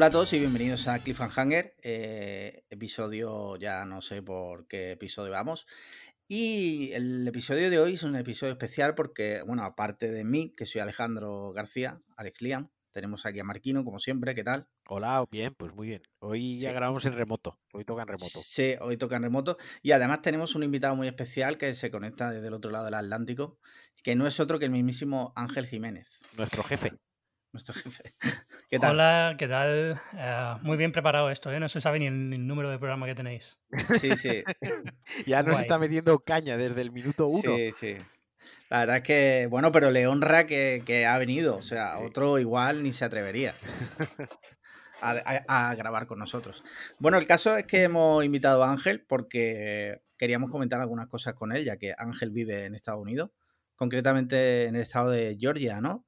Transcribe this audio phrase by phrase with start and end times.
[0.00, 5.30] Hola a todos y bienvenidos a Cliffhanger, eh, episodio, ya no sé por qué episodio
[5.30, 5.66] vamos.
[6.26, 10.64] Y el episodio de hoy es un episodio especial porque, bueno, aparte de mí, que
[10.64, 14.68] soy Alejandro García, Alex Liam, tenemos aquí a Marquino, como siempre, ¿qué tal?
[14.88, 16.02] Hola, bien, pues muy bien.
[16.20, 16.74] Hoy ya Sí.
[16.76, 18.40] grabamos en remoto, hoy toca en remoto.
[18.42, 19.58] Sí, hoy toca en remoto.
[19.82, 22.94] Y además tenemos un invitado muy especial que se conecta desde el otro lado del
[22.94, 23.58] Atlántico,
[24.02, 26.92] que no es otro que el mismísimo Ángel Jiménez, Nuestro jefe.
[27.52, 28.14] Nuestro jefe.
[28.68, 28.92] ¿Qué tal?
[28.92, 30.00] Hola, ¿qué tal?
[30.16, 31.60] Eh, muy bien preparado esto, ¿eh?
[31.60, 33.58] No se sabe ni el, ni el número de programa que tenéis.
[34.00, 34.42] Sí, sí.
[35.26, 35.62] Ya nos Guay.
[35.62, 37.56] está metiendo caña desde el minuto uno.
[37.56, 37.96] Sí, sí.
[38.68, 41.56] La verdad es que, bueno, pero le honra que, que ha venido.
[41.56, 42.04] O sea, Sí.
[42.04, 43.52] otro igual ni se atrevería
[45.02, 46.62] a, a- a grabar con nosotros.
[47.00, 51.50] Bueno, el caso es que hemos invitado a Ángel porque queríamos comentar algunas cosas con
[51.52, 53.30] él, ya que Ángel vive en Estados Unidos,
[53.74, 56.06] concretamente en el estado de Georgia, ¿no?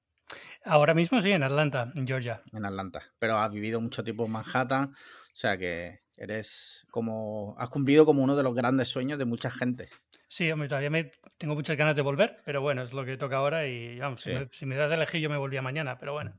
[0.65, 2.43] Ahora mismo sí, en Atlanta, en Georgia.
[2.53, 3.03] En Atlanta.
[3.19, 7.55] Pero has vivido mucho tiempo en Manhattan, o sea que eres como.
[7.59, 9.89] Has cumplido como uno de los grandes sueños de mucha gente.
[10.29, 13.37] Sí, hombre, todavía me, tengo muchas ganas de volver, pero bueno, es lo que toca
[13.37, 16.15] ahora y vamos, si, me, si me das a elegir yo me volvía mañana, pero
[16.15, 16.35] bueno,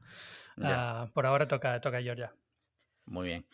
[0.63, 2.33] ah, por ahora toca, toca Georgia.
[3.05, 3.45] Muy bien.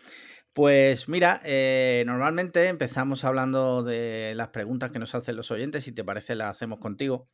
[0.54, 5.84] Pues mira, eh, normalmente empezamos hablando de las preguntas que nos hacen los oyentes.
[5.84, 7.30] Si te parece, las hacemos contigo.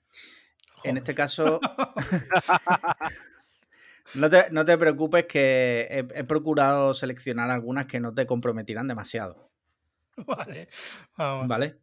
[0.90, 1.60] En este caso,
[4.16, 8.88] no te, no te preocupes que he, he procurado seleccionar algunas que no te comprometirán
[8.88, 9.52] demasiado.
[10.18, 10.70] Vale,
[11.18, 11.48] vamos.
[11.48, 11.80] ¿Vale?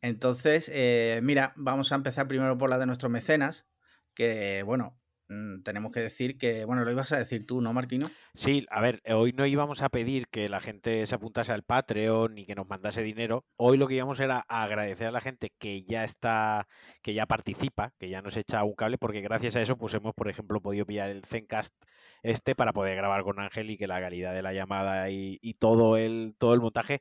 [0.00, 3.66] Entonces, eh, mira, vamos a empezar primero por la de nuestros mecenas,
[4.14, 8.06] que bueno, tenemos que decir que, bueno, lo ibas a decir tú, ¿no, Marquino?
[8.34, 11.62] Sí, a ver, eh, hoy no íbamos a pedir que la gente se apuntase al
[11.62, 13.46] Patreon ni que nos mandase dinero.
[13.56, 16.66] Hoy lo que íbamos era a agradecer a la gente que ya está,
[17.02, 20.14] que ya participa, que ya nos echa un cable, porque gracias a eso, pues hemos,
[20.14, 21.74] por ejemplo, podido pillar el Zencast
[22.22, 25.54] este para poder grabar con Ángel y que la calidad de la llamada y, y
[25.54, 27.00] todo el, todo el montaje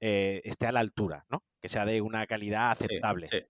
[0.00, 1.44] eh, esté a la altura, ¿no?
[1.62, 3.28] Que sea de una calidad Sí, aceptable.
[3.28, 3.40] sí.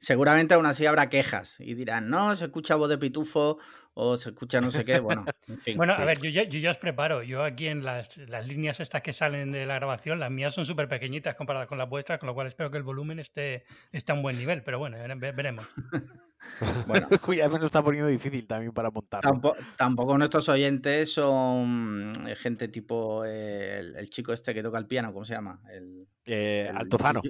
[0.00, 3.58] Seguramente aún así habrá quejas y dirán, no, se escucha voz de pitufo
[3.94, 5.00] o se escucha no sé qué.
[5.00, 5.76] Bueno, en fin.
[5.76, 6.02] Bueno, sí.
[6.02, 7.22] a ver, yo ya, yo ya os preparo.
[7.22, 10.64] Yo aquí en las, las líneas estas que salen de la grabación, las mías son
[10.66, 14.12] súper pequeñitas comparadas con las vuestras, con lo cual espero que el volumen esté, esté
[14.12, 15.66] a un buen nivel, pero bueno, veremos.
[16.86, 22.36] Bueno, ya me lo está poniendo difícil también para tampo- tampoco nuestros oyentes son eh,
[22.36, 25.60] gente tipo eh, el, el chico este que toca el piano, ¿cómo se llama?
[25.72, 27.22] El, Eh, el- Altozano.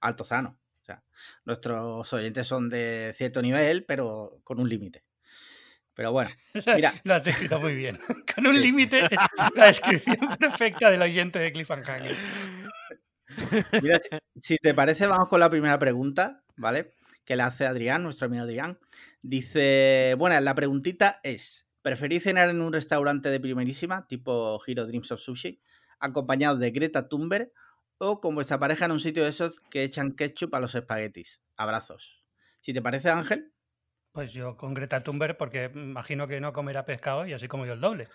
[0.00, 0.58] Altozano.
[0.86, 1.02] O sea,
[1.44, 5.02] nuestros oyentes son de cierto nivel, pero con un límite.
[5.94, 6.30] Pero bueno,
[6.76, 6.92] Mira.
[7.02, 7.98] Lo has descrito muy bien.
[8.36, 8.60] Con un Sí.
[8.62, 9.02] límite,
[9.56, 12.14] la descripción perfecta del oyente de Cliffhanger.
[13.82, 14.00] Mira,
[14.40, 16.92] si, te parece, vamos con la primera pregunta, ¿vale?
[17.24, 18.78] Que le hace Adrián, nuestro amigo Adrián.
[19.22, 25.10] Dice, bueno, la preguntita es, ¿preferís cenar en un restaurante de primerísima, tipo Hero Dreams
[25.10, 25.60] of Sushi,
[25.98, 27.50] acompañados de Greta Thunberg,
[27.98, 31.40] o con vuestra pareja en un sitio de esos que echan ketchup a los espaguetis?
[31.56, 32.24] Abrazos.
[32.60, 33.52] Si te parece, Ángel,
[34.12, 37.74] Pues yo con Greta Thunberg, porque imagino que no comerá pescado y así como yo
[37.74, 38.08] el doble.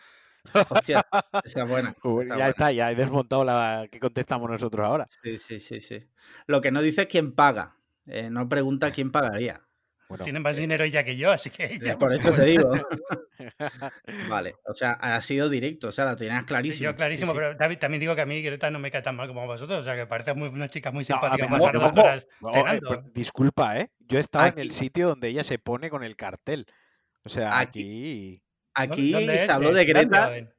[0.70, 1.04] hostia,
[1.44, 1.96] esa es buena.
[2.36, 2.50] Ya buena.
[2.50, 5.08] está, ya he desmontado la que contestamos nosotros ahora.
[5.24, 6.10] Sí, sí, sí, sí.
[6.48, 7.78] Lo que no dice es quién paga.
[8.06, 9.68] Eh, no pregunta quién pagaría.
[10.12, 12.72] Bueno, Tienen más dinero ella que yo, así que Eh, ella, Por eso te digo.
[14.30, 16.92] Vale, o sea, ha sido directo, o sea, lo tenías clarísimo.
[16.92, 17.38] yo clarísimo, Sí, sí.
[17.40, 19.46] pero también, también digo que a mí Greta no me cae tan mal como a
[19.46, 21.80] vosotros, o sea, que parece muy, una chica muy No, a simpática no, hacer no,
[21.82, 23.90] dos horas no, eh, pero disculpa, ¿eh?
[24.00, 26.66] Yo estaba en el sitio donde ella se pone con el cartel.
[27.24, 28.42] O sea, Aquí-
[28.74, 29.14] aquí...
[29.14, 30.38] Se habló ¿En de Greta.
[30.38, 30.54] En.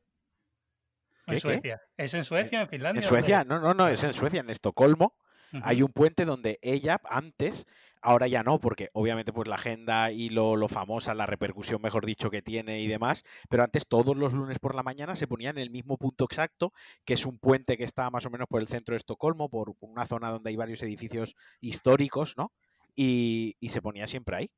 [1.38, 1.80] Suecia.
[1.96, 3.00] ¿Es en Suecia, en Finlandia?
[3.00, 5.16] En ¿Dónde Suecia, no, no, no, es en Suecia, en Estocolmo.
[5.62, 7.66] Hay un puente donde ella antes,
[8.02, 12.04] ahora ya no, porque obviamente pues la agenda y lo, lo famosa, la repercusión, mejor
[12.06, 15.50] dicho, que tiene y demás, pero antes todos los lunes por la mañana se ponía
[15.50, 16.72] en el mismo punto exacto,
[17.04, 19.74] que es un puente que está más o menos por el centro de Estocolmo, por
[19.80, 22.52] una zona donde hay varios edificios históricos, ¿no?
[22.94, 24.50] Y, y se ponía siempre ahí.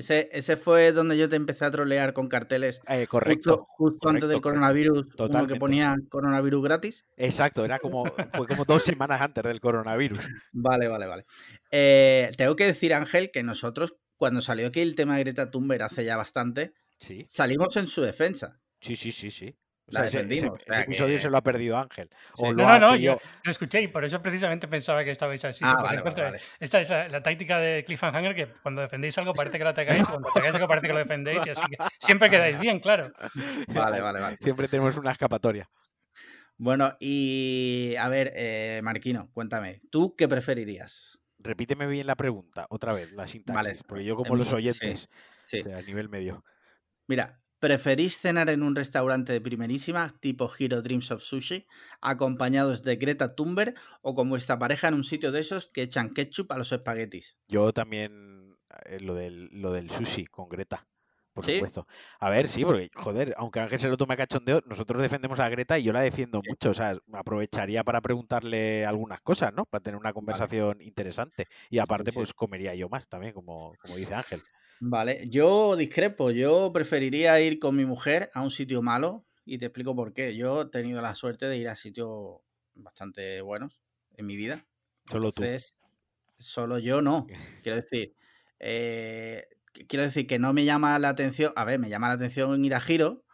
[0.00, 3.66] Ese, ese fue donde yo te empecé a trolear con carteles Eh, correcto.
[3.76, 7.04] justo antes correcto, del coronavirus, uno que ponía coronavirus gratis.
[7.18, 10.18] Exacto, era como, fue como dos semanas antes del coronavirus.
[10.52, 11.24] Vale, vale, vale.
[11.70, 15.82] Eh, tengo que decir, Ángel, que nosotros, cuando salió aquí el tema de Greta Thunberg
[15.82, 18.60] hace ya bastante, Sí, salimos en su defensa.
[18.80, 19.54] sí, sí, sí, sí.
[19.90, 21.76] O La sea, ese, ese- defendimos, o sea ese episodio que- se lo ha perdido
[21.78, 22.08] Ángel.
[22.36, 22.42] Sí.
[22.42, 25.64] No, no, no, yo lo escuché y por eso precisamente pensaba que estabais así.
[25.66, 26.42] Ah, vale, encuentro- vale, vale.
[26.60, 30.04] Esta es la, la táctica de Cliffhanger que cuando defendéis algo parece que lo atacáis,
[30.06, 33.12] cuando atacáis algo parece que lo defendéis y así que siempre quedáis bien, claro.
[33.68, 34.36] Vale, vale, vale.
[34.40, 35.68] Siempre tenemos una escapatoria.
[36.56, 41.18] Bueno, y a ver, eh, Marquino, cuéntame, ¿tú qué preferirías?
[41.38, 45.08] Repíteme bien la pregunta, otra vez, la sintaxis, porque yo como los sí, oyentes,
[45.46, 45.60] Sí.
[45.60, 46.44] o sea, a nivel medio.
[47.08, 51.66] Mira, ¿Preferís cenar en un restaurante de primerísima, tipo Hero Dreams of Sushi,
[52.00, 56.14] acompañados de Greta Thunberg o con vuestra pareja en un sitio de esos que echan
[56.14, 57.36] ketchup a los espaguetis?
[57.48, 60.88] Yo también eh, lo del, lo del sushi con Greta,
[61.34, 61.52] por ¿Sí?
[61.52, 61.86] supuesto.
[62.18, 65.48] A ver, sí, porque, joder, aunque Ángel se lo tome a cachondeo, nosotros defendemos a
[65.50, 66.70] Greta y yo la defiendo mucho.
[66.70, 69.66] O sea, aprovecharía para preguntarle algunas cosas, ¿no?
[69.66, 71.46] Para tener una conversación interesante.
[71.68, 72.14] Y aparte, sí.
[72.14, 74.42] pues comería yo más también, como, como dice Ángel.
[74.82, 79.66] Vale, yo discrepo, yo preferiría ir con mi mujer a un sitio malo y te
[79.66, 80.34] explico por qué.
[80.36, 82.38] Yo he tenido la suerte de ir a sitios
[82.74, 83.82] bastante buenos
[84.16, 84.66] en mi vida.
[85.10, 85.50] Solo tú.
[85.50, 85.74] Entonces,
[86.38, 87.36] solo yo no.
[87.62, 88.16] Quiero decir,
[88.60, 91.52] eh, qu- quiero decir que no me llama la atención.
[91.56, 93.24] A ver, me llama la atención ir a giro,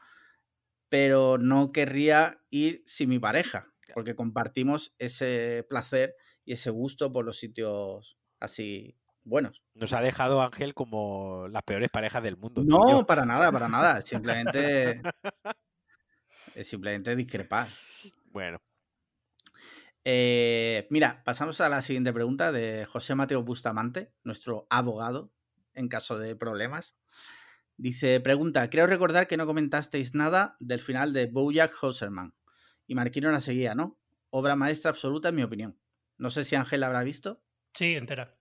[0.89, 6.15] pero no querría ir sin mi pareja, porque compartimos ese placer
[6.45, 8.97] y ese gusto por los sitios así
[9.27, 9.63] buenos.
[9.75, 12.63] Nos ha dejado Ángel como las peores parejas del mundo.
[12.65, 14.01] No, para nada, para nada.
[14.03, 15.03] Simplemente.
[16.55, 17.67] es simplemente discrepar.
[18.27, 18.59] Bueno,
[20.05, 25.33] Eh, mira, pasamos a la siguiente pregunta de José Mateo Bustamante, nuestro abogado
[25.75, 26.97] en caso de problemas.
[27.77, 32.35] Dice, pregunta, creo recordar que no comentasteis nada del final de Bojack Horseman.
[32.87, 33.99] Y Marquino la seguía, ¿no?
[34.31, 35.79] Obra maestra absoluta en mi opinión.
[36.19, 37.43] No sé si Ángel la habrá visto.
[37.75, 38.36] Sí, entera.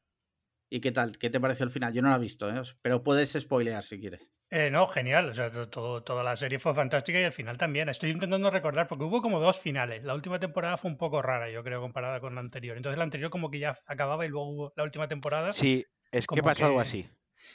[0.75, 1.17] ¿Y qué tal?
[1.17, 1.93] ¿Qué te pareció el final?
[1.93, 2.61] Yo no la he visto, ¿eh?
[2.81, 4.29] pero puedes spoilear si quieres.
[4.49, 5.29] Eh, no, genial.
[5.29, 7.87] O sea, todo, toda la serie fue fantástica y el final también.
[7.87, 10.03] Estoy intentando recordar porque hubo como dos finales.
[10.03, 12.75] La última temporada fue un poco rara, yo creo, comparada con la anterior.
[12.75, 15.53] Entonces la anterior como que ya acababa y luego hubo la última temporada.
[15.53, 17.09] sí, es que Como pasó algo así.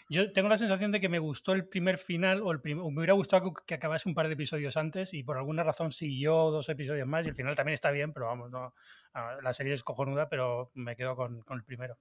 [0.09, 2.91] Yo tengo la sensación de que me gustó el primer final o, el prim- o
[2.91, 6.33] me hubiera gustado que- acabase un par de episodios antes y por alguna razón siguió
[6.51, 8.73] dos episodios más y el final también está bien, pero vamos, no,
[9.15, 11.99] ah, la serie es cojonuda, pero me quedo con, con el primero.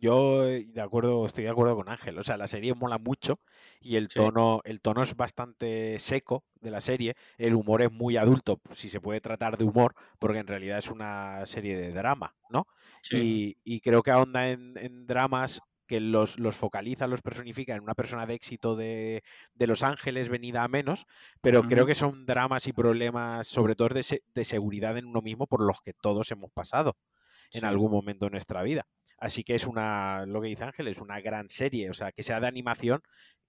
[0.00, 2.18] Yo eh, de acuerdo, estoy de acuerdo con Ángel.
[2.18, 3.40] O sea, la serie mola mucho
[3.80, 4.30] y el Sí.
[4.30, 7.14] tono, el tono es bastante seco de la serie.
[7.36, 10.88] El humor es muy adulto, si se puede tratar de humor, porque en realidad es
[10.90, 12.66] una serie de drama, ¿no?
[13.08, 17.82] Y, y creo que ahonda en, en dramas que los, los focaliza, los personifica en
[17.82, 19.22] una persona de éxito de,
[19.54, 21.06] de Los Ángeles venida a menos,
[21.40, 25.22] pero creo que son dramas y problemas, sobre todo de, se- de seguridad en uno
[25.22, 26.98] mismo, por los que todos hemos pasado
[27.52, 28.86] en algún momento de nuestra vida.
[29.18, 32.22] Así que es una, lo que dice Ángel, es una gran serie, o sea, que
[32.22, 33.00] sea de animación,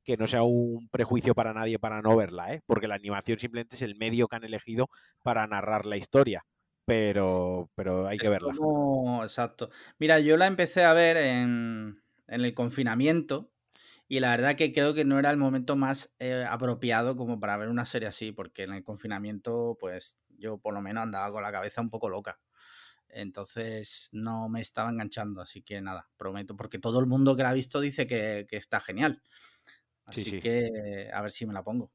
[0.04, 2.62] que no sea un prejuicio para nadie para no verla, ¿eh?
[2.66, 4.88] porque la animación simplemente es el medio que han elegido
[5.24, 6.44] para narrar la historia,
[6.86, 8.56] pero, pero hay que Es verla.
[8.56, 9.69] como- Exacto.
[10.00, 13.54] Mira, yo la empecé a ver en, en el confinamiento
[14.07, 17.57] y la verdad que creo que no era el momento más eh, apropiado como para
[17.57, 21.44] ver una serie así, porque en el confinamiento, pues yo por lo menos andaba con
[21.44, 22.39] la cabeza un poco loca.
[23.10, 27.50] Entonces no me estaba enganchando, así que nada, prometo, porque todo el mundo que la
[27.50, 29.22] ha visto dice que, que está genial.
[30.12, 30.40] Sí, Así sí.
[30.40, 31.92] que a ver si me la pongo.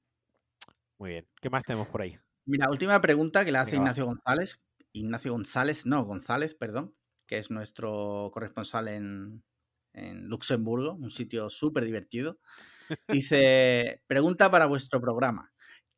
[0.99, 1.28] Muy bien.
[1.40, 2.19] ¿Qué más tenemos por ahí?
[2.46, 3.90] Mira, última pregunta que le hace Venga, va.
[3.90, 4.61] Ignacio González.
[4.93, 6.94] Ignacio González, no, González, perdón,
[7.26, 9.43] que es nuestro corresponsal en,
[9.93, 12.38] en Luxemburgo, un sitio súper divertido.
[13.08, 15.52] Dice, pregunta para vuestro programa.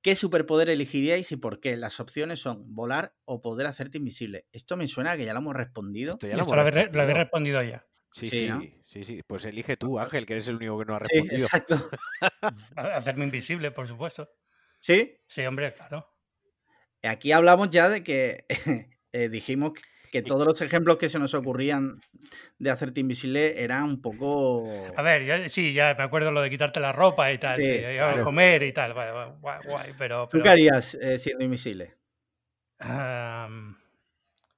[0.06, 1.76] ¿Qué superpoder elegiríais y por qué?
[1.76, 4.47] Las opciones son volar o poder hacerte invisible.
[4.53, 6.12] Esto me suena a que ya lo hemos respondido.
[6.12, 7.61] Esto ya lo Esto lo habéis, re- lo habéis respondido.
[7.64, 7.85] ya.
[8.12, 8.61] Sí, Sí, sí, ¿no?
[8.87, 9.20] sí, sí.
[9.26, 11.47] Pues elige tú, Ángel, que eres el único que no ha Sí, respondido.
[11.47, 11.75] exacto.
[12.76, 14.31] Ha- Hacerme invisible, por supuesto.
[14.78, 16.07] Sí, Sí, hombre, claro.
[17.02, 18.45] aquí hablamos ya de que
[19.12, 19.73] eh, dijimos
[20.23, 22.00] que todos los ejemplos que se nos ocurrían
[22.58, 24.66] de hacerte invisible eran un poco...
[24.96, 27.64] A ver, ya- sí, ya me acuerdo lo de quitarte la ropa y tal, Sí,
[27.66, 28.25] sí, claro.
[28.25, 30.28] comer y tal, guay, guay, guay, guay, pero...
[30.30, 31.94] ¿Tú qué harías eh, siendo invisible?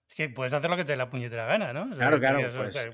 [0.08, 1.82] es que puedes hacer lo que te dé la puñetera gana, ¿no?
[1.84, 2.40] O sea, Claro, que- claro,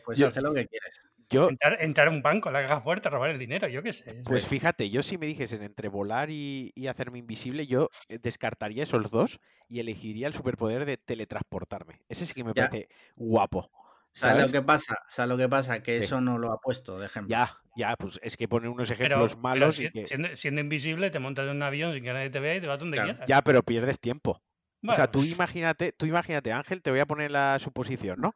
[0.04, 1.02] pues, yo- hacer lo que quieres.
[1.34, 4.24] Yo, entrar, entrar en un banco, la caja fuerte, robar el dinero, yo qué sé.
[4.24, 8.82] Pues fíjate, yo si me dijesen entre volar y, y hacerme invisible, yo eh, descartaría
[8.82, 12.00] esos dos y elegiría el superpoder de teletransportarme.
[12.08, 12.68] Ese sí que me Ya.
[12.68, 13.72] parece guapo.
[14.12, 14.46] ¿Sabes ¿Sabes?
[14.46, 14.96] lo que pasa?
[15.08, 15.82] ¿Sabes lo que pasa?
[15.82, 15.98] Que Sí.
[15.98, 17.36] eso no lo ha puesto, de ejemplo.
[17.36, 20.08] Ya, ya, pues es que poner unos ejemplos pero malos si- y que...
[20.08, 22.68] siendo, siendo invisible, te montas en un avión sin que nadie te vea y te
[22.68, 23.26] vas donde Claro, quieras.
[23.26, 24.42] Ya, pero pierdes tiempo.
[24.86, 28.34] O sea, tú pues, imagínate, tú imagínate, Ángel, te voy a poner la suposición, ¿no?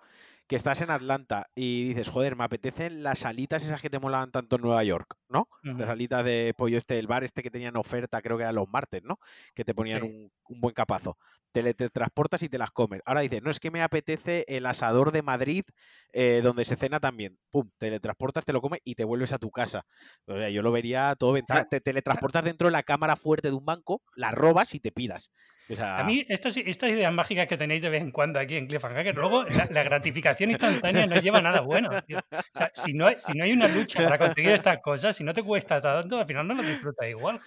[0.48, 4.30] Que estás en Atlanta y dices, joder, me apetecen las alitas esas que te molaban
[4.32, 5.46] tanto en Nueva York, ¿no?
[5.62, 8.66] Las alitas de pollo este, el bar este que tenían oferta, creo que eran los
[8.66, 9.18] martes, ¿no?
[9.54, 10.08] Que te ponían Sí.
[10.08, 11.18] un, un buen capazo.
[11.52, 13.02] Te, le- te transportas y te las comes.
[13.04, 15.64] Ahora dices, no es que me apetece el asador de Madrid
[16.12, 17.38] eh, donde se cena también.
[17.50, 19.84] Pum, te transportas, te lo comes y te vuelves a tu casa.
[20.26, 21.66] O sea, yo lo vería todo ventaja.
[21.66, 25.30] Te teletransportas dentro de la cámara fuerte de un banco, la robas y te piras.
[25.78, 29.14] A mí, estas, estas ideas mágicas que tenéis de vez en cuando aquí en Cliffhanger,
[29.14, 31.90] luego la, gratificación instantánea no lleva nada bueno.
[31.90, 35.24] O sea, si no, hay, si no hay una lucha para conseguir estas cosas, si
[35.24, 37.40] no te cuesta tanto, al final no lo disfrutas igual.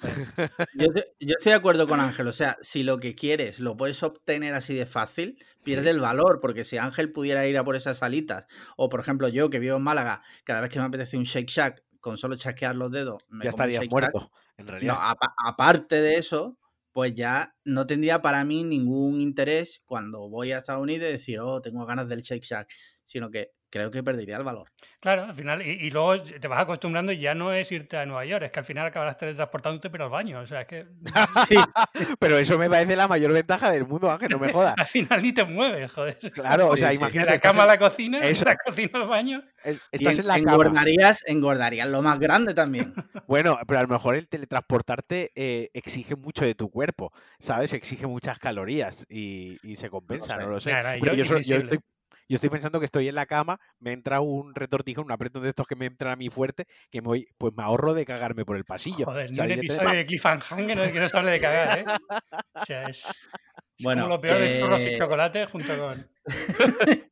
[0.76, 0.88] Yo,
[1.20, 2.28] yo, estoy de acuerdo con Ángel.
[2.28, 6.40] O sea, si lo que quieres lo puedes obtener así de fácil, pierde el valor.
[6.42, 8.46] Porque si Ángel pudiera ir a por esas salitas,
[8.78, 11.50] o por ejemplo yo que vivo en Málaga, cada vez que me apetece un Shake
[11.50, 14.32] Shack, con solo chasquear los dedos, ya estaría muerto.
[14.58, 14.94] En realidad.
[14.94, 16.58] No, aparte de eso,
[16.94, 21.62] pues ya no tendría para mí ningún interés cuando voy a Estados Unidos decir, oh,
[21.62, 22.70] tengo ganas del Shake Shack,
[23.06, 24.70] sino que creo que perdería el valor.
[25.00, 28.26] Claro, al final, y, luego te vas acostumbrando y ya no es irte a Nueva
[28.26, 30.86] York, es que al final acabarás teletransportándote pero al baño, o sea, es que...
[31.48, 31.56] sí,
[32.20, 34.76] pero eso me parece la mayor ventaja del mundo, Ángel, no me jodas.
[34.78, 36.20] al final ni te mueves, joder.
[36.34, 37.32] Claro, o sea, imagínate...
[37.32, 38.46] la cama a la cocina, eso.
[38.46, 39.44] la cocina al baño.
[39.64, 42.94] Estás en, la engordarías, engordarías lo más grande también.
[43.28, 47.74] bueno, pero a lo mejor el teletransportarte eh, exige mucho de tu cuerpo, ¿sabes?
[47.74, 50.74] Exige muchas calorías y, se compensa, no, lo sé.
[51.00, 51.80] pero yo, yo estoy
[52.28, 55.50] yo estoy pensando que estoy en la cama, me entra un retortijón, un apretón de
[55.50, 58.46] estos que me entran a mí fuerte, que me voy, pues me ahorro de cagarme
[58.46, 59.06] por el pasillo.
[59.06, 61.86] Joder, ni un episodio de Cliffhanger que no se hable de cagar, ¿eh?
[62.54, 63.12] O sea, es,
[63.84, 66.10] bueno, como lo peor de churros y eh, chocolate junto con...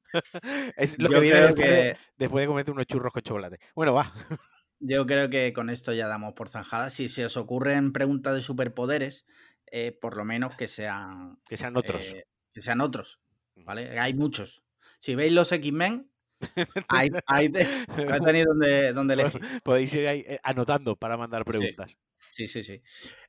[0.77, 3.59] es lo que viene después, de, después de comerte unos churros con chocolate.
[3.75, 4.13] Bueno, va.
[4.79, 6.89] Yo creo que con esto ya damos por zanjada.
[6.89, 9.25] Si se os ocurren preguntas de superpoderes,
[9.71, 11.37] eh, por lo menos que sean...
[11.47, 12.13] Que sean otros.
[12.13, 13.19] Eh, que sean otros,
[13.55, 13.99] ¿vale?
[13.99, 14.63] Hay muchos.
[14.99, 16.11] Si veis los X-Men,
[16.89, 17.49] ahí, ahí,
[18.25, 19.41] tenéis donde, donde elegir.
[19.63, 21.95] Podéis ir ahí eh, anotando para mandar preguntas.
[22.31, 22.81] Sí, sí, sí.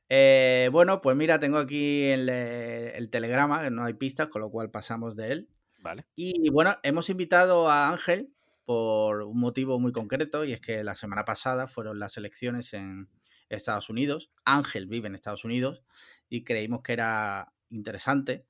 [0.07, 4.69] Eh, bueno, pues mira, tengo aquí el, el, telegrama, no hay pistas, con lo cual
[4.69, 5.49] pasamos de él.
[5.79, 6.05] Vale.
[6.15, 8.33] Y bueno, hemos invitado a Ángel
[8.65, 13.09] por un motivo muy concreto, y es que la semana pasada fueron las elecciones en
[13.49, 14.31] Estados Unidos.
[14.45, 15.83] Ángel vive en Estados Unidos
[16.29, 18.45] y creímos que era interesante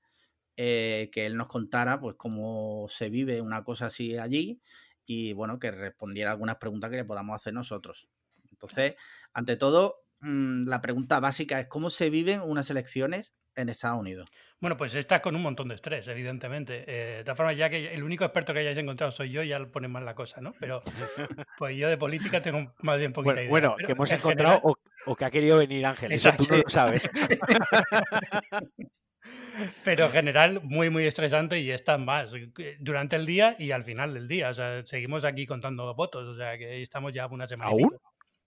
[0.58, 4.62] eh, que él nos contara pues cómo se vive una cosa así allí
[5.06, 8.08] y bueno, que respondiera algunas preguntas que le podamos hacer nosotros.
[8.52, 8.96] Entonces,
[9.34, 14.30] ante todo, mm, la pregunta básica es cómo se viven unas elecciones en Estados Unidos.
[14.60, 16.86] Bueno, pues está con un montón de estrés, evidentemente.
[16.88, 19.60] Eh, de todas formas, ya que el único experto que hayáis encontrado soy yo, ya
[19.60, 20.54] lo pone mal la cosa, ¿no?
[20.60, 20.82] Pero
[21.58, 23.50] pues yo de política tengo más bien poquita bueno, idea.
[23.50, 24.62] Bueno, que hemos encontrado
[25.06, 27.10] o, que ha querido venir Ángel, eso tú no lo sabes.
[29.84, 32.32] Pero en general, muy, muy estresante y está más
[32.80, 34.50] durante el día y al final del día.
[34.50, 37.72] O sea, seguimos aquí contando votos, o sea, que estamos ya una semana.
[37.72, 37.98] ¿Aún?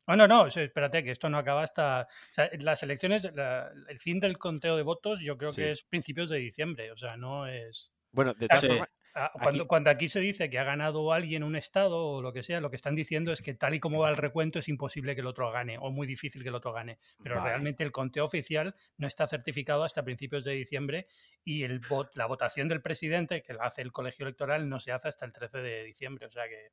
[0.06, 2.02] Oh, no, no, espérate, que esto no acaba hasta.
[2.02, 6.28] O sea, las elecciones, el fin del conteo de votos, yo creo que es principios
[6.28, 7.90] de diciembre, o sea, no es.
[8.12, 9.68] Bueno, de todas formas, Ah, cuando, aquí...
[9.68, 12.70] cuando, aquí se dice que ha ganado alguien un estado o lo que sea, lo
[12.70, 15.26] que están diciendo es que tal y como va el recuento es imposible que el
[15.28, 16.98] otro gane o muy difícil que el otro gane.
[17.22, 21.06] Pero realmente el conteo oficial no está certificado hasta principios de diciembre
[21.44, 21.80] y el
[22.14, 25.32] la votación del presidente, que la hace el colegio electoral, no se hace hasta el
[25.32, 26.26] 13 de diciembre.
[26.26, 26.72] O sea que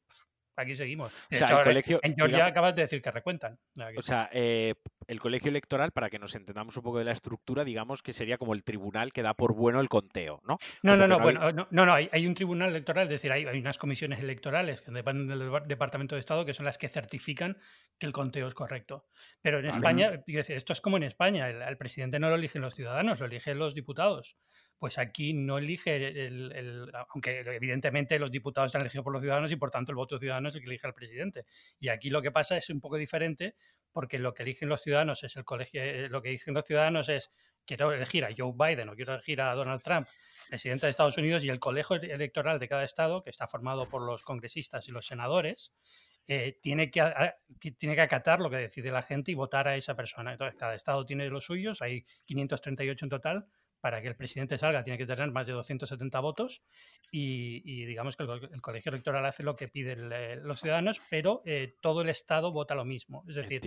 [0.55, 1.11] aquí seguimos.
[1.29, 3.57] en Georgia acabas de decir que recuentan.
[3.97, 4.75] O sea, eh,
[5.07, 8.37] el colegio electoral, para que nos entendamos un poco de la estructura, digamos que sería
[8.37, 10.57] como el tribunal que da por bueno el conteo, ¿no?
[10.83, 13.59] No, no, no, bueno, no, no, hay, hay, un tribunal electoral, es decir, hay, hay,
[13.59, 17.57] unas comisiones electorales que dependen del Departamento de Estado que son las que certifican
[17.97, 19.05] que el conteo es correcto.
[19.41, 22.75] Pero en España, decir, esto es como en España, el, presidente no lo eligen los
[22.75, 24.37] ciudadanos, lo eligen los diputados.
[24.81, 29.55] Pues aquí no elige el, aunque evidentemente los diputados están elegidos por los ciudadanos y
[29.55, 31.45] por tanto el voto ciudadano es el que elige al presidente.
[31.79, 33.53] Y aquí lo que pasa es un poco diferente
[33.91, 37.09] porque lo que eligen los ciudadanos es el colegio, eh, lo que dicen los ciudadanos
[37.09, 37.29] es
[37.63, 40.07] quiero elegir a Joe Biden o quiero elegir a Donald Trump,
[40.49, 44.01] presidente de Estados Unidos, y el colegio electoral de cada estado, que está formado por
[44.01, 45.75] los congresistas y los senadores,
[46.27, 47.03] eh, tiene, que,
[47.77, 50.31] tiene que acatar lo que decide la gente y votar a esa persona.
[50.31, 53.45] Entonces, cada estado tiene los suyos, hay 538 en total,
[53.81, 56.61] para que el presidente salga tiene que tener más de 270 votos
[57.11, 60.09] y, digamos que el, colegio electoral hace lo que piden
[60.43, 63.25] los ciudadanos, pero eh, todo el Estado vota lo mismo.
[63.27, 63.61] Es decir,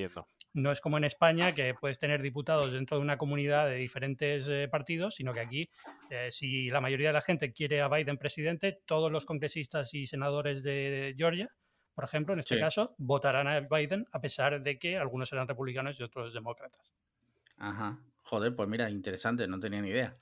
[0.55, 4.49] no es como en España que puedes tener diputados dentro de una comunidad de diferentes
[4.49, 5.71] eh, partidos, sino que aquí,
[6.09, 10.07] eh, si la mayoría de la gente quiere a Biden presidente, todos los congresistas y
[10.07, 11.51] senadores de, Georgia,
[11.95, 16.01] por ejemplo, en este caso, votarán a Biden a pesar de que algunos serán republicanos
[16.01, 16.93] y otros demócratas.
[17.57, 17.99] Ajá.
[18.35, 20.17] Joder, pues mira, interesante, no tenía ni idea.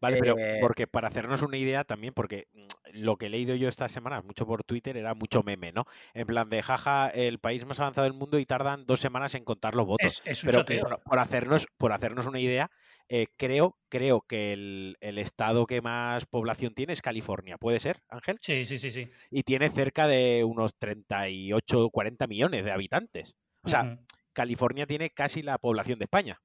[0.00, 3.54] Vale, pero eh, porque para hacernos una idea también, porque mm, lo que he leído
[3.54, 5.84] yo esta semana, mucho por Twitter, era mucho meme, ¿no?
[6.14, 9.44] En plan de jaja, el país más avanzado del mundo y tardan dos semanas en
[9.44, 10.22] contar los votos.
[10.24, 10.64] Es, pero
[11.04, 12.70] por, hacernos, por hacernos una idea,
[13.10, 18.38] eh, creo, creo que el, estado que más población tiene es California, ¿puede ser, Ángel?
[18.40, 19.10] Sí, sí, sí, sí.
[19.30, 23.36] Y tiene cerca de unos 38, 40 millones de habitantes.
[23.62, 23.98] O sea,
[24.32, 26.40] California tiene casi la población de España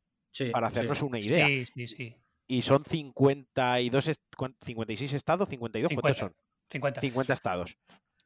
[0.51, 1.47] para hacernos una idea.
[1.47, 2.15] Sí, sí, sí.
[2.47, 4.11] Y son 52,
[4.63, 6.35] 56 estados, 52, ¿cuántos son?
[6.69, 7.01] 50.
[7.01, 7.77] 50 estados.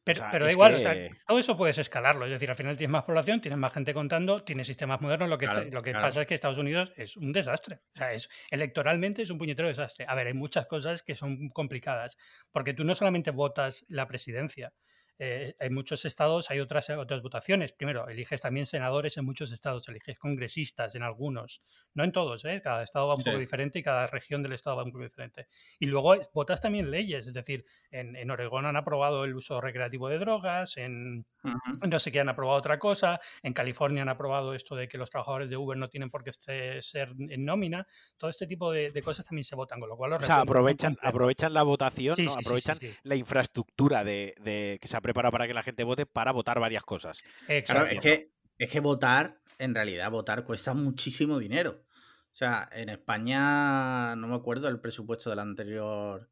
[0.04, 2.26] Pero, pero da igual, todo eso puedes escalarlo.
[2.26, 5.30] Es decir, al final tienes más población, tienes más gente contando, tienes sistemas modernos.
[5.30, 7.82] Lo que, lo que pasa es que Estados Unidos es un desastre.
[7.94, 10.06] O sea, es, electoralmente es un puñetero desastre.
[10.08, 12.18] A ver, hay muchas cosas que son complicadas,
[12.52, 14.74] porque tú no solamente votas la presidencia,
[15.20, 17.74] eh, en muchos estados hay otras, otras votaciones.
[17.74, 21.62] Primero, eliges también senadores en muchos estados, eliges congresistas en algunos,
[21.94, 22.62] no en todos, ¿eh?
[22.64, 25.48] cada estado va un poco diferente y cada región del estado va un poco diferente.
[25.78, 30.08] Y luego votas también leyes, es decir, en, en Oregón han aprobado el uso recreativo
[30.08, 34.76] de drogas, en no sé qué han aprobado otra cosa, en California han aprobado esto
[34.76, 37.86] de que los trabajadores de Uber no tienen por qué este, ser en nómina,
[38.18, 40.14] todo este tipo de, cosas también se votan, con lo cual...
[40.14, 45.32] o sea, aprovechan, aprovechan la votación, aprovechan la infraestructura de, de que se ha preparado
[45.32, 47.24] para que la gente vote para votar varias cosas.
[47.66, 51.84] Claro, es que, es que votar, en realidad, votar cuesta muchísimo dinero.
[52.32, 56.30] O sea, en España, no me acuerdo el presupuesto de la anterior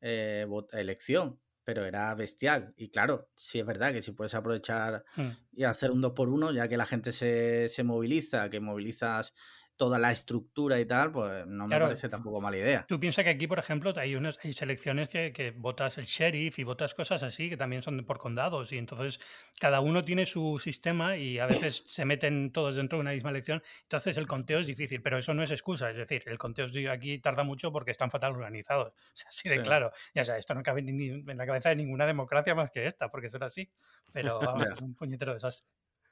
[0.00, 2.72] eh, elección, pero era bestial.
[2.76, 5.28] Y claro, sí es verdad que si puedes aprovechar hmm.
[5.52, 9.34] y hacer un 2 por 1 ya que la gente se, se moviliza, que movilizas
[9.80, 12.84] toda la estructura y tal, pues no me parece tampoco mala idea.
[12.86, 16.58] Tú piensas que aquí, por ejemplo, hay unas hay selecciones que, que, votas el sheriff
[16.58, 19.18] y votas cosas así, que también son por condados, y entonces
[19.58, 23.30] cada uno tiene su sistema y a veces se meten todos dentro de una misma
[23.30, 26.66] elección, entonces el conteo es difícil, pero eso no es excusa, es decir, el conteo
[26.92, 28.92] aquí tarda mucho porque están fatal organizados,
[29.26, 29.92] así de claro.
[30.14, 33.10] Ya sea, esto no cabe ni, en la cabeza de ninguna democracia más que esta,
[33.10, 33.66] porque será así,
[34.12, 35.66] pero vamos, es un puñetero desastre.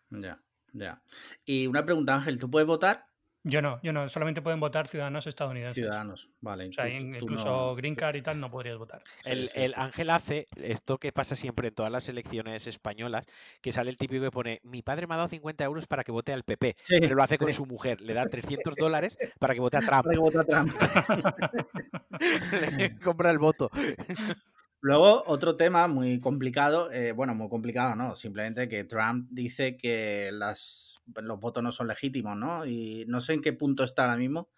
[0.08, 0.40] Ya,
[0.72, 1.02] ya.
[1.44, 3.08] Y una pregunta, Ángel, ¿tú puedes votar?
[3.48, 5.76] Yo no, yo no, solamente pueden votar ciudadanos estadounidenses.
[5.76, 6.68] Ciudadanos, vale.
[6.68, 9.02] O sea, incluso Green Card y tal no podrías votar.
[9.24, 13.26] El, el, Ángel hace esto que pasa siempre en todas las elecciones españolas,
[13.62, 16.12] que sale el típico que pone, mi padre me ha dado 50 euros para que
[16.12, 19.60] vote al PP, pero lo hace con su mujer, le da 300 dólares para que
[19.60, 20.04] vote a Trump.
[20.04, 20.72] Para que vote a Trump.
[22.78, 23.70] le compra el voto.
[24.80, 28.14] Luego, otro tema muy complicado, eh, bueno, muy complicado, ¿no?
[28.14, 32.64] Simplemente que Trump dice que las los votos no son legítimos, ¿no?
[32.66, 34.50] Y no sé en qué punto está ahora mismo.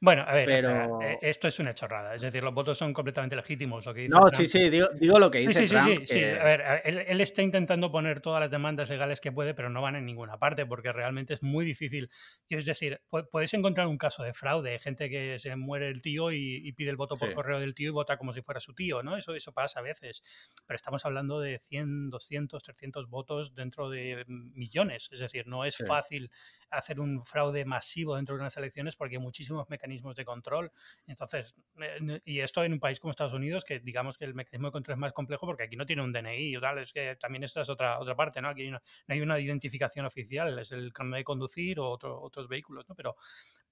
[0.00, 1.02] Bueno, a ver, pero...
[1.02, 2.14] Eh, esto es una chorrada.
[2.14, 3.84] Es decir, los votos son completamente legítimos.
[3.84, 6.44] Lo que dice no, sí, sí, digo, lo que dice sí, sí, Sí, sí, A
[6.44, 10.06] ver, él, está intentando poner todas las demandas legales que puede, pero no van en
[10.06, 12.10] ninguna parte porque realmente es muy difícil.
[12.48, 16.30] Y es decir, puedes encontrar un caso de fraude, gente que se muere el tío
[16.32, 19.02] y, pide el voto por correo del tío y vota como si fuera su tío,
[19.02, 19.16] ¿no?
[19.16, 20.22] Eso, eso pasa a veces.
[20.66, 25.08] Pero estamos hablando de 100, 200, 300 votos dentro de millones.
[25.10, 26.30] Es decir, no es fácil fácil
[26.70, 30.72] hacer un fraude masivo dentro de unas elecciones porque hay muchísimos mecanismos de control.
[31.06, 34.68] Entonces, eh, y esto en un país como Estados Unidos, que digamos que el mecanismo
[34.68, 37.16] de control es más complejo porque aquí no tiene un DNI o tal, es que
[37.16, 38.48] también esta es otra, otra parte, ¿no?
[38.48, 42.94] Aquí no, hay una identificación oficial, es el carnet de conducir o otros vehículos, ¿no?
[42.94, 43.16] Pero,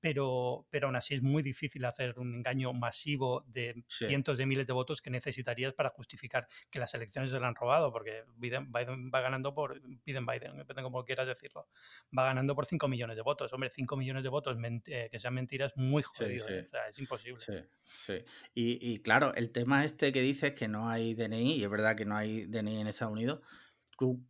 [0.00, 4.66] pero, pero aún así es muy difícil hacer un engaño masivo de cientos de miles
[4.66, 8.70] de votos que necesitarías para justificar que las elecciones se le han robado, porque Biden,
[8.72, 11.68] va ganando por, Biden, Biden, depende como quieras decirlo,
[12.16, 13.53] va ganando por 5 millones de votos.
[13.53, 16.48] Hombre, 5 millones de votos eh, que sean mentiras, muy jodido.
[16.48, 16.64] ¿eh?
[16.66, 17.40] O sea, es imposible.
[17.40, 18.24] Sí, sí.
[18.55, 21.96] Y, y, claro, el tema este que dices que no hay DNI, y es verdad
[21.96, 23.40] que no hay DNI en Estados Unidos,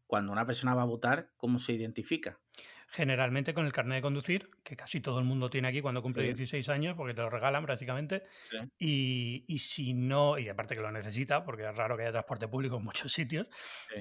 [0.07, 2.38] cuando una persona va a votar, ¿cómo se identifica?
[2.94, 6.22] Generalmente con el carnet de conducir, que casi todo el mundo tiene aquí cuando cumple
[6.22, 8.22] 16 años, porque te lo regalan prácticamente.
[8.78, 12.46] Y, y, si no, y aparte que lo necesita, porque es raro que haya transporte
[12.46, 13.50] público en muchos sitios,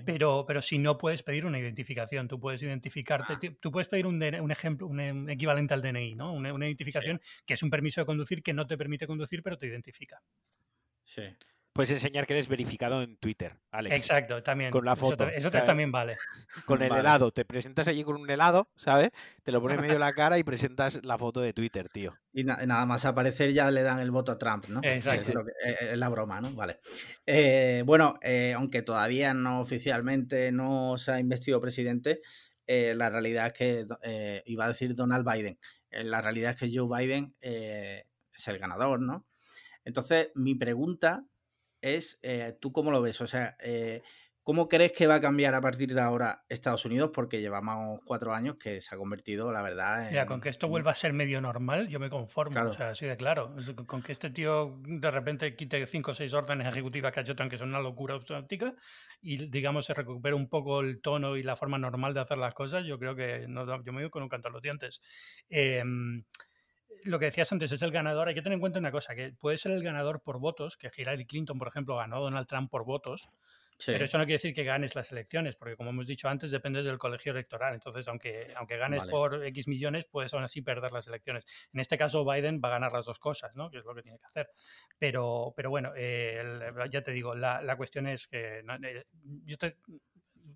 [0.05, 3.53] pero, pero si no puedes pedir una identificación, tú puedes identificarte, ah.
[3.59, 6.31] tú puedes pedir un, un ejemplo, un, equivalente al DNI, ¿no?
[6.31, 9.57] Una, una identificación que es un permiso de conducir que no te permite conducir, pero
[9.57, 10.21] te identifica.
[11.03, 11.23] Sí
[11.73, 13.95] puedes enseñar que eres verificado en Twitter, Alex.
[13.95, 14.71] Exacto, también.
[14.71, 15.27] Con la foto.
[15.27, 16.17] Eso, también vale.
[16.65, 17.31] Con el helado.
[17.31, 19.09] Te presentas allí con un helado, ¿sabes?
[19.41, 22.15] Te lo pones medio la cara y presentas la foto de Twitter, tío.
[22.31, 24.81] Y nada más aparecer ya le dan el voto a Trump, ¿no?
[24.83, 25.41] Exacto.
[25.65, 26.53] Eh, es, la broma, ¿no?
[26.53, 26.79] Vale.
[27.25, 32.21] Eh, bueno, eh, aunque todavía no oficialmente no se ha investido presidente,
[32.65, 35.59] la realidad es que, iba a decir Donald Biden,
[35.89, 39.27] la realidad es que Joe Biden es el ganador, ¿no?
[39.83, 41.25] Entonces, mi pregunta
[41.83, 43.19] es, eh, ¿tú cómo lo ves?
[43.21, 44.01] O sea, eh,
[44.41, 47.11] ¿cómo crees que va a cambiar a partir de ahora Estados Unidos?
[47.13, 50.09] Porque llevamos cuatro años que se ha convertido, la verdad, en...
[50.11, 53.05] Mira, con que esto vuelva a ser medio normal, yo me conformo, o sea, así
[53.05, 53.53] de claro.
[53.85, 57.35] Con que este tío de repente quite cinco o seis órdenes ejecutivas que ha hecho
[57.35, 58.73] que son una locura automática
[59.21, 62.53] y, digamos, se recupere un poco el tono y la forma normal de hacer las
[62.53, 65.01] cosas, yo creo que no, yo me digo con un canto a los dientes.
[65.49, 65.83] Eh,
[67.03, 68.27] lo que decías antes es el ganador.
[68.27, 70.91] Hay que tener en cuenta una cosa, que puede ser el ganador por votos, que
[70.95, 73.29] Hillary Clinton, por ejemplo, ganó a Donald Trump por votos,
[73.85, 76.85] Pero eso no quiere decir que ganes las elecciones, porque como hemos dicho antes, dependes
[76.85, 77.73] del colegio electoral.
[77.73, 81.45] Entonces, aunque, aunque ganes por X millones, puedes aún así perder las elecciones.
[81.73, 83.69] En este caso, Biden va a ganar las dos cosas, ¿no?
[83.69, 84.49] Que es lo que tiene que hacer.
[84.97, 89.03] Pero, pero bueno, eh, ya te digo, la, la cuestión es que eh,
[89.45, 89.77] yo te,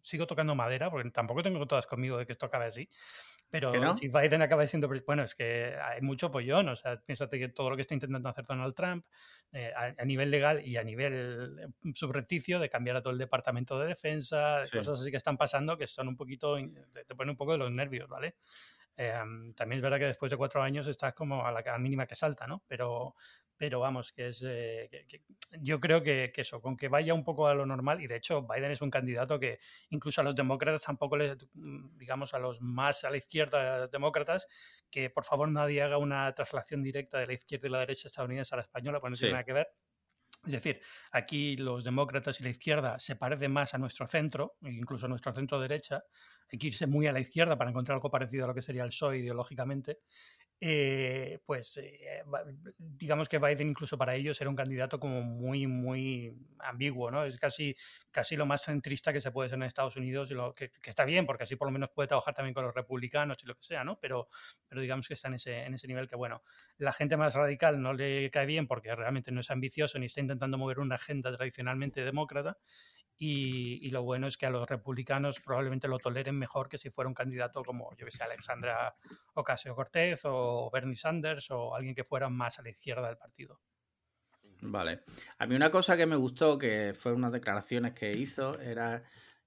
[0.08, 2.90] sigo tocando madera, porque tampoco tengo todas conmigo de que esto acabe así.
[3.50, 7.50] Pero si Biden acaba diciendo, bueno, es que hay mucho follón, o sea, piénsate que
[7.50, 9.06] todo lo que está intentando hacer Donald Trump
[9.54, 13.80] eh, a, nivel legal y a nivel eh, subrepticio de cambiar a todo el departamento
[13.80, 17.54] de defensa, cosas así que están pasando que son un poquito, te, ponen un poco
[17.54, 18.36] de los nervios, ¿vale?
[18.98, 22.16] Em, también es verdad que después de cuatro años estás como a la mínima que
[22.16, 22.64] salta, ¿no?
[22.68, 23.16] Pero,
[23.58, 24.44] pero vamos, que es.
[24.48, 24.90] Eh,
[25.60, 28.48] yo creo que, eso, con que vaya un poco a lo normal, y de hecho
[28.48, 32.62] Biden es un candidato que incluso a los demócratas tampoco les, mm, digamos, a los
[32.62, 34.48] más a la izquierda demócratas,
[34.90, 38.54] que por favor nadie haga una traslación directa de la izquierda y la derecha estadounidense
[38.56, 39.68] a la española, porque no tiene nada que ver.
[40.46, 40.80] Es decir,
[41.12, 45.34] aquí los demócratas y la izquierda se parecen más a nuestro centro, incluso a nuestro
[45.34, 46.06] centro derecha.
[46.50, 48.84] Hay que irse muy a la izquierda para encontrar algo parecido a lo que sería
[48.84, 50.00] el PSOE ideológicamente.
[50.60, 52.24] Eh, pues eh,
[52.80, 57.24] digamos que Biden incluso para ellos era un candidato como muy, muy ambiguo, ¿no?
[57.26, 57.76] Es casi,
[58.10, 61.06] casi lo más centrista que se puede ser en Estados Unidos y lo que, está
[61.06, 63.64] bien, porque así por lo menos puede trabajar también con los republicanos y lo que
[63.64, 64.00] sea, ¿no?
[64.00, 64.30] Pero,
[64.68, 66.42] pero digamos que está en ese, en ese nivel que, bueno,
[66.78, 70.22] la gente más radical no le cae bien porque realmente no es ambicioso ni está
[70.22, 72.58] intentando mover una agenda tradicionalmente demócrata
[73.20, 77.08] y, lo bueno es que a los republicanos probablemente lo toleren mejor que si fuera
[77.08, 78.96] un candidato como, yo que sé, Alexandra
[79.34, 83.60] Ocasio Cortez o Bernie Sanders o alguien que fuera más a la izquierda del partido.
[84.62, 85.02] Vale.
[85.38, 89.04] A mí una cosa que me gustó, que fue unas declaraciones que hizo, era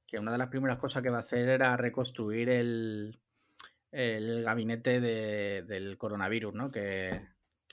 [0.07, 3.21] que una de las primeras cosas que va a hacer era reconstruir el,
[3.93, 6.71] el gabinete del coronavirus, ¿no?
[6.71, 7.21] Que,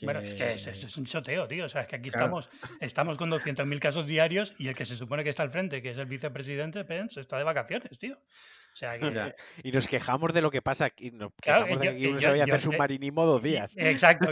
[0.01, 1.65] bueno, es que es, un choteo, tío.
[1.65, 4.95] O sea, es que aquí estamos, estamos con 200.000 casos diarios y el que se
[4.95, 8.19] supone que está al frente, que es el vicepresidente Pence, está de vacaciones, tío.
[9.63, 11.11] Y nos quejamos de lo que pasa aquí.
[11.11, 13.73] Nos quejamos de que uno se vaya a hacer submarinismo dos días.
[13.77, 14.27] Exacto.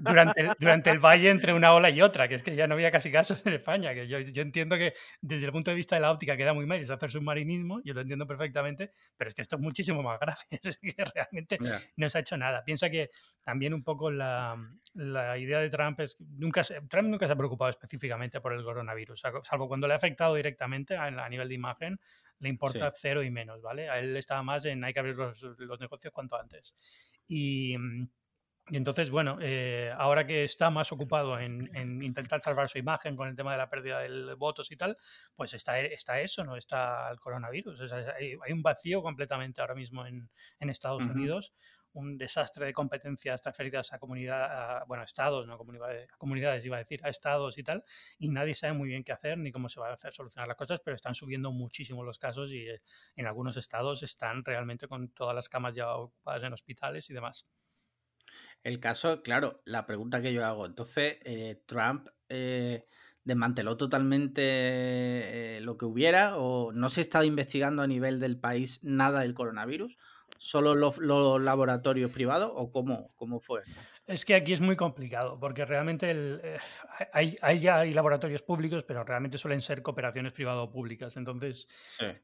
[0.00, 2.74] durante, el, durante el valle entre una ola y otra, que es que ya no
[2.74, 3.94] había casi casos en España.
[3.94, 6.66] Que yo, yo entiendo que desde el punto de vista de la óptica queda muy
[6.66, 10.38] mal hacer submarinismo, yo lo entiendo perfectamente, pero es que esto es muchísimo más grave.
[10.68, 11.58] Es que realmente
[11.96, 12.62] no se ha hecho nada.
[12.62, 13.10] Piensa que
[13.42, 14.56] también un poco la,
[14.94, 19.22] la idea de Trump es nunca Trump nunca se ha preocupado específicamente por el coronavirus,
[19.42, 22.00] salvo cuando le ha afectado directamente a, a nivel de imagen
[22.40, 23.88] le importa cero y menos, ¿vale?
[23.88, 25.42] A él estaba más en hay que abrir los,
[25.80, 26.74] negocios cuanto antes.
[27.26, 28.08] Y, mm,
[28.70, 31.70] entonces, bueno, eh, ahora que está más ocupado en,
[32.02, 34.96] intentar salvar su imagen con el tema de la pérdida de votos y tal,
[35.34, 37.92] pues está, está eso, no está el coronavirus.
[37.92, 40.28] hay, un vacío completamente ahora mismo en,
[40.60, 41.54] Estados Unidos
[41.92, 46.76] un desastre de competencias transferidas a comunidad, bueno, a estados, no a comunidades, comunidades, iba
[46.76, 47.84] a decir, a estados y tal,
[48.18, 50.56] y nadie sabe muy bien qué hacer ni cómo se va a hacer solucionar las
[50.56, 52.82] cosas, pero están subiendo muchísimo los casos y eh,
[53.16, 57.46] en algunos estados están realmente con todas las camas ya ocupadas en hospitales y demás.
[58.62, 62.86] El caso, claro, la pregunta que yo hago, entonces, eh, Trump eh,
[63.24, 69.20] desmanteló totalmente lo que hubiera o no se estaba investigando a nivel del país nada
[69.20, 69.96] del coronavirus
[70.38, 73.62] solo los, laboratorios privados o cómo, cómo fue?
[74.06, 76.58] Es que aquí es muy complicado, porque realmente eh,
[77.12, 81.16] hay, hay, ya hay laboratorios públicos, pero realmente suelen ser cooperaciones privado-públicas.
[81.18, 81.68] Entonces,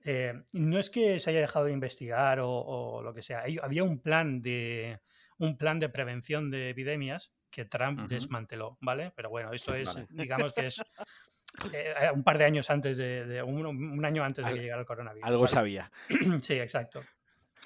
[0.05, 3.45] eh, no es que se haya dejado de investigar o, lo que sea.
[3.63, 5.01] había un plan de
[5.39, 9.13] un plan de prevención de epidemias que Trump desmanteló, ¿vale?
[9.15, 10.83] Pero bueno, esto es, digamos que es
[11.73, 15.29] eh, un par de años antes de, un, año antes de que llegara el coronavirus.
[15.29, 15.91] Algo sabía.
[16.41, 17.03] Sí, exacto.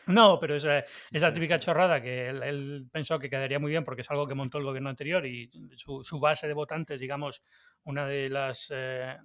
[0.09, 4.11] No, pero esa, esa típica chorrada que él, pensó que quedaría muy bien porque es
[4.11, 7.43] algo que montó el gobierno anterior y su, su base de votantes, digamos,
[7.89, 9.17] una de las eh,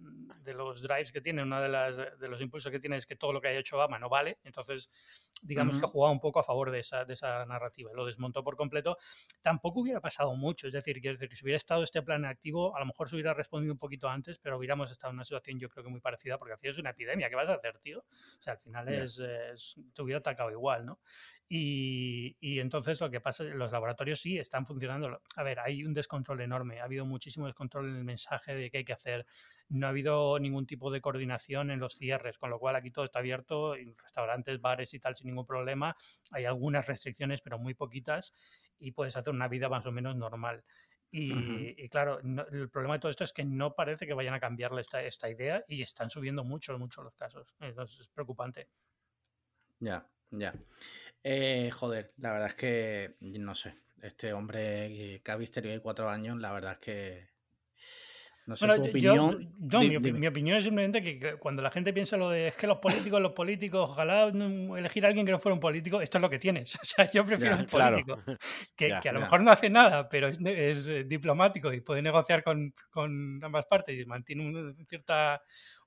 [0.42, 3.18] de los drives que tiene, una de las de los impulsos que tiene es que
[3.18, 4.38] todo lo que haya hecho Obama no vale.
[4.46, 4.90] Entonces,
[5.42, 7.92] digamos que jugaba un poco a favor de esa, de esa narrativa.
[7.94, 8.98] Lo desmontó por completo.
[9.42, 10.68] Tampoco hubiera pasado mucho.
[10.68, 13.74] Es decir, que si hubiera estado este plan activo, a lo mejor se hubiera respondido
[13.74, 16.56] un poquito antes, pero hubiéramos estado en una situación yo creo que muy parecida, porque
[16.62, 17.30] es una epidemia.
[17.30, 18.00] ¿Qué vas a hacer, tío?
[18.00, 21.00] O sea, al final es, es, te hubiera atacado igual, ¿no?
[21.56, 25.22] Y, entonces lo que pasa es que los laboratorios sí están funcionando.
[25.36, 28.80] A ver, hay un descontrol enorme, ha habido muchísimo descontrol en el mensaje de qué
[28.80, 29.26] hay que hacer.
[29.70, 33.06] No ha habido ningún tipo de coordinación en los cierres, con lo cual aquí todo
[33.06, 35.96] está abierto, restaurantes, bares y tal, sin ningún problema.
[36.32, 38.34] Hay algunas restricciones, pero muy poquitas,
[38.78, 40.64] y puedes hacer una vida más o menos normal.
[41.16, 44.82] Y, claro, el problema de todo esto es que no parece que vayan a cambiarle
[44.82, 47.54] esta, esta idea y están subiendo mucho, mucho los casos.
[47.60, 48.70] Entonces es preocupante.
[49.80, 50.56] Ya, ya.
[51.24, 53.76] Eh, joder, la verdad es que no sé.
[54.02, 57.30] Este hombre que ha visto cuatro años, la verdad es que
[58.46, 59.54] No sé Bueno, tu opinión.
[59.58, 60.20] yo- mi, opi- dime.
[60.20, 63.22] mi opinión es simplemente que, cuando la gente piensa lo de es que los políticos,
[63.22, 66.30] los políticos, ojalá mm, elegir a alguien que no fuera un político, esto es lo
[66.30, 66.74] que tienes.
[66.82, 67.96] O sea, yo prefiero Ya, un claro.
[68.04, 68.18] político
[68.76, 72.02] que, Ya, que a lo mejor no hace nada, pero es, eh, diplomático y puede
[72.02, 75.42] negociar con, con ambas partes y mantiene un, cierta,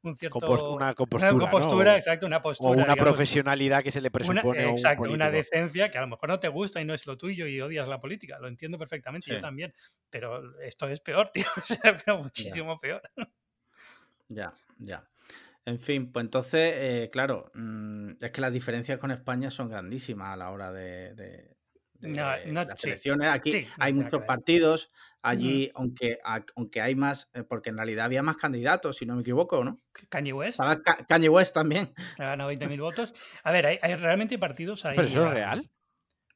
[0.07, 2.71] un cierto, Compos- una una compostura, exacto, una O postura.
[2.71, 6.01] una digamos, profesionalidad que se le una- presupone a un exacto, una decencia que a
[6.03, 8.39] lo mejor no te gusta y no es lo tuyo y odias la política.
[8.39, 9.75] Lo entiendo perfectamente, yo también.
[10.11, 11.47] Pero esto es peor, tío.
[11.57, 13.03] O sea, pero muchísimo peor.
[14.29, 15.09] Ya, ya.
[15.65, 20.29] En fin, pues entonces, eh, claro, mm, es que las diferencias con España son grandísimas
[20.29, 21.56] a la hora de
[22.01, 22.89] No, no, las sí.
[22.89, 23.29] elecciones.
[23.29, 24.91] Aquí Sí, hay muchos partidos,
[25.23, 29.15] allí, aunque, a- aunque hay más, eh, porque en realidad había más candidatos, si no
[29.15, 29.81] me equivoco, ¿no?
[30.09, 31.93] Kanye West Ka- Kanye West también.
[32.19, 33.13] ha ganado 20.000 votos.
[33.43, 34.97] A ver, hay, hay realmente partidos ahí.
[34.97, 35.71] ¿Pero eso es real?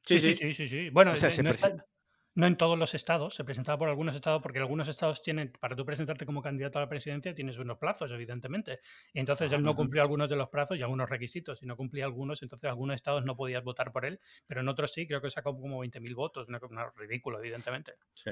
[0.03, 0.89] Sí, sí, sí, sí, sí.
[0.89, 1.85] Bueno, O sea, eh, no, está-
[2.33, 5.75] no en todos los estados, se presentaba por algunos estados, porque algunos estados tienen, para
[5.75, 8.79] tú presentarte como candidato a la presidencia, tienes unos plazos, evidentemente.
[9.13, 11.61] Y entonces él no cumplió algunos de los plazos y algunos requisitos.
[11.61, 14.93] Y no cumplía algunos, entonces algunos estados no podías votar por él, pero en otros
[14.93, 16.59] sí, creo que sacó como 20.000 votos, una,
[16.95, 17.95] ridículo, evidentemente.
[18.13, 18.31] Sí.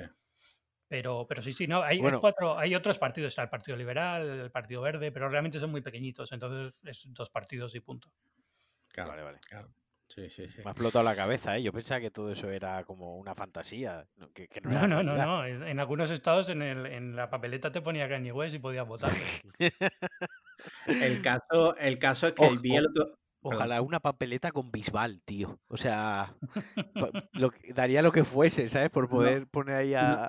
[0.88, 4.52] Pero, pero sí, sí, no, hay, cuatro, hay otros partidos, está el Partido Liberal, el
[4.52, 8.12] Partido Verde, pero realmente son muy pequeñitos, entonces es dos partidos y punto.
[8.88, 9.40] Claro, Vale, vale.
[9.48, 9.70] claro.
[10.14, 10.62] Sí, sí, sí.
[10.64, 11.64] Me ha explotado la cabeza, ¿eh?
[11.64, 14.08] Yo pensaba que todo eso era como una fantasía.
[14.18, 15.26] no, Que, que no, No, no, no, realidad.
[15.26, 15.46] no.
[15.68, 19.12] En, algunos estados en, el, en la papeleta te ponía Kanye West y podías votar.
[20.88, 23.18] El caso, el caso es que el otro.
[23.42, 25.58] Ojalá una papeleta con Bisbal, tío.
[25.70, 26.36] O sea,
[27.34, 28.90] lo daría lo que fuese, ¿sabes?
[28.90, 30.28] Por poder poner ahí a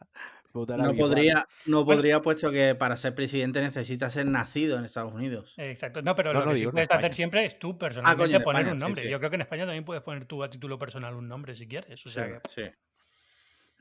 [0.53, 1.99] No podría, no Bueno.
[1.99, 5.55] podría, puesto que para ser presidente necesitas ser nacido en Estados Unidos.
[5.57, 6.03] Exacto.
[6.03, 6.99] No, pero No, lo no, que sí digo en puedes España.
[6.99, 9.03] hacer siempre es tú personalmente en poner España, un sí, nombre.
[9.05, 9.09] sí.
[9.11, 11.69] Yo creo que en España también puedes poner tú a título personal un nombre si
[11.69, 12.05] quieres.
[12.05, 12.63] O sea que sí.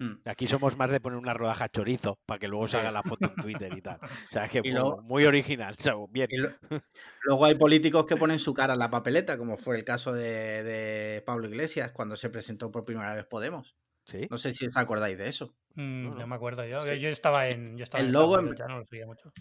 [0.02, 0.22] Mm.
[0.30, 3.28] Aquí somos más de poner una rodaja chorizo para que luego se haga la foto
[3.28, 3.98] en Twitter y tal.
[4.02, 5.76] O sea, es que luego- muy original.
[5.78, 6.30] o sea, bien.
[6.32, 6.82] Lo-
[7.24, 10.64] luego hay políticos que ponen su cara en la papeleta, como fue el caso de,
[10.64, 13.76] de Pablo Iglesias cuando se presentó por primera vez Podemos.
[14.10, 14.28] Sí.
[14.30, 15.56] No sé si os acordáis de eso.
[15.76, 16.28] mm, No, no, no.
[16.28, 16.80] me acuerdo yo.
[16.80, 17.00] Sí.
[17.00, 17.78] Yo estaba en.
[17.78, 19.32] Yo estaba El en logo en- Unidos, ya no lo seguía mucho.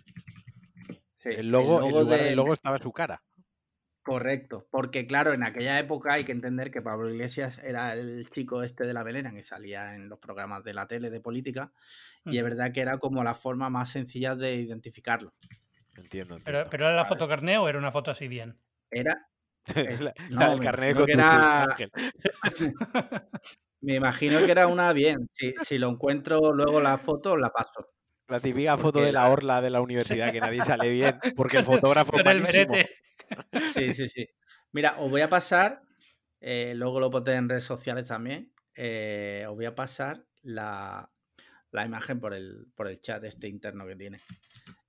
[1.24, 3.22] El logo, en lugar de- del logo estaba su cara.
[4.02, 8.62] Correcto, porque claro, en aquella época hay que entender que Pablo Iglesias era el chico
[8.62, 11.72] este de la velena que salía en los programas de la tele de política
[12.24, 12.50] y es Ujú.
[12.50, 15.34] verdad que era como la forma más sencilla de identificarlo.
[15.96, 16.42] Entiendo, entiendo.
[16.44, 18.58] Pero, pero era la foto carné o era una foto así bien.
[18.90, 19.28] Era,
[19.98, 21.90] Es la, no, la del imagino que conducir, era- Ángel.
[23.80, 25.28] me imagino que era una bien.
[25.34, 27.90] Si, si lo encuentro luego la foto, la paso.
[28.28, 31.56] La típica foto de la la- orla de la universidad que nadie sale bien porque
[31.58, 32.90] el fotógrafo es Con el berete.
[33.74, 34.26] Sí, sí, sí.
[34.72, 35.82] Mira, os voy a pasar,
[36.40, 38.52] eh, luego lo pondré en redes sociales también.
[38.74, 41.10] eh, os voy a pasar la,
[41.72, 44.20] la imagen por el, por el chat este interno que tiene.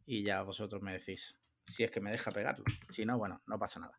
[0.06, 1.36] Y ya vosotros me decís
[1.68, 2.66] si es que me deja pegarlo.
[2.90, 3.96] Si no, bueno, no pasa nada.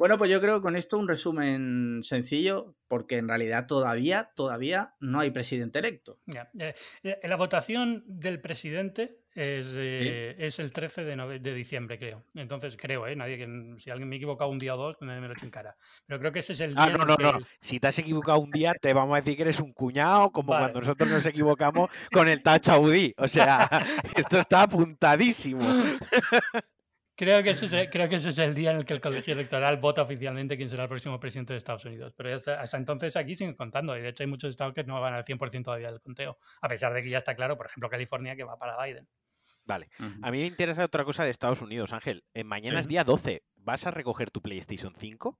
[0.00, 4.94] Bueno, pues yo creo que con esto un resumen sencillo, porque en realidad todavía, todavía
[4.98, 6.18] no hay presidente electo.
[6.24, 11.98] Ya, eh, eh, la votación del presidente es, eh, es el 13 de, de diciembre,
[11.98, 12.24] creo.
[12.34, 13.14] Entonces, creo, ¿eh?
[13.14, 15.44] Nadie que, si alguien me ha equivocado un día o dos, me, me lo echo
[15.44, 15.76] en cara.
[16.06, 17.36] Pero creo que ese es el día Ah, no, no, no.
[17.36, 20.30] el- Si te has equivocado un día, te vamos a decir que eres un cuñado,
[20.32, 20.62] como Vale.
[20.62, 23.12] cuando nosotros nos equivocamos con el Touch Audi.
[23.18, 23.68] O sea,
[24.16, 25.60] esto está apuntadísimo.
[27.20, 29.00] Creo que, ese es el, creo que ese es el día en el que el
[29.02, 32.14] colegio electoral vota oficialmente quién será el próximo presidente de Estados Unidos.
[32.16, 33.94] Pero hasta, hasta entonces aquí siguen contando.
[33.94, 36.38] Y de hecho hay muchos estados que no van al 100% todavía del conteo.
[36.62, 39.06] A pesar de que ya está claro, por ejemplo, California, que va para Biden.
[39.66, 39.90] Vale.
[40.22, 42.24] A mí me interesa otra cosa de Estados Unidos, Ángel.
[42.32, 42.80] En mañana Sí.
[42.80, 43.44] es día 12.
[43.56, 45.38] ¿Vas a recoger tu PlayStation 5?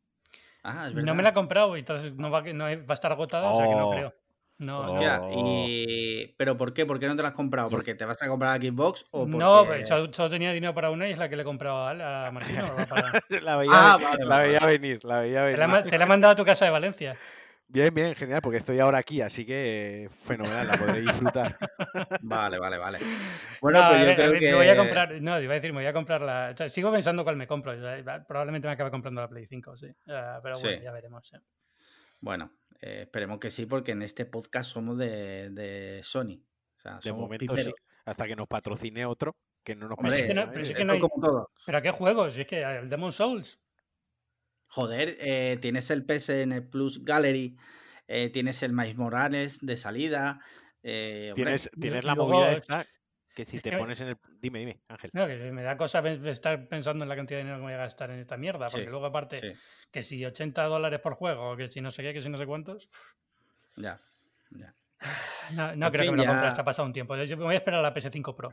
[0.63, 1.23] Ah, es No me verdad.
[1.23, 3.75] la he comprado, entonces no va, a- no va a estar agotada, o sea que
[3.75, 3.93] no Oh.
[3.93, 4.15] creo.
[4.61, 6.35] No, Hostia, y...
[6.37, 6.85] ¿pero por qué?
[6.85, 7.71] ¿Por qué no te la has comprado?
[7.71, 9.39] ¿Porque te vas a comprar la Xbox o porque...
[9.39, 12.27] No, solo, solo tenía dinero para una y es la que le he comprado a,
[12.27, 12.63] a Martino.
[12.63, 12.87] ¿no?
[12.87, 13.11] Para-
[13.43, 14.79] la veía, Ah, vale, la vale, veía vale.
[14.79, 15.91] venir, la veía Te la, he venir.
[15.91, 17.17] te la he mandado a tu casa de Valencia.
[17.69, 21.57] Bien, bien, genial, porque estoy ahora aquí, así que eh, fenomenal, la podré disfrutar.
[22.21, 22.99] Vale, vale, vale.
[23.63, 24.51] Bueno, No, pues yo ver, creo ver, que...
[24.51, 26.51] me voy a comprar, no, iba a decir, me voy a comprar la.
[26.53, 27.73] o sea, sigo pensando cuál me compro.
[28.29, 29.87] Probablemente me acabe comprando la Play 5, sí.
[30.09, 30.85] Ah, pero bueno, Sí.
[30.85, 31.27] ya veremos.
[31.27, 31.37] sí.
[32.21, 36.43] Bueno, eh, esperemos que sí, porque en este podcast somos de, de Sony.
[36.77, 37.65] O sea, De somos momento piperos.
[37.65, 37.73] sí,
[38.05, 40.63] hasta que nos patrocine otro, que no nos Hombre, Hombre, es que no- patrocina pero
[40.63, 40.75] es nadie.
[40.75, 41.51] que esto no hay- como todo.
[41.67, 42.35] ¿Pero a qué juegos?
[42.35, 43.59] Si es que el Demon Souls.
[44.69, 47.57] Joder, eh, tienes el PSN Plus Gallery,
[48.07, 50.41] eh, tienes el Miles Morales de salida.
[50.83, 52.87] eh, hombre, Tienes, la movida es- esta
[53.35, 54.17] que si es te que- pones en el...
[54.41, 55.11] Dime, dime, Ángel.
[55.13, 57.75] No, que me da cosa estar pensando en la cantidad de dinero que me voy
[57.75, 58.67] a gastar en esta mierda.
[58.67, 59.53] Porque Sí, luego, aparte, sí,
[59.91, 62.47] que si 80 dólares por juego, que si no sé qué, que si no sé
[62.47, 62.91] cuántos.
[63.77, 64.01] ya,
[64.51, 64.75] ya.
[65.77, 67.17] No, creo fin, que me lo compre ya- hasta pasado un tiempo.
[67.17, 68.53] Yo me voy a esperar a la PS5 Pro.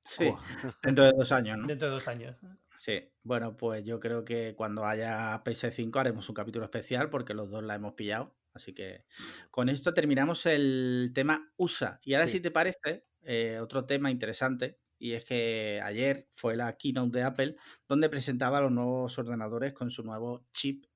[0.00, 0.32] Sí,
[0.82, 1.66] dentro de dos años, ¿no?
[1.66, 2.36] Dentro de dos años.
[2.76, 7.50] Sí, bueno, pues yo creo que cuando haya PS5 haremos un capítulo especial porque los
[7.50, 8.36] dos la hemos pillado.
[8.52, 9.04] Así que
[9.50, 11.98] con esto terminamos el tema USA.
[12.04, 12.34] Y ahora, Sí.
[12.34, 14.78] si te parece, eh, otro tema interesante.
[14.98, 17.56] Y es que ayer fue la keynote de Apple
[17.88, 20.86] donde presentaba los nuevos ordenadores con su nuevo chip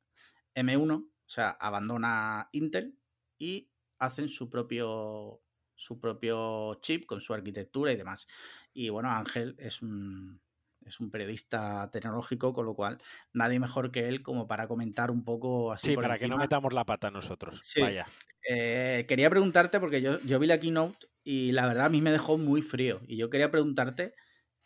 [0.54, 0.94] M1.
[0.94, 2.96] O sea, abandona Intel
[3.38, 5.42] y hacen su propio,
[5.74, 8.26] su propio chip con su arquitectura y demás.
[8.72, 10.40] Y bueno, Ángel es un,
[10.88, 12.98] es un periodista tecnológico, con lo cual
[13.32, 16.36] nadie mejor que él como para comentar un poco así Sí, por para que no
[16.36, 17.60] metamos la pata nosotros.
[17.62, 17.80] Sí.
[17.80, 18.06] Vaya.
[18.48, 22.10] Eh, quería preguntarte, porque yo, yo vi la keynote y la verdad a mí me
[22.10, 23.00] dejó muy frío.
[23.06, 24.14] Y yo quería preguntarte,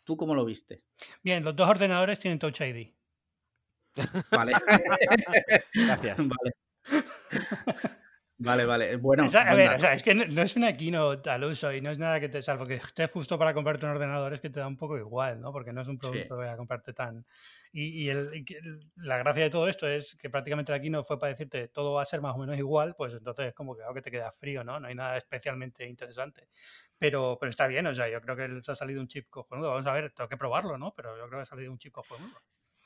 [0.03, 0.83] ¿tú cómo lo viste?
[1.21, 2.93] Bien, los dos ordenadores tienen Touch ID.
[4.31, 4.53] Vale.
[5.73, 6.17] Gracias.
[6.27, 7.99] vale.
[8.37, 8.97] Vale, vale.
[8.97, 11.43] Bueno, O sea, a ver, o sea, es que no, no es una keynote al
[11.43, 14.33] uso y no es nada que te salvo que estés justo para comprarte un ordenador,
[14.33, 15.51] es que te da un poco igual, ¿no?
[15.53, 17.25] Porque no es un producto que vaya a comprarte tan.
[17.71, 18.59] Y, y el- y que
[18.95, 22.01] la gracia de todo esto es que prácticamente la keynote fue para decirte todo va
[22.01, 24.31] a ser más o menos igual, pues entonces es como que algo que te queda
[24.31, 24.79] frío, ¿no?
[24.79, 26.47] No hay nada especialmente interesante.
[26.97, 29.69] Pero, pero está bien, o sea, yo creo que les ha salido un chip cojonudo.
[29.71, 30.93] Vamos a ver, tengo que probarlo, ¿no?
[30.95, 32.41] Pero yo creo que ha salido un chip cojonudo.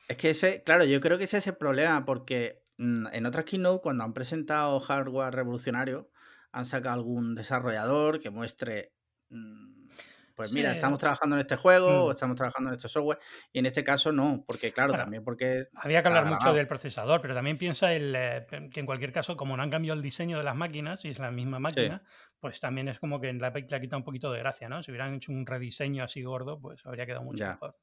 [0.08, 3.82] Es que ese, claro, yo creo que ese es el problema, porque en otras keynote,
[3.82, 6.12] cuando han presentado hardware revolucionario,
[6.52, 8.94] han sacado algún desarrollador que muestre,
[9.30, 9.88] mm,
[10.36, 10.72] pues mira, Sí.
[10.72, 12.08] estamos trabajando en este juego Mm.
[12.08, 13.20] o estamos trabajando en este software,
[13.52, 16.56] y en este caso no, porque claro, Bueno, también porque Había que hablar mucho grabado.
[16.56, 19.98] del procesador, pero también piensa el, eh, que en cualquier caso, como no han cambiado
[19.98, 22.04] el diseño de las máquinas y es la misma máquina,
[22.40, 24.84] pues también es como que le ha le ha quitado un poquito de gracia, ¿no?
[24.84, 27.48] Si hubieran hecho un rediseño así gordo, pues habría quedado mucho Ya.
[27.48, 27.78] mejor.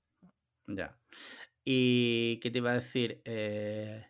[0.69, 1.01] Ya.
[1.65, 3.23] ¿Y qué te iba a decir?
[3.25, 4.07] Eh,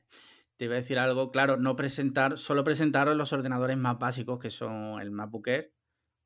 [0.57, 4.51] te iba a decir algo, claro, no presentar, solo presentaron los ordenadores más básicos, que
[4.51, 5.73] son el MacBook Air,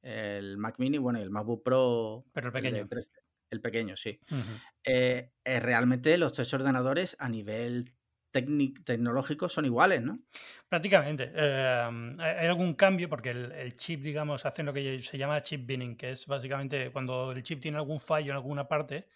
[0.02, 2.88] el Mac Mini, bueno, y el MacBook Pro, Pero el pequeño.
[2.88, 3.10] 13
[3.50, 4.20] el pequeño, sí.
[4.84, 7.94] Eh, eh, realmente los tres ordenadores a nivel
[8.30, 10.20] tecnológico son iguales, ¿no?
[10.68, 11.32] Prácticamente.
[11.34, 11.88] eh,
[12.18, 15.66] hay hay algún cambio porque el, el chip, digamos, hacen lo que se llama chip
[15.66, 19.08] binning, que es básicamente cuando el chip tiene algún fallo en alguna parte,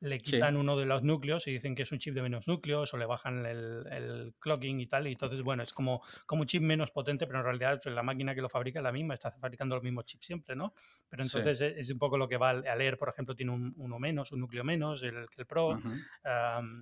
[0.00, 0.36] le Sí.
[0.36, 2.96] quitan uno de los núcleos y dicen que es un chip de menos núcleos o
[2.98, 5.06] le bajan el, el clocking y tal.
[5.06, 8.34] Y entonces, bueno, es como, como un chip menos potente, pero en realidad la máquina
[8.34, 10.74] que lo fabrica es la misma, está fabricando los mismos chips siempre, ¿no?
[11.08, 11.40] Pero Sí.
[11.40, 13.98] entonces es, es un poco lo que va a leer, por ejemplo, tiene un, uno
[13.98, 15.82] menos, un núcleo menos, el, el Pro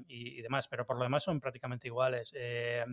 [0.07, 2.33] y, y demás, pero por lo demás son prácticamente iguales.
[2.37, 2.85] Eh,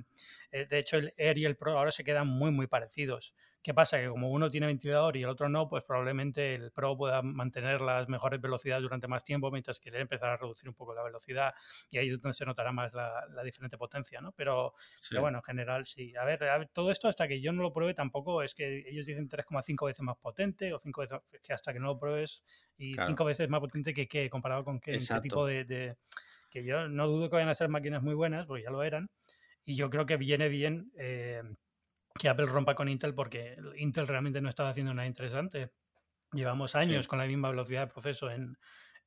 [0.52, 3.34] eh, de hecho, el Air y el Pro ahora se quedan muy, muy parecidos.
[3.64, 4.00] ¿Qué pasa?
[4.00, 7.80] Que como uno tiene ventilador y el otro no, pues probablemente el Pro pueda mantener
[7.82, 11.04] las mejores velocidades durante más tiempo, mientras que Air empezará a reducir un poco la
[11.04, 11.54] velocidad
[11.92, 14.32] y ahí es donde se notará más la, la diferente potencia, ¿no?
[14.32, 15.16] Pero, Sí.
[15.16, 16.16] pero bueno, en general sí.
[16.16, 18.80] A ver, a ver, todo esto hasta que yo no lo pruebe tampoco es que
[18.90, 22.00] ellos dicen 3,5 veces más potente o 5 veces, es que hasta que no lo
[22.00, 22.44] pruebes
[22.78, 23.04] y Claro.
[23.04, 25.98] 5 veces más potente que qué, comparado con qué, qué tipo de, de-
[26.50, 29.10] que yo no dudo que vayan a ser máquinas muy buenas, porque ya lo eran,
[29.66, 31.44] y yo creo que viene bien eh,
[32.18, 35.72] que Apple rompa con Intel porque el Intel realmente no estaba haciendo nada interesante.
[36.34, 37.10] Llevamos años Sí.
[37.10, 38.58] con la misma velocidad de proceso en,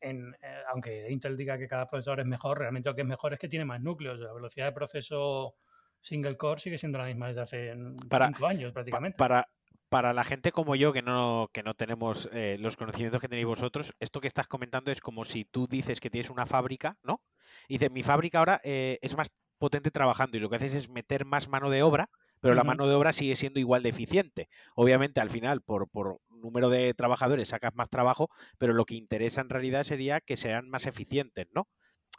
[0.01, 3.33] en, eh, aunque Intel diga que cada procesador es mejor, realmente lo que es mejor
[3.33, 4.19] es que tiene más núcleos.
[4.19, 5.55] La velocidad de proceso
[6.01, 9.17] single core sigue siendo la misma desde hace mm, Para- cinco años prácticamente.
[9.17, 9.49] para,
[9.89, 13.47] para la gente como yo que no, que no tenemos eh, los conocimientos que tenéis
[13.47, 17.23] vosotros, esto que estás comentando es como si tú dices que tienes una fábrica, ¿no?
[17.69, 20.89] Y dices, mi fábrica ahora eh, es más potente trabajando y lo que haces es
[20.91, 22.11] meter más mano de obra,
[22.45, 24.49] pero la mano de obra sigue siendo igual de eficiente.
[24.77, 28.29] Obviamente, al final, por, por número de trabajadores sacas más trabajo,
[28.59, 31.69] pero lo que interesa en realidad sería que sean más eficientes, ¿no?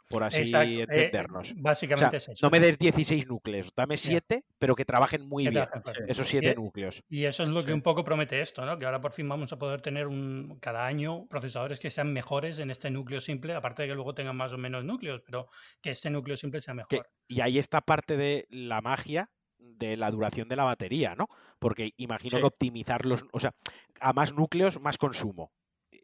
[0.08, 0.68] Por así Exacto.
[0.68, 1.40] eh, entendernos.
[1.50, 2.46] O sea, básicamente es eso.
[2.46, 5.64] no me des 16 núcleos, dame 7, pero que trabajen muy Que bien.
[5.66, 6.04] trabajen.
[6.08, 7.02] Esos 7 Eh, núcleos.
[7.08, 7.66] Y eso es lo Sí.
[7.68, 8.78] que un poco promete esto, ¿no?
[8.78, 12.60] Que ahora por fin vamos a poder tener un, cada año procesadores que sean mejores
[12.60, 15.48] en este núcleo simple, aparte de que luego tengan más o menos núcleos, pero
[15.82, 17.08] que este núcleo simple sea que- mejor.
[17.26, 19.30] y ahí está parte de la magia
[19.78, 21.28] de la duración de la batería, ¿no?
[21.58, 22.42] Porque imagino Sí.
[22.42, 23.52] que optimizar los, o sea,
[24.00, 25.52] a más núcleos, más consumo.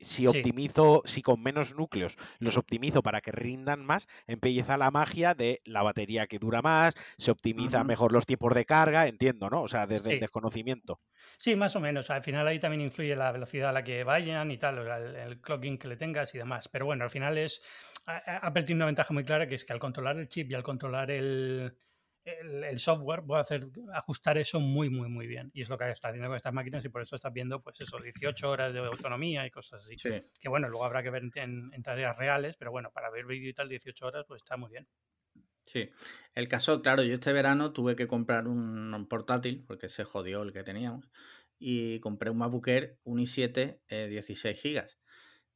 [0.01, 0.27] Si Sí.
[0.27, 5.61] optimizo, si con menos núcleos los optimizo para que rindan más, empieza la magia de
[5.64, 9.62] la batería que dura más, se optimiza mejor los tiempos de carga, entiendo, ¿no?
[9.62, 10.98] O sea, desde el desconocimiento.
[11.38, 12.11] Sí, más o menos.
[12.11, 15.40] Al final ahí también influye la velocidad a la que vayan y tal, el, el
[15.40, 16.69] clocking que le tengas y demás.
[16.69, 17.63] Pero bueno, al final es.
[18.06, 20.65] Apple tiene una ventaja muy clara que es que al controlar el chip y al
[20.65, 21.77] controlar el,
[22.25, 25.50] el, el software puede hacer ajustar eso muy, muy, muy bien.
[25.54, 27.81] Y es lo que está haciendo con estas máquinas y por eso estás viendo, pues
[27.81, 29.96] eso, 18 horas de autonomía y cosas así.
[29.98, 30.10] Sí.
[30.40, 33.50] Que bueno, luego habrá que ver en, en tareas reales, pero bueno, para ver vídeo
[33.50, 34.87] y tal, 18 horas, pues está muy bien.
[35.66, 35.90] Sí,
[36.35, 40.52] el caso, claro, yo este verano tuve que comprar un, portátil porque se jodió el
[40.52, 41.08] que teníamos
[41.58, 44.98] y compré un MacBook Air, un i7, eh, 16 gigas.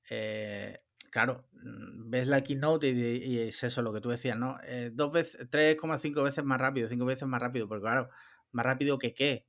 [0.09, 0.79] Eh,
[1.17, 4.59] claro, mm, ves la keynote y, es eso lo que tú decías, ¿no?
[4.65, 8.11] Eh, dos veces, 3,5 veces más rápido, cinco veces más rápido, porque claro,
[8.53, 9.47] más rápido que qué,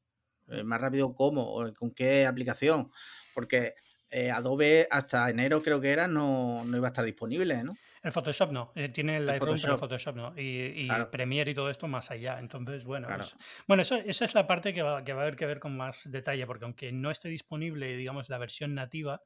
[0.47, 2.89] eh, más rápido cómo, o con qué aplicación,
[3.33, 3.75] porque
[4.09, 7.75] eh, Adobe hasta enero creo que era, no, no iba a estar disponible, ¿no?
[8.01, 10.33] El Photoshop no, eh, tiene el Lightroom, pero el Photoshop no.
[10.37, 12.39] Y, Premiere y todo esto más allá.
[12.39, 13.35] Entonces, bueno, pues,
[13.67, 15.75] bueno eso, esa es la parte que va, que va a haber que ver con
[15.75, 19.21] más detalle, porque aunque no esté disponible, digamos, la versión nativa,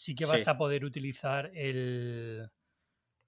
[0.00, 2.48] sí que vas a poder utilizar el,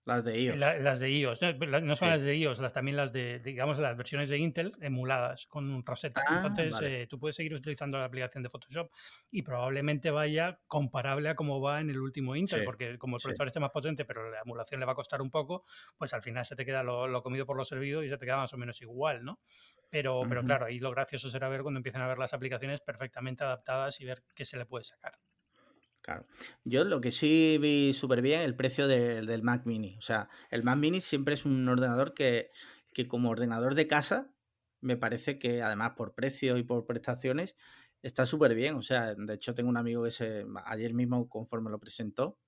[0.07, 0.57] las de iOS.
[0.57, 1.41] las de iOS.
[1.43, 5.47] No, son las de iOS, las, también las de, digamos, las versiones de Intel emuladas
[5.47, 6.23] con un Rosetta.
[6.27, 8.91] Ah, Entonces, eh, tú puedes seguir utilizando la aplicación de Photoshop
[9.31, 13.49] y probablemente vaya comparable a cómo va en el último Intel, porque como el procesador
[13.49, 15.65] esté más potente, pero la emulación le va a costar un poco,
[15.99, 18.39] pues al final se te queda lo, comido por lo servido y se te queda
[18.39, 19.41] más o menos igual, ¿no?
[19.91, 23.45] Pero, pero claro, ahí lo gracioso será ver cuando empiecen a ver las aplicaciones perfectamente
[23.45, 25.19] adaptadas y ver qué se le puede sacar.
[26.03, 26.27] Claro.
[26.65, 29.97] Yo lo que sí vi súper bien, el precio del Mac Mini.
[29.99, 32.51] O sea, el Mac Mini siempre es un ordenador que,
[32.93, 34.33] que como ordenador de casa,
[34.81, 37.55] me parece que además por precio y por prestaciones,
[38.03, 38.75] está súper bien.
[38.75, 42.41] O sea, de hecho tengo un amigo que se, ayer mismo conforme lo presentó,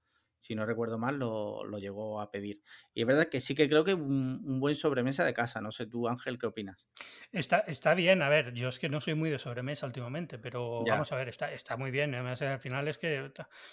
[0.44, 2.60] si no recuerdo mal, lo, lo, llegó a pedir.
[2.92, 5.62] Y es verdad que sí que creo que un, un, buen sobremesa de casa.
[5.62, 6.86] No sé tú, Ángel, ¿qué opinas?
[7.32, 10.84] Está, está bien, a ver, yo es que no soy muy de sobremesa últimamente, pero
[10.84, 12.14] vamos a ver, está, está muy bien.
[12.14, 13.32] Además, al final es que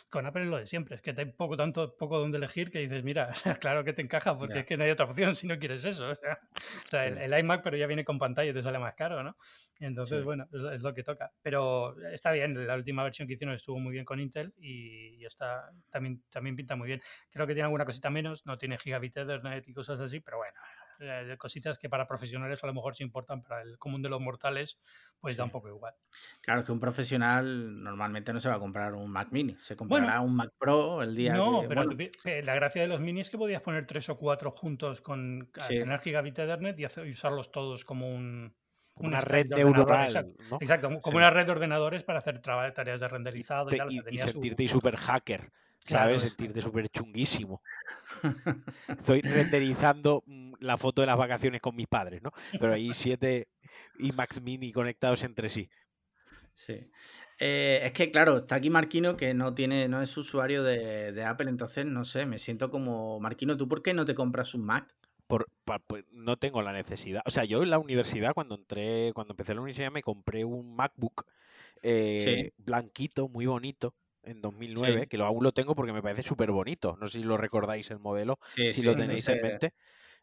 [0.10, 2.80] con Apple es lo de siempre, es que hay poco, tanto, poco donde elegir que
[2.80, 5.60] dices, mira, claro que te encaja, porque es que no hay otra opción si no
[5.60, 6.18] quieres eso.
[6.86, 9.24] O sea, el, el, iMac, pero ya viene con pantalla y te sale más caro,
[9.24, 9.36] ¿no?
[9.82, 11.32] Entonces, bueno, es, lo que toca.
[11.42, 15.72] Pero está bien, la última versión que hicieron estuvo muy bien con Intel y, está,
[15.90, 17.02] también, también pinta muy bien.
[17.32, 20.54] Creo que tiene alguna cosita menos, no tiene gigabit Ethernet y cosas así, pero bueno,
[21.00, 24.22] eh, cositas que para profesionales a lo mejor se importan, para el común de los
[24.22, 24.80] mortales,
[25.20, 25.96] pues da un poco igual.
[26.42, 30.22] Claro que un profesional normalmente no se va a comprar un Mac Mini, se comprará
[30.22, 31.86] un Mac Pro el día No, pero
[32.26, 35.50] eh, la gracia de los minis es que podías poner tres o cuatro juntos con
[35.68, 38.54] tener gigabit Ethernet y, y usarlos todos como un
[38.96, 40.36] una, red neuronal.
[40.60, 43.70] Exacto, como una red de ordenadores para hacer tareas de renderizado
[44.10, 45.52] y, sentirte súper hacker,
[45.86, 46.22] ¿sabes?
[46.22, 47.62] Sentirte súper chunguísimo.
[48.88, 52.32] Estoy renderizando mm, la foto de las vacaciones con mis padres, ¿no?
[52.60, 53.48] Pero hay siete
[54.00, 55.70] iMacs mini conectados entre sí.
[56.54, 56.92] Sí.
[57.40, 61.24] Eh, es que, claro, está aquí Marquino que no tiene, no es usuario de, de,
[61.26, 64.64] Apple, entonces no sé, me siento como Marquino, ¿tú por qué no te compras un
[64.64, 64.94] Mac?
[65.88, 67.22] Pues no tengo la necesidad.
[67.26, 70.76] O sea, yo en la universidad, cuando entré, cuando empecé la universidad, me compré un
[70.76, 71.26] MacBook
[71.84, 76.52] eh, blanquito, muy bonito, en 2009, que lo, aún lo tengo porque me parece súper
[76.52, 76.98] bonito.
[77.00, 79.74] No sé si lo recordáis el modelo, si lo tenéis en mente.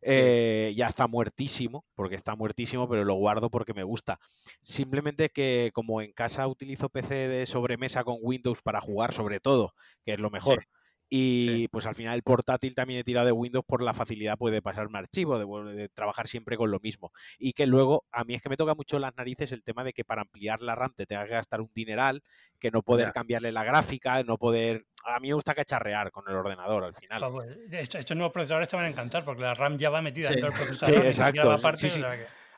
[0.00, 4.20] Eh, ya está muertísimo, porque está muertísimo, pero lo guardo porque me gusta.
[4.62, 9.74] Simplemente que como en casa utilizo PC de sobremesa con Windows para jugar sobre todo,
[10.04, 10.66] que es lo mejor.
[11.10, 14.52] Y pues al final el portátil también he tirado de Windows por la facilidad pues,
[14.52, 17.12] de pasarme archivo, de, de, trabajar siempre con lo mismo.
[17.38, 19.92] Y que luego, a mí es que me toca mucho las narices el tema de
[19.92, 22.22] que para ampliar la RAM te tengas que gastar un dineral,
[22.58, 24.84] que no poder cambiarle la gráfica, no poder...
[25.04, 27.22] A mí me gusta cacharrear con el ordenador al final.
[27.70, 30.58] estos nuevos procesadores te van a encantar porque la RAM ya va metida dentro del
[30.58, 31.02] procesador.
[31.02, 31.56] Sí, exacto.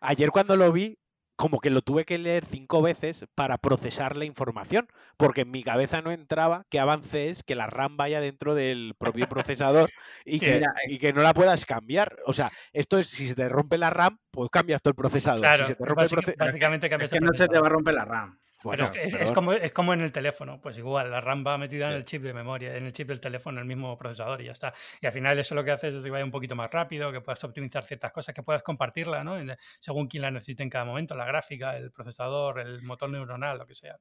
[0.01, 0.99] Ayer cuando lo vi,
[1.41, 4.87] como que lo tuve que leer cinco veces para procesar la información,
[5.17, 8.95] porque en mi cabeza no entraba que avance es que la RAM vaya dentro del
[8.99, 9.89] propio procesador
[10.27, 12.19] y, que, eh y que no la puedas cambiar.
[12.27, 15.41] O sea, esto es, si se te rompe la RAM, pues cambias todo el procesador.
[15.41, 18.05] Claro, si se te rompe básicamente es que no se te va a romper la
[18.05, 18.40] RAM.
[18.63, 21.95] Bueno, es, como, es como en el teléfono, pues igual, la RAM va metida en
[21.95, 24.53] el chip de memoria, en el chip del teléfono, en el mismo procesador y ya
[24.53, 24.75] está.
[25.01, 27.21] Y al final eso lo que hace es que vaya un poquito más rápido, que
[27.21, 29.37] puedas optimizar ciertas cosas, que puedas compartirla, ¿no?
[29.81, 33.67] según quien la necesite en cada momento, la gráfica, el procesador, el motor neuronal, lo
[33.67, 33.99] que sea.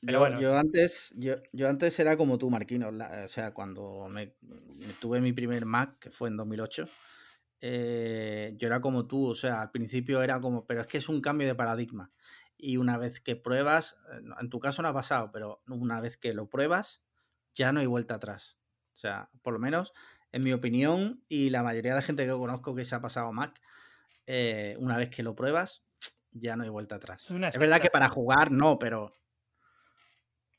[0.00, 0.40] Pero yo, bueno.
[0.40, 2.88] yo antes, yo, yo, antes era como tú, Marquino.
[2.88, 4.34] o sea, cuando me,
[5.00, 6.86] tuve mi primer Mac, que fue en 2008,
[7.62, 9.28] eh, yo era como tú.
[9.28, 12.10] O sea, al principio era como, pero es que es un cambio de paradigma
[12.56, 16.16] y una vez que pruebas, eh, en tu caso no ha pasado, pero una vez
[16.16, 17.02] que lo pruebas,
[17.54, 18.58] ya no hay vuelta atrás.
[18.92, 19.92] O sea, por lo menos
[20.34, 23.60] en mi opinión y la mayoría de gente que conozco que se ha pasado Mac,
[24.26, 25.84] eh, una vez que lo pruebas,
[26.32, 27.30] ya no hay vuelta atrás.
[27.30, 29.12] Es, verdad que para jugar no, pero...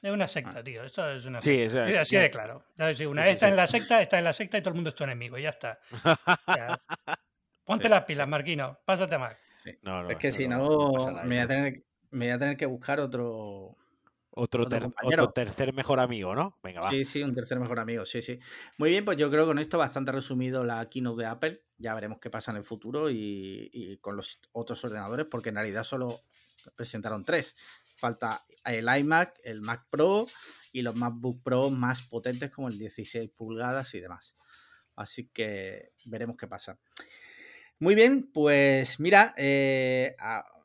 [0.01, 0.83] Es una secta, tío.
[0.83, 1.87] Esto es una secta.
[1.87, 2.63] Sí, así de claro.
[2.77, 4.95] Una vez está en la secta, está en la secta y todo el mundo es
[4.95, 5.37] tu enemigo.
[5.37, 5.79] Ya está.
[7.65, 8.79] Ponte las pilas, Marquino.
[8.85, 9.39] Pásate a Mac.
[10.09, 10.93] Es que si no,
[11.23, 13.75] me voy a tener, me voy a tener que buscar otro.
[14.37, 14.65] Otro,
[15.33, 16.57] tercer mejor amigo, ¿no?
[16.61, 16.91] Venga, va.
[16.91, 18.37] Sí, sí, un tercer mejor amigo, sí, sí.
[18.77, 21.63] Muy bien, pues yo creo que con esto bastante resumido la keynote de Apple.
[21.77, 25.85] Ya veremos qué pasa en el futuro y, con los otros ordenadores, porque en realidad
[25.85, 26.19] solo
[26.75, 27.55] presentaron tres.
[27.97, 30.25] Falta el iMac, el Mac Pro
[30.73, 34.35] y los MacBook Pro más potentes como el 16 pulgadas y demás.
[34.97, 36.77] Así que veremos qué pasa.
[37.85, 40.15] Muy bien, pues mira, eh,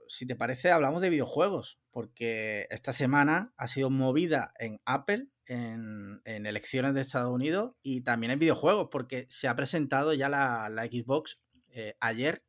[0.08, 6.22] si te parece, hablamos de videojuegos, porque esta semana ha sido movida en Apple, en,
[6.24, 11.38] elecciones de Estados Unidos y también en videojuegos, porque se ha presentado ya la, Xbox.
[11.68, 12.42] Eh, ayer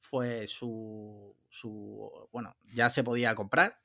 [0.00, 3.80] fue su, su, bueno, ya se podía comprar.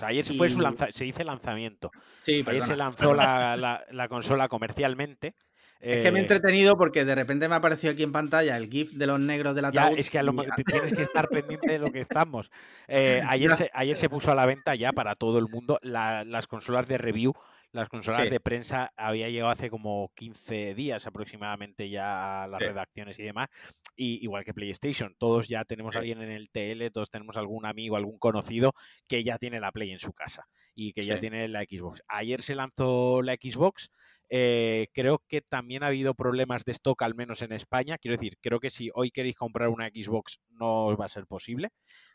[0.00, 0.60] ayer se, fue su
[0.92, 1.90] se dice lanzamiento.
[2.20, 5.34] Sí, ayer se lanzó la, la, consola comercialmente
[5.80, 8.56] es que me he eh, entretenido porque de repente me ha aparecido aquí en pantalla
[8.56, 10.32] el GIF de los negros de la ya, Es que a lo
[10.66, 12.50] tienes que estar pendiente de lo que estamos.
[12.88, 16.46] Eh, ayer, se, ayer se puso a la venta ya para todo el mundo las
[16.46, 17.34] consolas de review
[17.76, 23.18] las consolas de prensa había llegado hace como 15 días aproximadamente ya a las redacciones
[23.18, 23.48] y demás.
[23.94, 27.66] Y igual que PlayStation, todos ya tenemos a alguien en el TL, todos tenemos algún
[27.66, 28.72] amigo, algún conocido
[29.08, 32.02] que ya tiene la Play en su casa y que ya tiene la Xbox.
[32.08, 33.90] Ayer se lanzó la Xbox.
[34.28, 37.98] Eh, creo que también ha habido problemas de stock, al menos en España.
[37.98, 41.26] Quiero decir, creo que si hoy queréis comprar una Xbox no os va a ser
[41.26, 41.70] posible.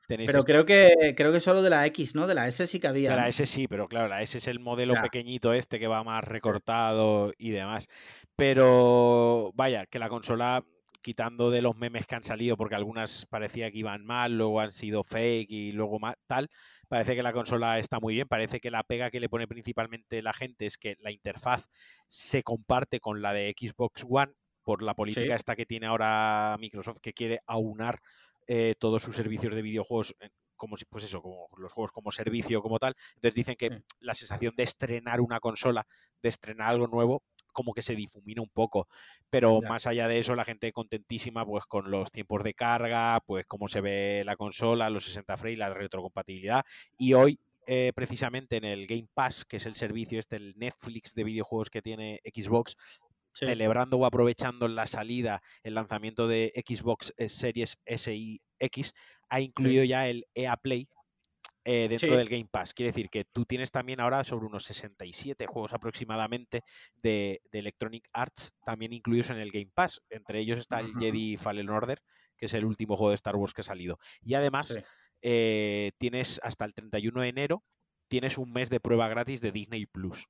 [0.07, 2.27] pero creo que creo que solo de la X, ¿no?
[2.27, 3.11] De la S sí que había.
[3.11, 6.03] De la S sí, pero claro, la S es el modelo pequeñito este que va
[6.03, 7.87] más recortado y demás.
[8.35, 10.65] Pero vaya, que la consola
[11.01, 14.71] quitando de los memes que han salido, porque algunas parecía que iban mal, luego han
[14.71, 16.49] sido fake y luego tal,
[16.91, 18.27] Parece que la consola está muy bien.
[18.27, 21.69] Parece que la pega que le pone principalmente la gente es que la interfaz
[22.09, 26.99] se comparte con la de Xbox One por la política esta que tiene ahora Microsoft
[27.01, 28.01] que quiere aunar
[28.45, 30.15] eh, todos sus servicios de videojuegos
[30.57, 32.93] como si, pues eso, como los juegos como servicio, como tal.
[33.15, 35.87] Entonces dicen que la sensación de estrenar una consola,
[36.21, 38.87] de estrenar algo nuevo, como que se difumina un poco.
[39.29, 43.45] Pero más allá de eso, la gente contentísima pues con los tiempos de carga, pues
[43.45, 46.63] cómo se ve la consola, los 60 frames, la retrocompatibilidad.
[46.97, 51.13] Y hoy, eh, precisamente en el Game Pass, que es el servicio este, el Netflix
[51.13, 52.75] de videojuegos que tiene Xbox,
[53.33, 58.93] celebrando o aprovechando la salida, el lanzamiento de Xbox eh, Series S y X,
[59.29, 60.89] ha incluido ya el EA Play,
[61.63, 62.73] eh, dentro del Game Pass.
[62.73, 66.63] Quiere decir que tú tienes también ahora sobre unos 67 juegos aproximadamente
[66.95, 70.01] de, Electronic Arts también incluidos en el Game Pass.
[70.09, 72.01] Entre ellos está el Jedi Fallen Order,
[72.35, 73.99] que es el último juego de Star Wars que ha salido.
[74.21, 74.77] Y además
[75.21, 77.63] eh, tienes hasta el 31 de enero,
[78.07, 80.27] tienes un mes de prueba gratis de Disney Plus.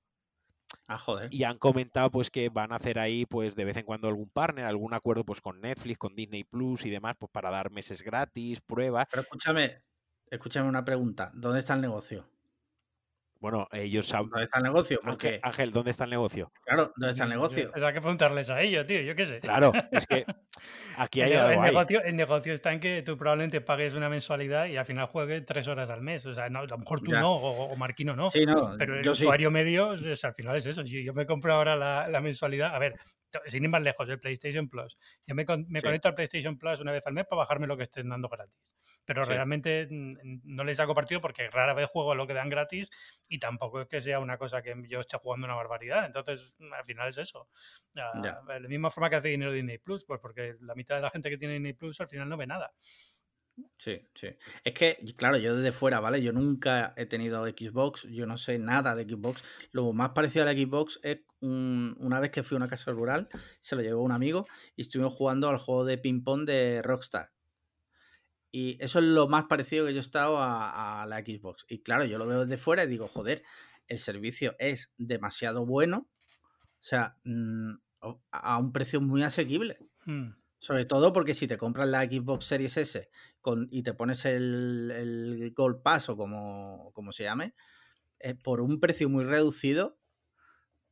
[0.87, 1.33] Ah, joder.
[1.33, 4.29] Y han comentado pues que van a hacer ahí pues de vez en cuando algún
[4.29, 8.01] partner, algún acuerdo pues con Netflix, con Disney Plus y demás, pues para dar meses
[8.01, 9.07] gratis, pruebas.
[9.09, 9.81] Pero escúchame,
[10.31, 11.29] Escúchame una pregunta.
[11.33, 12.25] ¿Dónde está el negocio?
[13.41, 14.29] Bueno, ellos saben.
[14.29, 15.01] ¿Dónde está el negocio?
[15.41, 16.53] Ángel, ¿dónde está el negocio?
[16.63, 17.71] Claro, ¿dónde está el negocio?
[17.73, 19.39] Hay que preguntarles a ellos, tío, yo qué sé.
[19.41, 20.25] Claro, es que
[20.97, 21.65] aquí hay el, algo.
[21.65, 25.07] El, negocio, el negocio está en que tú probablemente pagues una mensualidad y al final
[25.07, 26.25] juegues tres horas al mes.
[26.25, 28.29] O sea, a lo mejor tú no, o, Marquino no.
[28.29, 28.75] Sí, no.
[28.77, 30.85] Pero el usuario medio, al final es eso.
[30.85, 32.95] Si yo me compro ahora la, la mensualidad, a ver,
[33.45, 34.97] sin ir más lejos, el PlayStation Plus.
[35.25, 38.09] Yo me, conecto al PlayStation Plus una vez al mes para bajarme lo que estén
[38.09, 38.73] dando gratis.
[39.05, 42.91] Pero realmente no les saco partido porque rara vez juego lo que dan gratis
[43.27, 46.05] y tampoco es que sea una cosa que yo esté jugando una barbaridad.
[46.05, 47.49] Entonces, al final es eso.
[47.97, 51.01] Ah, de la misma forma que hace dinero Disney Plus, pues porque la mitad de
[51.01, 52.73] la gente que tiene Disney Plus al final no ve nada.
[53.77, 54.27] Sí, sí.
[54.63, 56.21] Es que, claro, yo desde fuera, ¿vale?
[56.21, 59.43] Yo nunca he tenido Xbox, yo no sé nada de Xbox.
[59.71, 63.27] Lo más parecido a la Xbox es una vez que fui a una casa rural,
[63.61, 64.45] se lo llevó un amigo
[64.75, 67.31] y estuvimos jugando al juego de ping-pong de Rockstar.
[68.51, 71.65] Y eso es lo más parecido que yo he estado a, la Xbox.
[71.69, 73.43] Y claro, yo lo veo desde fuera y digo, joder,
[73.87, 76.09] el servicio es demasiado bueno.
[76.27, 77.75] O sea, mm,
[78.31, 79.77] a un precio muy asequible.
[80.05, 80.40] Hmm.
[80.61, 83.09] Sobre todo porque si te compras la Xbox Series S
[83.41, 87.55] con, y te pones el, el Gold Pass o como, se llame,
[88.19, 90.00] eh, por un precio muy reducido,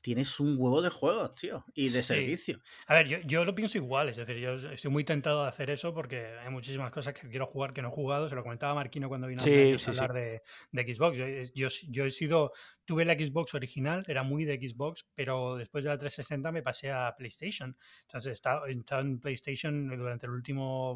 [0.01, 2.59] tienes un huevo de juegos, tío, y de servicio.
[2.87, 5.69] A ver, yo, yo, lo pienso igual, es decir, yo estoy muy tentado de hacer
[5.69, 8.29] eso porque hay muchísimas cosas que quiero jugar que no he jugado.
[8.29, 10.41] Se lo comentaba Marquino cuando vino a hablar de,
[10.71, 11.17] de, Xbox.
[11.53, 12.53] Yo, yo, he sido,
[12.85, 16.91] tuve la Xbox original, era muy de Xbox, pero después de la 360 me pasé
[16.91, 17.75] a PlayStation.
[18.03, 20.95] Entonces he estado, en PlayStation durante la última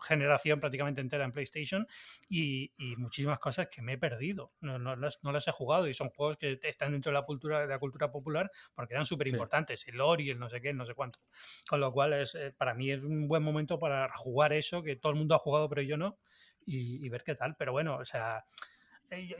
[0.00, 1.86] generación prácticamente entera en PlayStation
[2.28, 4.52] y, y muchísimas cosas que me he perdido.
[4.60, 7.24] No, no, las, no las he jugado y son juegos que están dentro de la
[7.24, 8.43] cultura, de la cultura popular
[8.74, 11.20] porque eran súper importantes, el Ori, el no sé qué, no sé cuánto.
[11.68, 14.96] Con lo cual, es, eh, para mí es un buen momento para jugar eso, que
[14.96, 16.18] todo el mundo ha jugado, pero yo no,
[16.66, 17.56] y, ver qué tal.
[17.56, 18.44] Pero bueno, o sea,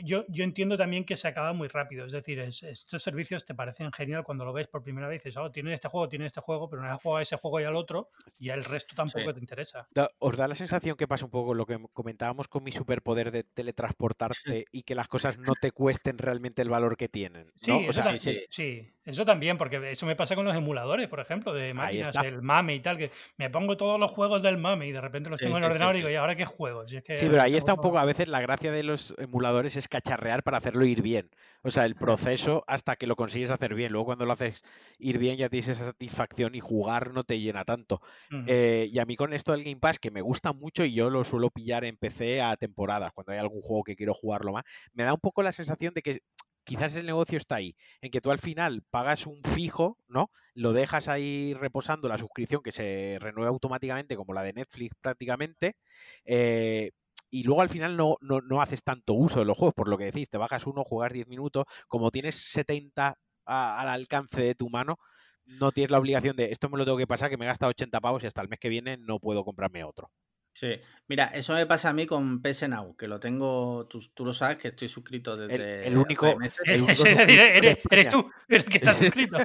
[0.02, 2.06] yo, yo entiendo también que se acaba muy rápido.
[2.06, 5.22] Es decir, estos servicios te parecen genial cuando lo ves por primera vez.
[5.22, 7.64] Dices, oh, tienen este juego, tienen este juego, pero una vez juega ese juego y
[7.64, 9.86] al otro, ya el resto tampoco te interesa.
[10.18, 13.44] ¿Os da la sensación que pasa un poco lo que comentábamos con mi superpoder de
[13.44, 17.52] teletransportarte y que las cosas no te cuesten realmente el valor que tienen?
[17.56, 17.88] Sí,
[18.18, 22.14] sí, sí, eso también, porque eso me pasa con los emuladores, por ejemplo, de máquinas,
[22.24, 25.30] el MAME y tal, que me pongo todos los juegos del MAME y de repente
[25.30, 26.86] los tengo en el ordenador y digo, ¿y ahora qué juego?
[26.86, 30.42] sí, pero ahí está un poco, a veces la gracia de los emuladores es cacharrear
[30.42, 31.30] para hacerlo ir bien.
[31.62, 33.92] O sea, el proceso hasta que lo consigues hacer bien.
[33.92, 34.62] Luego cuando lo haces
[34.98, 38.00] ir bien ya tienes esa satisfacción y jugar no te llena tanto.
[38.44, 41.10] Eh, y a mí con esto del Game Pass, que me gusta mucho y yo
[41.10, 44.64] lo suelo pillar en PC a temporadas, cuando hay algún juego que quiero jugarlo más,
[44.92, 46.20] me da un poco la sensación de que
[46.64, 50.30] quizás el negocio está ahí, en que tú al final pagas un fijo, ¿no?
[50.54, 55.76] Lo dejas ahí reposando la suscripción que se renueva automáticamente, como la de Netflix prácticamente,
[56.24, 56.92] eh,
[57.34, 60.04] y luego al final no, no, haces tanto uso de los juegos, por lo que
[60.04, 65.00] decís, te bajas uno, juegas 10 minutos, como tienes 70 al alcance de tu mano,
[65.44, 67.70] no tienes la obligación de esto me lo tengo que pasar, que me he gastado
[67.70, 70.12] 80 pavos y hasta el mes que viene no puedo comprarme otro.
[70.52, 74.24] Sí, mira, eso me pasa a mí con PS Now, que lo tengo, tú, tú
[74.24, 75.88] lo sabes, que estoy suscrito desde...
[75.88, 76.26] El, único...
[76.64, 79.38] eres, tú el que está suscrito.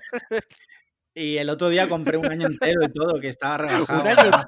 [1.13, 4.45] Y el otro día compré un año entero y todo, que estaba rebajado.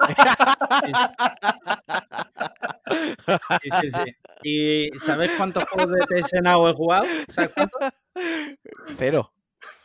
[3.61, 4.15] Sí, sí, sí.
[4.43, 7.05] ¿Y sabes cuántos juegos de PS Now he jugado?
[7.29, 7.79] ¿Sabes cuántos?
[8.97, 9.31] Cero.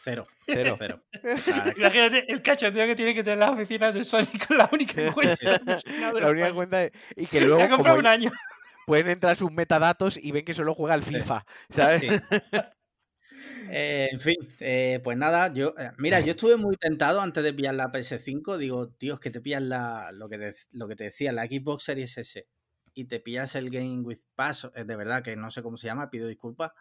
[0.03, 1.03] Cero, cero, cero.
[1.77, 5.37] Imagínate el cachondeo que tiene que tener las oficinas de Sony con la única cuenta.
[6.21, 7.69] la única cuenta y que luego.
[7.69, 8.31] comprado un año.
[8.87, 12.23] Pueden entrar sus metadatos y ven que solo juega al FIFA, ¿sabes?
[13.69, 17.53] Eh, en fin, eh, pues nada, yo, eh, mira, yo estuve muy tentado antes de
[17.53, 20.95] pillar la PS5, digo, tío, es que te pillas la, lo, que te, lo que
[20.95, 22.47] te decía, la Xbox Series S
[22.97, 26.11] y te pillas el Game with Pass, de verdad que no sé cómo se llama,
[26.11, 26.73] pido disculpas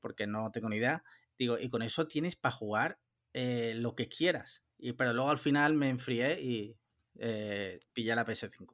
[0.00, 1.04] porque no tengo ni idea,
[1.38, 2.98] Digo, y con eso tienes para jugar
[3.32, 4.64] eh, lo que quieras.
[4.76, 6.76] Y, pero luego al final me enfrié y
[7.18, 8.66] eh, pillé la PS5.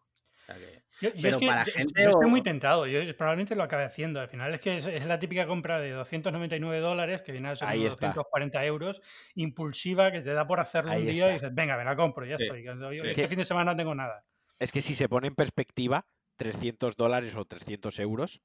[1.00, 2.04] yo, pero para gente.
[2.04, 2.86] estoy muy tentado.
[2.86, 4.18] Yo probablemente lo acabe haciendo.
[4.18, 7.68] Al final es que es, la típica compra de 299 dólares, que viene a ser
[7.68, 9.02] 240 euros,
[9.34, 12.36] impulsiva, que te da por hacerlo un día y dices, venga, me la compro, ya
[12.36, 12.66] estoy.
[13.02, 14.24] este fin de semana no tengo nada.
[14.58, 16.06] Es que si se pone en perspectiva,
[16.36, 18.42] 300 dólares o 300 euros,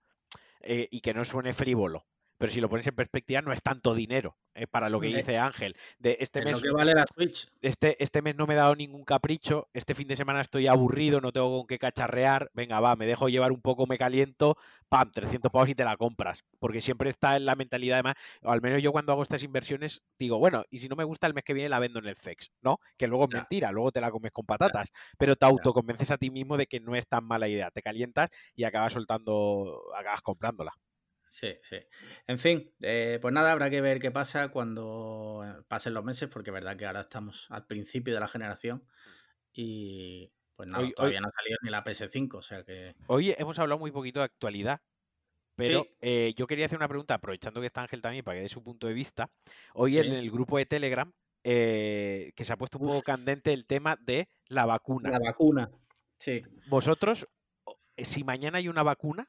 [0.62, 2.06] eh, y que no suene frívolo,
[2.40, 5.38] pero si lo pones en perspectiva no es tanto dinero eh, para lo que dice
[5.38, 5.76] Ángel.
[6.00, 7.48] De este mes, vale la Switch.
[7.62, 11.20] Este, este mes no me he dado ningún capricho, este fin de semana estoy aburrido,
[11.22, 14.56] no tengo con qué cacharrear, venga va, me dejo llevar un poco, me caliento,
[14.88, 18.52] pam, 300 pavos y te la compras, porque siempre está en la mentalidad además, o
[18.52, 21.34] al menos yo cuando hago estas inversiones digo, bueno, y si no me gusta el
[21.34, 22.80] mes que viene la vendo en el FEX, ¿no?
[22.98, 24.88] Que luego es mentira, luego te la comes con patatas,
[25.18, 28.30] pero te autoconvences a ti mismo de que no es tan mala idea, te calientas
[28.56, 30.72] y acabas soltando, acabas comprándola.
[31.30, 31.78] Sí, sí.
[32.26, 36.28] En fin, eh, pues nada, habrá que ver qué pasa cuando eh, pasen los meses,
[36.28, 38.84] porque es verdad que ahora estamos al principio de la generación
[39.54, 42.96] y pues nada, todavía no ha salido ni la PS5, o sea que...
[43.06, 44.82] Hoy hemos hablado muy poquito de actualidad,
[45.56, 48.50] pero eh, yo quería hacer una pregunta, aprovechando que está Ángel también para que dé
[48.50, 49.30] su punto de vista.
[49.76, 51.14] Hoy en el grupo de Telegram,
[51.44, 55.12] que se ha puesto un poco candente el tema de la vacuna.
[55.12, 55.70] La vacuna,
[56.18, 56.42] sí.
[56.70, 57.28] Vosotros,
[57.98, 59.28] si mañana hay una vacuna,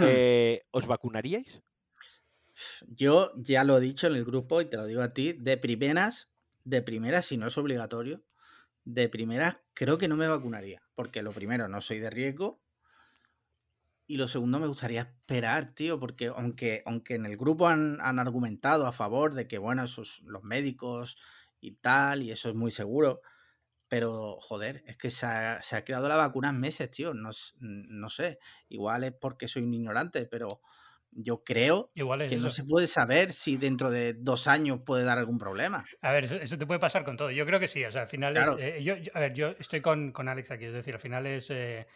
[0.00, 1.62] eh, ¿Os vacunaríais?
[2.88, 5.56] Yo ya lo he dicho en el grupo y te lo digo a ti, de
[5.56, 6.30] primeras,
[6.64, 8.24] de primeras, si no es obligatorio,
[8.84, 12.60] de primeras creo que no me vacunaría, porque lo primero, no soy de riesgo,
[14.08, 18.86] y lo segundo, me gustaría esperar, tío, porque aunque, aunque en el grupo han, argumentado
[18.86, 21.16] a favor de que, bueno, esos los médicos
[21.60, 23.20] y tal, y eso es muy seguro,
[23.88, 27.14] pero, joder, es que se ha, creado la vacuna en meses, tío.
[27.14, 27.30] No,
[27.60, 28.38] no, sé.
[28.68, 30.60] Igual es porque soy un ignorante, pero
[31.12, 35.38] yo creo que no se puede saber si dentro de dos años puede dar algún
[35.38, 35.84] problema.
[36.02, 37.30] A ver, eso, te puede pasar con todo.
[37.30, 37.84] Yo creo que sí.
[37.84, 40.64] O sea, al final eh, yo, a ver, yo estoy con, con, Alex aquí.
[40.64, 41.50] Es decir, al final es.
[41.50, 41.86] Eh,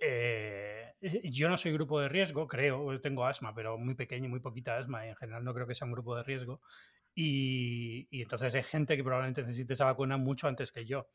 [0.00, 4.76] eh, yo no soy grupo de riesgo, creo, tengo asma, pero muy pequeño, muy poquita
[4.76, 6.60] asma, y en general no creo que sea un grupo de riesgo.
[7.14, 11.08] Y, entonces hay gente que probablemente necesite esa vacuna mucho antes que yo.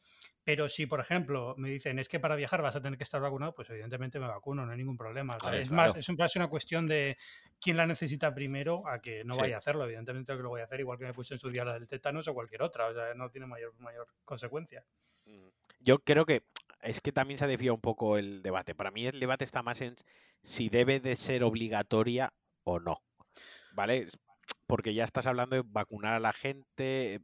[0.43, 3.19] Pero si, por ejemplo, me dicen es que para viajar vas a tener que estar
[3.21, 5.37] vacunado, pues evidentemente me vacuno, no hay ningún problema.
[5.53, 7.17] es más, es, una cuestión de
[7.59, 9.85] quién la necesita primero a que no vaya a hacerlo.
[9.85, 11.87] Evidentemente que lo voy a hacer igual que me puse en su día la del
[11.87, 12.87] tétanos o cualquier otra.
[12.87, 14.85] O sea, no tiene mayor, mayor consecuencia.
[15.25, 15.47] Mm.
[15.79, 16.43] Yo creo que
[16.81, 18.75] es que también se ha desviado un poco el debate.
[18.75, 19.95] Para mí el debate está más en
[20.43, 22.33] si debe de ser obligatoria
[22.63, 23.01] o no.
[23.73, 24.07] ¿Vale?
[24.67, 27.15] Porque ya estás hablando de vacunar a la gente.
[27.15, 27.19] Eh,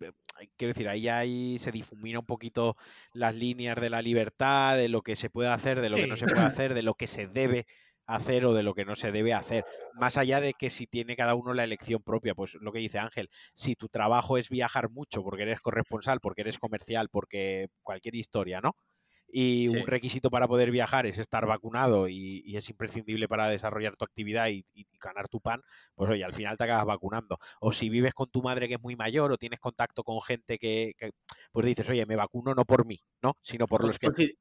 [0.57, 2.75] quiero decir, ahí, ahí se difumina un poquito
[3.13, 6.15] las líneas de la libertad, de lo que se puede hacer, de lo que no
[6.15, 7.65] se puede hacer, de lo que se debe
[8.05, 9.65] hacer o de lo que no se debe hacer.
[9.93, 12.99] Más allá de que si tiene cada uno la elección propia, pues lo que dice
[12.99, 18.15] Ángel, si tu trabajo es viajar mucho porque eres corresponsal, porque eres comercial, porque cualquier
[18.15, 18.75] historia, ¿no?
[19.31, 24.05] Y un requisito para poder viajar es estar vacunado y, es imprescindible para desarrollar tu
[24.05, 24.65] actividad y,
[24.99, 25.61] ganar tu pan,
[25.95, 27.39] pues oye, al final te acabas vacunando.
[27.59, 30.59] O si vives con tu madre que es muy mayor o tienes contacto con gente
[30.59, 30.93] que,
[31.51, 33.35] pues dices, oye, me vacuno no por mí, ¿no?
[33.41, 34.35] Sino por los que...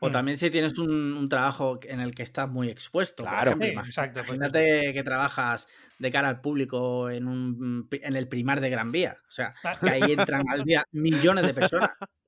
[0.00, 0.12] O mm.
[0.12, 3.22] también si tienes un, trabajo en el que estás muy expuesto.
[3.22, 4.14] Claro, por ejemplo, exacto.
[4.14, 5.68] Pues imagínate que trabajas
[6.00, 9.18] de cara al público en, un, en el primar de Gran Vía.
[9.28, 9.76] O sea, ah.
[9.78, 11.90] que ahí entran al día millones de personas.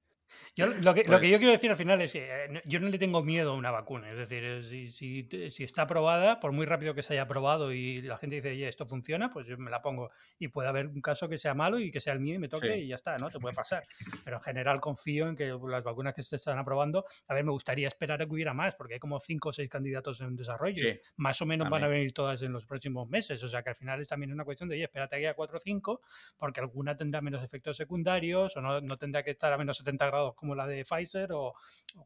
[0.56, 2.88] Yo, lo, que, lo, que, yo quiero decir al final es que eh, yo no
[2.88, 4.10] le tengo miedo a una vacuna.
[4.10, 8.02] Es decir, si, si, si, está aprobada, por muy rápido que se haya aprobado y
[8.02, 10.10] la gente dice, oye, esto funciona, pues yo me la pongo.
[10.38, 12.48] Y puede haber un caso que sea malo y que sea el mío y me
[12.48, 13.30] toque y ya está, ¿no?
[13.30, 13.86] Te puede pasar.
[14.24, 17.50] Pero en general confío en que las vacunas que se están aprobando, a ver, me
[17.50, 20.86] gustaría esperar a que hubiera más, porque hay como cinco o seis candidatos en desarrollo.
[21.16, 23.42] más o menos van a venir todas en los próximos meses.
[23.42, 25.58] O sea que al final es también una cuestión de, oye, espérate que haya cuatro
[25.58, 26.00] o cinco,
[26.36, 30.06] porque alguna tendrá menos efectos secundarios o no, no tendrá que estar a menos 70
[30.06, 31.54] grados como la de Pfizer o,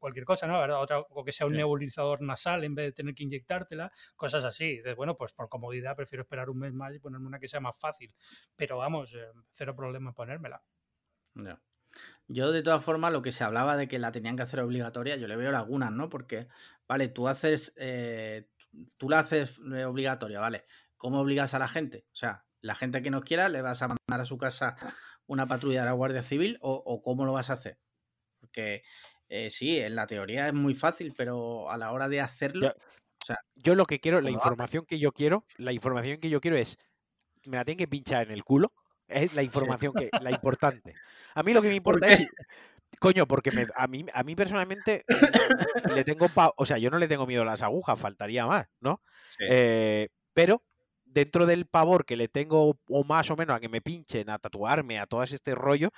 [0.00, 0.58] cualquier cosa, ¿no?
[0.80, 4.80] Otra, o que sea un nebulizador nasal en vez de tener que inyectártela, cosas así.
[4.96, 7.76] bueno, pues por comodidad prefiero esperar un mes más y ponerme una que sea más
[7.78, 8.14] fácil.
[8.56, 10.62] Pero vamos, eh, cero problema en ponérmela.
[12.26, 15.16] Yo, de todas formas, lo que se hablaba de que la tenían que hacer obligatoria,
[15.16, 16.08] yo le veo lagunas, ¿no?
[16.08, 16.48] Porque,
[16.86, 18.50] vale, tú haces, eh,
[18.96, 20.66] tú la haces eh, obligatoria, ¿vale?
[20.96, 22.06] ¿Cómo obligas a la gente?
[22.12, 24.76] O sea, la gente que no quiera, le vas a mandar a su casa
[25.26, 27.78] una patrulla de la Guardia Civil o, cómo lo vas a hacer.
[28.48, 28.82] Porque
[29.28, 32.68] eh, sí, en la teoría es muy fácil, pero a la hora de hacerlo.
[32.68, 36.40] o sea, yo lo que quiero, la información que yo quiero, la información que yo
[36.40, 36.78] quiero es.
[37.44, 38.72] Me la tienen que pinchar en el culo.
[39.06, 40.94] Es la información que, la importante.
[41.34, 42.26] A mí lo que me importa es.
[43.00, 45.04] Coño, porque a, mí, a mí personalmente
[45.94, 46.26] le tengo.
[46.56, 49.02] o sea, yo no le tengo miedo a las agujas, faltaría más, ¿no?
[49.38, 50.62] Eh, pero
[51.04, 54.38] dentro del pavor que le tengo, o más o menos, a que me pinchen, a
[54.38, 55.90] tatuarme, a todo este rollo,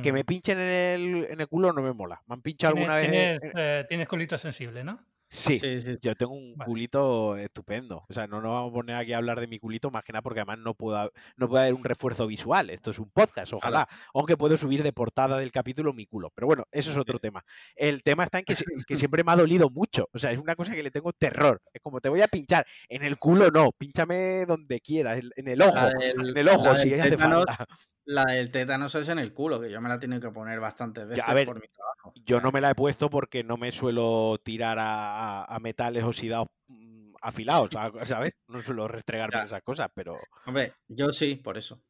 [0.00, 2.22] que me pinchen en el, en el culo no me mola.
[2.26, 3.10] Me han pinchado alguna vez.
[3.10, 4.98] Tienes, eh, tienes culito sensible, ¿no?
[5.32, 5.58] Sí,
[6.02, 8.04] yo tengo un culito estupendo.
[8.06, 10.12] O sea, no nos vamos a poner aquí a hablar de mi culito más que
[10.12, 12.68] nada porque además no puedo, no puede haber un refuerzo visual.
[12.68, 13.88] Esto es un podcast, ojalá.
[14.12, 16.30] Aunque puedo subir de portada del capítulo mi culo.
[16.34, 17.42] Pero bueno, eso es otro tema.
[17.76, 18.54] El tema está en que,
[18.86, 20.10] que, siempre me ha dolido mucho.
[20.12, 21.62] O sea, es una cosa que le tengo terror.
[21.72, 22.66] Es como te voy a pinchar.
[22.90, 25.18] En el culo no, pínchame donde quieras.
[25.36, 25.88] En el ojo.
[25.98, 27.64] en el ojo, si hace falta.
[28.04, 30.58] La del tétanos es en el culo, que yo me la he tenido que poner
[30.58, 32.12] bastantes veces por mi trabajo.
[32.24, 37.14] Yo no me la he puesto porque no me suelo tirar a, metales oxidados mm,
[37.20, 37.70] afilados,
[38.04, 38.32] ¿sabes?
[38.48, 40.18] No suelo restregarme esas cosas, pero.
[40.46, 41.80] Hombre, yo sí, por eso.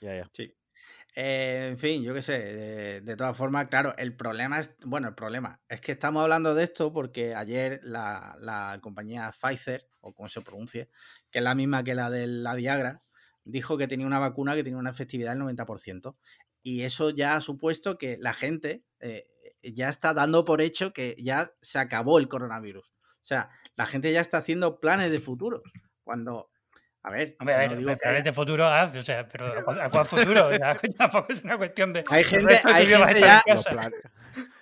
[0.00, 0.30] Ya, ya.
[0.32, 0.52] Sí.
[1.14, 3.00] Eh, en fin, yo qué sé.
[3.02, 4.74] De, todas formas, claro, el problema es.
[4.84, 9.86] Bueno, el problema es que estamos hablando de esto porque ayer la, la compañía Pfizer,
[10.00, 10.88] o como se pronuncie,
[11.30, 13.02] que es la misma que la de la Viagra,
[13.44, 16.16] dijo que tenía una vacuna que tenía una efectividad del 90%.
[16.62, 19.26] Y eso ya ha supuesto que la gente eh,
[19.62, 22.86] ya está dando por hecho que ya se acabó el coronavirus.
[22.86, 25.62] O sea, la gente ya está haciendo planes de futuro.
[26.04, 26.50] Cuando,
[27.02, 30.50] a ver, a ver, digo planes de futuro, o sea, pero ¿a cuál futuro?
[30.98, 32.04] tampoco es una cuestión de.
[32.08, 33.42] Hay gente, hay gente ya.
[33.46, 33.96] Los planes,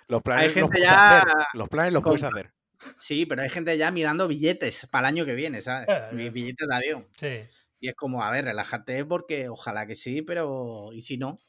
[0.07, 1.23] los planes, los, ya...
[1.53, 2.51] los planes los puedes hacer.
[2.97, 5.87] Sí, pero hay gente ya mirando billetes para el año que viene, ¿sabes?
[6.13, 7.03] Mis billetes de avión.
[7.15, 7.41] Sí.
[7.81, 11.39] Y es como, a ver, relájate porque ojalá que sí, pero ¿y si no?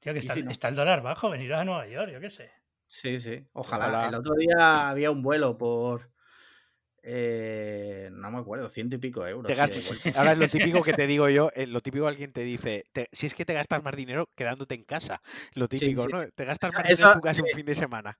[0.00, 2.50] Tío, que está, el dólar bajo, venir a Nueva York, yo qué sé.
[2.86, 4.08] Sí, sí, ojalá.
[4.08, 6.10] El otro día había un vuelo por,
[7.02, 9.50] eh, no me acuerdo, ciento y pico euros.
[10.16, 13.26] ahora es lo típico que te digo yo, eh, lo típico alguien te dice, si
[13.26, 15.20] es que te gastas más dinero quedándote en casa,
[15.54, 16.26] lo típico, ¿no?
[16.30, 18.18] Te gastas más dinero en tu casa un fin de semana.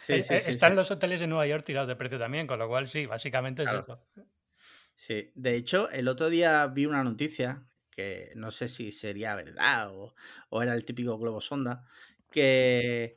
[0.00, 2.86] Sí, sí, están los hoteles de Nueva York tirados de precio también, con lo cual
[2.86, 4.00] sí, básicamente es eso.
[4.94, 9.92] Sí, de hecho, el otro día vi una noticia que no sé si sería verdad
[9.92, 11.84] o, era el típico globo sonda,
[12.30, 13.16] que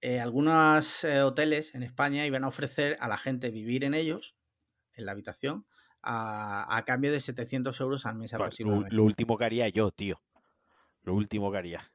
[0.00, 4.34] eh, algunos eh, hoteles en España iban a ofrecer a la gente vivir en ellos,
[4.94, 5.66] en la habitación,
[6.02, 8.94] a, cambio de 700 euros al mes pues, aproximadamente.
[8.94, 10.22] Lo, último que haría yo, tío.
[11.02, 11.92] Lo último que haría.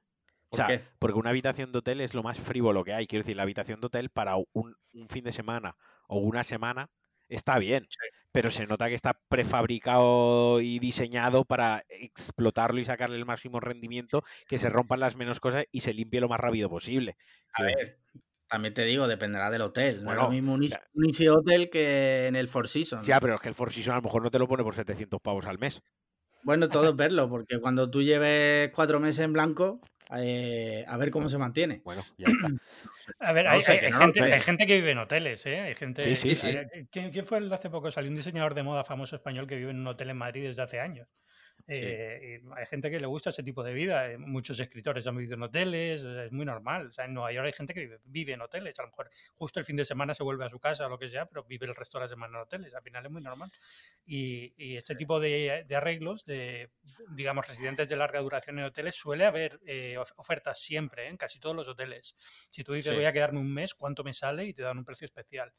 [0.49, 3.07] o sea, porque una habitación de hotel es lo más frívolo que hay.
[3.07, 5.77] Quiero decir, la habitación de hotel para un, un fin de semana
[6.07, 6.89] o una semana
[7.27, 7.87] está bien,
[8.31, 14.23] pero se nota que está prefabricado y diseñado para explotarlo y sacarle el máximo rendimiento,
[14.47, 17.17] que se rompan las menos cosas y se limpie lo más rápido posible.
[17.53, 17.99] A ver,
[18.49, 20.03] también te digo, dependerá del hotel.
[20.03, 23.05] No es lo mismo un Easy, Hotel que en el Four Seasons.
[23.05, 24.73] Sí, pero es que el Four Seasons a lo mejor no te lo pone por
[24.73, 25.81] 700 pavos al mes.
[26.43, 29.81] Bueno, todo es verlo, porque cuando tú lleves cuatro meses en blanco,
[30.17, 31.81] eh, a ver cómo se mantiene.
[31.83, 32.47] Bueno, ya está.
[33.19, 34.91] A ver, No hay, sé, hay- que hay no lo gente, hay gente que vive
[34.91, 35.59] en hoteles, ¿eh?
[35.61, 36.03] Hay gente.
[36.03, 36.47] Sí, sí, sí.
[36.91, 37.89] ¿Quién, quién fue el de hace poco?
[37.91, 40.61] Salió un diseñador de moda famoso español que vive en un hotel en Madrid desde
[40.61, 41.07] hace años.
[41.71, 44.11] Eh, hay gente que le gusta ese tipo de vida.
[44.11, 46.87] eh, Muchos escritores han vivido en hoteles, eh, es muy normal.
[46.87, 48.77] O sea, en Nueva York hay gente que vive, vive en hoteles.
[48.79, 50.97] A lo mejor justo el fin de semana se vuelve a su casa o lo
[50.97, 52.73] que sea, pero vive el resto de la semana en hoteles.
[52.73, 53.51] Al final es muy normal.
[54.05, 56.71] Y, y este tipo de, de arreglos, de,
[57.11, 61.09] digamos, residentes de larga duración en hoteles, suele haber eh, of- ofertas siempre, ¿eh?
[61.09, 62.15] en casi todos los hoteles.
[62.49, 62.95] Si tú dices Sí.
[62.95, 64.45] voy a quedarme un mes, ¿cuánto me sale?
[64.45, 65.53] Y te dan un precio especial.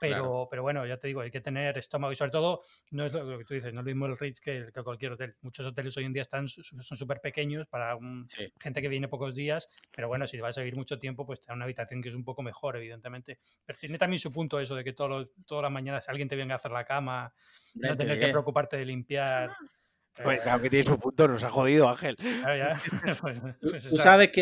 [0.00, 0.48] Pero, Claro.
[0.50, 3.22] pero bueno, ya te digo, hay que tener estómago y sobre todo, no es lo,
[3.24, 5.36] lo que tú dices, no es lo mismo el Ritz que, que cualquier hotel.
[5.42, 8.52] Muchos hoteles hoy en día están son súper pequeños para un- Sí.
[8.60, 11.48] gente que viene pocos días, pero bueno, si vas a vivir mucho tiempo, pues te
[11.48, 13.38] da una habitación que es un poco mejor, evidentemente.
[13.64, 16.36] Pero tiene también su punto eso de que todos los- todas las mañanas alguien te
[16.36, 17.32] venga a hacer la cama,
[17.74, 19.50] Ya no te tener que preocuparte de limpiar.
[20.16, 22.14] Pues eh, claro que tiene su punto, nos ha jodido, Ángel.
[22.16, 22.80] claro, ya,
[23.20, 24.34] pues- Tú, pues tú esa- sabes es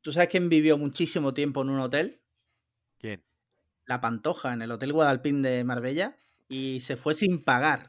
[0.00, 2.20] tú sabes quién vivió muchísimo tiempo en un hotel,
[2.98, 3.22] ¿Quién?
[3.88, 6.16] La Pantoja, en el Hotel Guadalpín de Marbella,
[6.48, 7.88] y se fue sin pagar.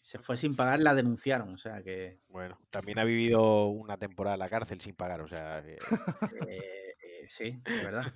[0.00, 4.34] Se fue sin pagar, la denunciaron, o sea que Bueno, también ha vivido una temporada
[4.34, 5.76] en la cárcel sin pagar, o sea, que-
[6.48, 8.06] eh, eh, sí, de verdad.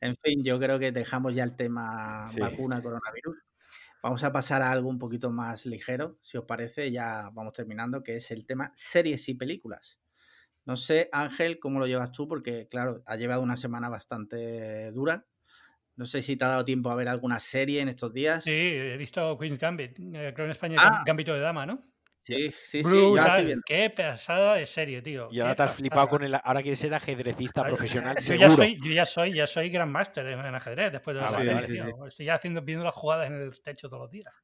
[0.00, 2.40] En fin, yo creo que dejamos ya el tema Sí.
[2.40, 3.36] vacuna coronavirus.
[4.02, 8.02] Vamos a pasar a algo un poquito más ligero, si os parece, ya vamos terminando,
[8.02, 10.00] que es el tema series y películas.
[10.66, 15.24] No sé, Ángel, cómo lo llevas tú, porque claro, ha llevado una semana bastante dura.
[15.94, 18.44] No sé si te ha dado tiempo a ver alguna serie en estos días.
[18.44, 21.02] Sí, he visto Queen's Gambit, eh, creo en España Ah.
[21.06, 21.82] Gambito de Dama, ¿no?
[22.20, 23.62] sí, sí, sí, Brutal.
[23.64, 25.28] Qué pasada de serie, tío.
[25.30, 26.34] y ahora qué te has flipado con el...
[26.34, 30.26] Ahora quieres ser ajedrecista Ay, profesional, Yo ya soy, yo ya soy, ya soy Grandmaster
[30.26, 31.84] en, en ajedrez después de Ah, la serie.
[32.08, 34.34] Estoy ya haciendo, viendo las jugadas en el techo todos los días.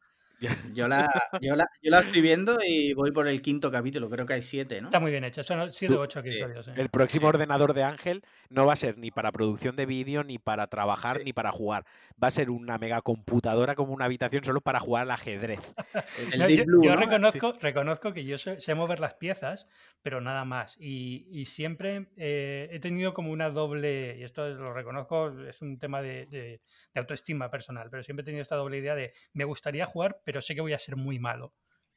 [0.75, 1.09] Yo la,
[1.41, 4.43] yo, la, yo la estoy viendo y voy por el quinto capítulo, creo que hay
[4.43, 4.89] siete, ¿no?
[4.89, 6.69] Está muy bien hecho, son 7 o Tú- 8 episodios.
[6.69, 6.73] eh.
[6.77, 7.29] El próximo Sí.
[7.29, 11.19] ordenador de Ángel no va a ser ni para producción de vídeo, ni para trabajar,
[11.19, 11.25] Sí.
[11.27, 11.85] ni para jugar.
[12.23, 15.61] Va a ser una mega computadora como una habitación solo para jugar al ajedrez.
[16.37, 16.97] El No, Deep yo Blue, yo ¿no?
[16.97, 19.69] reconozco, reconozco que yo sé, sé mover las piezas,
[20.03, 20.77] pero nada más.
[20.81, 25.79] Y, y siempre eh, he tenido como una doble, y esto lo reconozco, es un
[25.79, 26.61] tema de, de-
[26.95, 30.32] de autoestima personal, pero siempre he tenido esta doble idea de me gustaría jugar, pero
[30.41, 31.55] sé que voy a ser muy malo.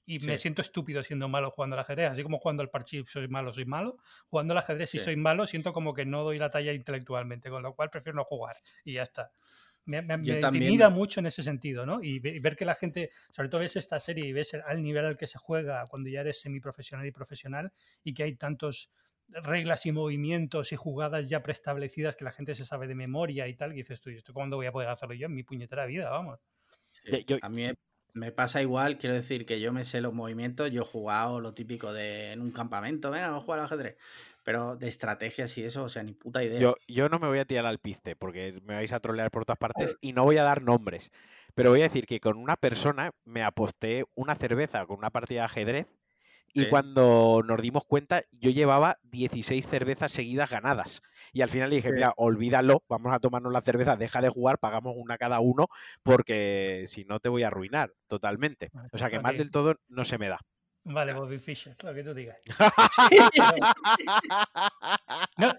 [0.07, 0.43] Y me Sí.
[0.43, 3.65] siento estúpido siendo malo jugando al ajedrez, así como jugando al parchís soy malo, soy
[3.65, 3.97] malo.
[4.27, 5.05] Jugando al ajedrez, si Sí.
[5.05, 8.23] soy malo, siento como que no doy la talla intelectualmente, con lo cual prefiero no
[8.23, 9.31] jugar y ya está.
[9.85, 12.03] Me, me- me intimida mucho en ese sentido, ¿no?
[12.03, 14.61] Y, ve- y ver que la gente, sobre todo ves esta serie y ves el-
[14.63, 17.71] al nivel al que se juega cuando ya eres semiprofesional y profesional
[18.03, 18.91] y que hay tantos
[19.27, 23.55] reglas y movimientos y jugadas ya preestablecidas que la gente se sabe de memoria y
[23.55, 25.85] tal, que dices tú, ¿y esto cuándo voy a poder hacerlo yo en mi puñetera
[25.87, 26.11] vida?
[26.11, 26.39] Vamos.
[26.91, 27.75] Sí, Yo- A mí me,
[28.15, 31.53] me pasa igual, quiero decir que yo me sé los movimientos, yo he jugado lo
[31.53, 33.97] típico de en un campamento, venga, vamos a jugar al ajedrez,
[34.43, 36.59] pero de estrategias y eso, o sea, ni puta idea.
[36.59, 39.43] Yo, yo no me voy a tirar al piste porque me vais a trolear por
[39.43, 41.11] todas partes y no voy a dar nombres.
[41.55, 45.41] Pero voy a decir que con una persona me aposté una cerveza con una partida
[45.41, 45.87] de ajedrez
[46.55, 46.67] y Sí.
[46.67, 51.01] cuando nos dimos cuenta yo llevaba 16 cervezas seguidas ganadas.
[51.33, 51.93] Y al final le dije, Sí.
[51.93, 55.67] mira, olvídalo, vamos a tomarnos la cerveza, deja de jugar, pagamos una cada uno
[56.03, 58.71] porque si no te voy a arruinar totalmente.
[58.93, 60.39] O sea que más del todo no se me da.
[60.87, 62.37] Vale, Bobby Fischer, lo que tú digas.
[65.37, 65.51] No,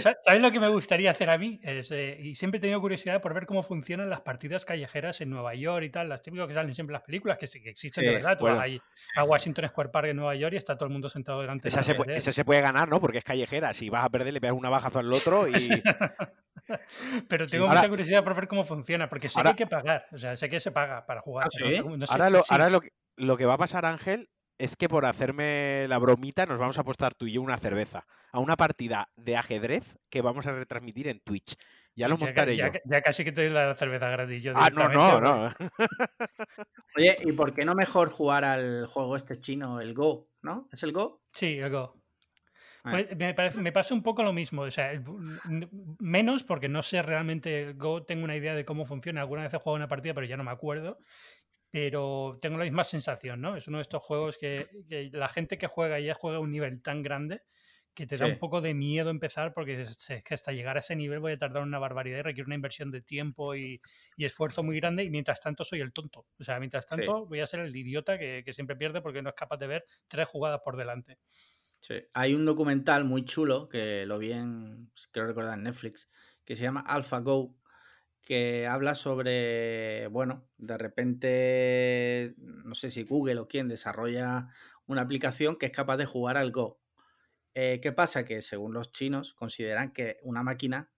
[0.00, 1.58] ¿Sabes lo que me gustaría hacer a mí?
[1.62, 5.30] Es, eh, y siempre he tenido curiosidad por ver cómo funcionan las partidas callejeras en
[5.30, 7.70] Nueva York y tal, las típicas que salen siempre en las películas, que sí que
[7.70, 8.36] existen de Sí, verdad.
[8.38, 8.56] Tú bueno.
[8.56, 8.80] vas ahí
[9.16, 11.78] a Washington Square Park en Nueva York y está todo el mundo sentado delante Esa
[11.78, 13.00] de se, la puede, esa se puede ganar, ¿no?
[13.00, 13.72] Porque es callejera.
[13.74, 15.52] Si vas a perder, le pegas una bajazo al otro y...
[17.28, 19.68] Pero Sí, tengo ahora- mucha curiosidad por ver cómo funciona, porque sé ahora- que hay
[19.68, 20.06] que pagar.
[20.12, 21.46] O sea, sé que se paga para jugar.
[21.46, 24.28] ¿Ah, no- sé- Ahora, lo, ahora lo, que, lo que va a pasar, Ángel,
[24.58, 28.06] es que por hacerme la bromita nos vamos a apostar tú y yo una cerveza
[28.32, 31.56] a una partida de ajedrez que vamos a retransmitir en Twitch.
[31.96, 32.80] Ya lo montaré ya, yo.
[32.84, 34.42] ya casi que te doy la cerveza gratis.
[34.42, 35.68] yo Ah, no, no, porque- no.
[36.96, 40.68] Oye, ¿y por qué no mejor jugar al juego este chino, el Go, ¿no?
[40.72, 41.22] ¿Es el Go?
[41.32, 42.00] Sí, el Go.
[42.82, 42.90] Ah.
[42.90, 44.62] Pues me, parece, me pasa un poco lo mismo.
[44.62, 44.92] O sea,
[46.00, 49.20] menos porque no sé realmente el Go, tengo una idea de cómo funciona.
[49.20, 50.98] Alguna vez he jugado una partida, pero ya no me acuerdo.
[51.74, 53.56] Pero tengo la misma sensación, ¿no?
[53.56, 56.52] Es uno de estos juegos que, que la gente que juega ya juega a un
[56.52, 57.42] nivel tan grande
[57.94, 58.32] que te da Sí.
[58.32, 61.32] un poco de miedo empezar porque es, es que hasta llegar a ese nivel voy
[61.32, 63.80] a tardar una barbaridad y requiere una inversión de tiempo y,
[64.16, 66.26] y esfuerzo muy grande y mientras tanto soy el tonto.
[66.38, 69.30] O sea, mientras tanto voy a ser el idiota que, que siempre pierde porque no
[69.30, 71.18] es capaz de ver tres jugadas por delante.
[71.80, 71.94] Sí.
[72.14, 76.08] Hay un documental muy chulo que lo vi en, creo recordar, en Netflix,
[76.44, 77.56] que se llama AlphaGo,
[78.24, 84.48] que habla sobre, bueno, de repente, no sé si Google o quién desarrolla
[84.86, 86.80] una aplicación que es capaz de jugar al Go.
[87.54, 88.24] Eh, ¿Qué pasa?
[88.24, 90.92] Que según los chinos consideran que una máquina,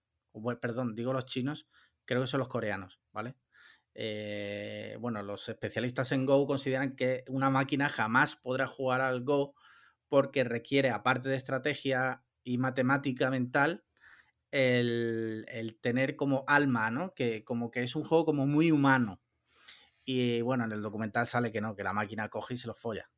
[0.61, 1.67] perdón, digo los chinos,
[2.05, 3.35] creo que son los coreanos, ¿vale?
[3.93, 9.55] Eh, bueno, los especialistas en Go consideran que una máquina jamás podrá jugar al Go
[10.07, 13.86] porque requiere, aparte de estrategia y matemática mental,
[14.51, 17.13] el, tener como alma, ¿no?
[17.13, 19.21] Que como que es un juego como muy humano.
[20.03, 22.75] Y bueno, en el documental sale que no, que la máquina coge y se lo
[22.75, 23.09] folla.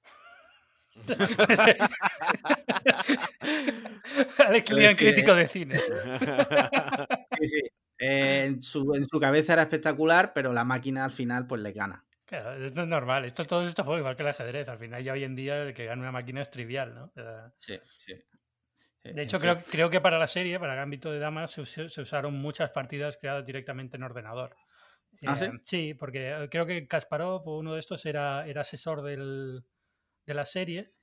[4.40, 5.80] Alex crítico de cine.
[7.40, 7.62] sí, sí.
[8.00, 12.06] en, su, en, su, cabeza era espectacular, pero la máquina al final pues le gana.
[12.26, 13.26] Claro, esto es normal.
[13.26, 14.68] Esto, todo esto juego igual que el ajedrez.
[14.68, 17.12] Al final ya hoy en día el que gana una máquina es trivial, ¿no?
[17.60, 18.14] sí, sí.
[19.04, 22.72] De hecho, creo, creo que para la serie, para Gambito de Damas, se, usaron muchas
[22.72, 24.56] partidas creadas directamente en ordenador.
[25.26, 25.46] ¿Ah, sí?
[25.46, 29.64] Eh, sí, porque eh, creo que Kasparov o uno de estos era, era asesor del,
[30.26, 30.94] de la serie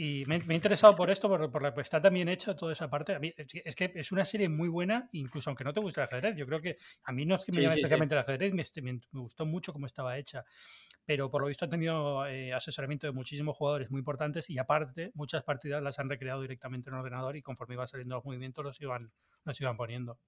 [0.00, 2.70] y me, me, he interesado por esto, por, por la que está también hecha toda
[2.70, 3.16] esa parte.
[3.16, 6.06] A mí, es que es una serie muy buena, incluso aunque no te guste el
[6.06, 6.36] ajedrez.
[6.36, 9.00] Yo creo que a mí no es que me llame especialmente el ajedrez, me, me,
[9.10, 10.44] gustó mucho cómo estaba hecha.
[11.04, 15.10] Pero por lo visto ha tenido eh, asesoramiento de muchísimos jugadores muy importantes y aparte
[15.14, 18.80] muchas partidas las han recreado directamente en ordenador y conforme iban saliendo los movimientos los
[18.80, 19.10] iban,
[19.42, 20.20] los iban poniendo.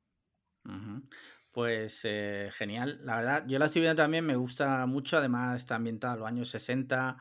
[1.52, 5.76] Pues eh, genial, la verdad, yo la estoy viendo también, me gusta mucho, además está
[5.76, 7.18] ambientada a los años 60,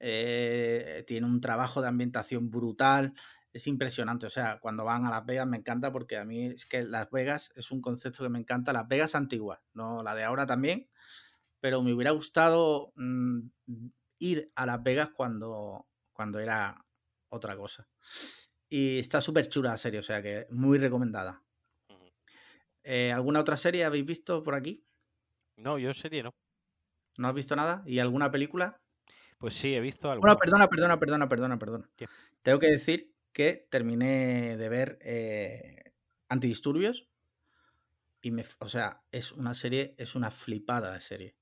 [0.00, 3.14] eh, tiene un trabajo de ambientación brutal,
[3.52, 4.26] es impresionante.
[4.26, 7.10] O sea, cuando van a Las Vegas me encanta porque a mí es que Las
[7.10, 8.72] Vegas es un concepto que me encanta.
[8.72, 10.88] Las Vegas antiguas, no la de ahora también,
[11.60, 13.40] pero me hubiera gustado mm,
[14.18, 16.84] ir a Las Vegas cuando, cuando era
[17.30, 17.88] otra cosa.
[18.68, 21.42] Y está súper chula la serie, o sea que muy recomendada.
[22.84, 24.84] Eh, ¿Alguna otra serie habéis visto por aquí?
[25.56, 26.34] No, yo serie no.
[27.18, 27.82] ¿No has visto nada?
[27.84, 28.80] ¿Y alguna película?
[29.38, 30.20] Pues sí, he visto algo.
[30.20, 31.90] Bueno, perdona, perdona, perdona, perdona, perdona.
[32.42, 35.92] Tengo que decir que terminé de ver eh,
[36.28, 37.08] Antidisturbios
[38.20, 41.36] y me, o sea, es una serie, es una flipada de serie.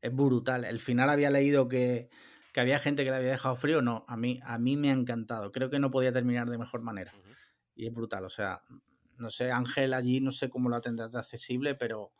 [0.00, 0.64] Es brutal.
[0.64, 2.10] El final había leído que,
[2.52, 3.82] que había gente que le había dejado frío.
[3.82, 5.50] No, a mí, a mí me ha encantado.
[5.50, 7.12] Creo que no podía terminar de mejor manera.
[7.74, 8.24] Y es brutal.
[8.24, 8.62] O sea,
[9.18, 12.12] no sé, Ángel allí no sé cómo lo tendrás de accesible, pero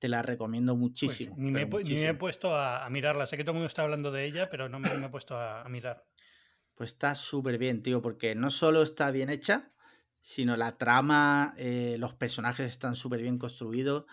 [0.00, 1.36] te la recomiendo pues muchísimo.
[1.38, 3.26] ni, me, he puesto a, mirarla.
[3.26, 5.68] Sé que todo el mundo está hablando de ella, pero no me, he puesto a,
[5.68, 6.04] mirar.
[6.74, 9.72] Pues está súper bien, tío, porque no solo está bien hecha,
[10.18, 14.06] sino la trama, eh, los personajes están súper bien construidos.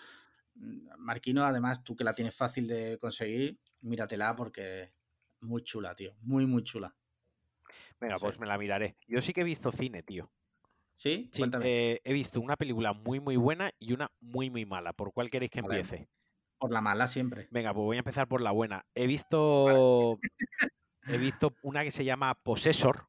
[0.98, 4.92] Marquino, además, tú que la tienes fácil de conseguir, míratela porque
[5.40, 6.14] muy chula, tío.
[6.20, 6.94] Muy, muy chula.
[7.98, 8.96] Venga, pues me la miraré.
[9.06, 10.30] Yo sí que he visto cine, tío.
[10.98, 11.30] ¿Sí?
[11.62, 14.92] Eh, he visto una película muy, muy buena y una muy, muy mala.
[14.92, 16.08] ¿Por cuál queréis que empiece?
[16.58, 17.46] Por la mala siempre.
[17.52, 18.84] Venga, pues voy a empezar por la buena.
[18.96, 20.18] He visto.
[21.06, 23.06] he visto una que se llama Possessor,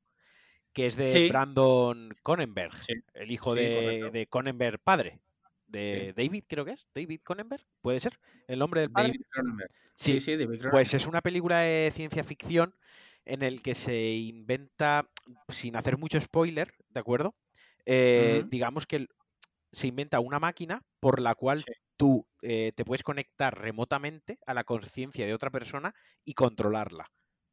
[0.71, 2.75] que es de Brandon Conenberg,
[3.15, 5.19] el hijo de, de, Conenberg padre.
[5.65, 6.87] De David, creo que es.
[6.93, 8.19] David Conenberg, ¿puede ser?
[8.47, 9.13] ¿El nombre del padre?
[9.35, 9.65] David
[9.95, 12.75] Sí, sí, David Pues es una película de ciencia ficción
[13.25, 15.09] en el que se inventa,
[15.49, 17.35] sin hacer mucho spoiler, ¿de acuerdo?
[17.91, 19.07] Eh, digamos que
[19.71, 21.63] se inventa una máquina por la cual
[21.97, 27.07] tú eh, te puedes conectar remotamente a la conciencia de otra persona y controlarla.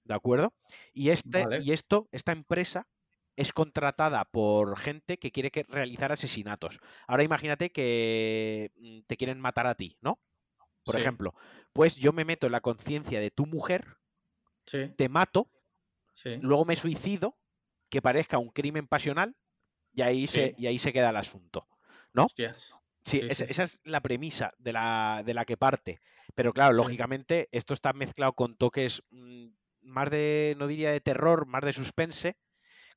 [0.05, 0.55] ¿De acuerdo?
[0.93, 2.87] Y, este, y esto, esta empresa
[3.35, 6.81] es contratada por gente que quiere que realizar asesinatos.
[7.07, 10.21] Ahora imagínate que mm, te quieren matar a ti, ¿no?
[10.85, 11.35] Por ejemplo,
[11.73, 13.97] pues yo me meto en la conciencia de tu mujer,
[14.97, 15.51] te mato,
[16.41, 17.39] luego me suicido,
[17.91, 19.37] que parezca un crimen pasional,
[19.97, 21.67] y ahí, se, y ahí se queda el asunto.
[22.13, 22.29] ¿No?
[23.03, 26.01] Sí, esa es la premisa de la, de la que parte.
[26.35, 29.47] Pero claro, lógicamente, esto está mezclado con toques mm,
[29.83, 32.37] más de, no diría de terror, más de suspense,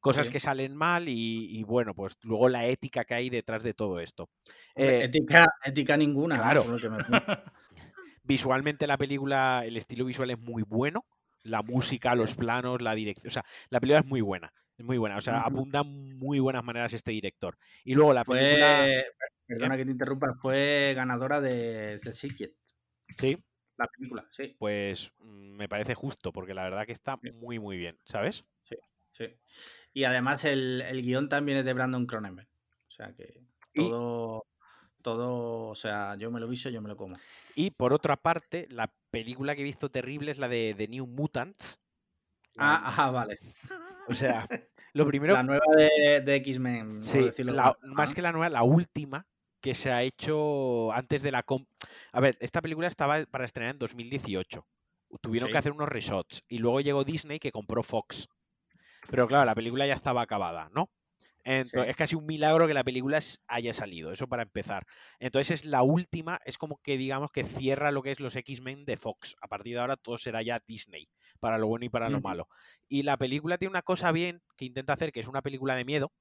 [0.01, 3.99] cosas que salen mal y, bueno, pues luego la ética que hay detrás de todo
[3.99, 4.29] esto.
[4.75, 6.35] Eh, ética, ética ninguna.
[6.35, 6.65] Claro.
[8.23, 11.05] Visualmente la película, el estilo visual es muy bueno,
[11.43, 14.51] la música, los planos, la dirección, o sea, la película es muy buena.
[14.79, 17.57] Es muy buena, o sea, apunta muy buenas maneras este director.
[17.83, 18.87] Y luego la película.
[19.45, 22.55] Perdona que te interrumpa, fue ganadora de, del Secret.
[23.17, 23.37] Sí.
[23.75, 24.55] La película, sí.
[24.57, 28.45] Pues mm, me parece justo, porque la verdad que está muy, muy bien, ¿sabes?
[28.63, 28.77] Sí,
[29.11, 29.25] sí.
[29.91, 32.47] Y además el, el guion también es de Brandon Cronenberg.
[32.87, 33.43] O sea que
[33.75, 34.45] todo.
[35.01, 37.17] Todo, o sea, yo me lo viso, yo me lo como.
[37.55, 41.05] Y por otra parte, la película que he visto terrible es la de The New
[41.05, 41.79] Mutants.
[42.59, 43.37] Ah, ajá, vale.
[44.07, 44.45] O sea,
[44.93, 45.33] lo primero.
[45.33, 47.03] La nueva de, X-Men.
[47.03, 47.29] Sí,
[47.83, 49.25] más que la nueva, la última
[49.61, 51.45] que se ha hecho antes de la.
[52.11, 54.65] A ver, esta película estaba para estrenar en 2018.
[55.21, 56.43] Tuvieron que hacer unos reshots.
[56.47, 58.27] Y luego llegó Disney que compró Fox.
[59.09, 60.89] Pero claro, la película ya estaba acabada, ¿no?
[61.43, 61.89] Entonces, Sí.
[61.89, 64.85] Es casi un milagro que la película haya salido, eso para empezar.
[65.19, 68.85] Entonces es la última, es como que digamos que cierra lo que es los X-Men
[68.85, 69.35] de Fox.
[69.41, 72.47] A partir de ahora todo será ya Disney, para lo bueno y para lo malo.
[72.87, 75.85] Y la película tiene una cosa bien que intenta hacer, que es una película de
[75.85, 76.13] miedo,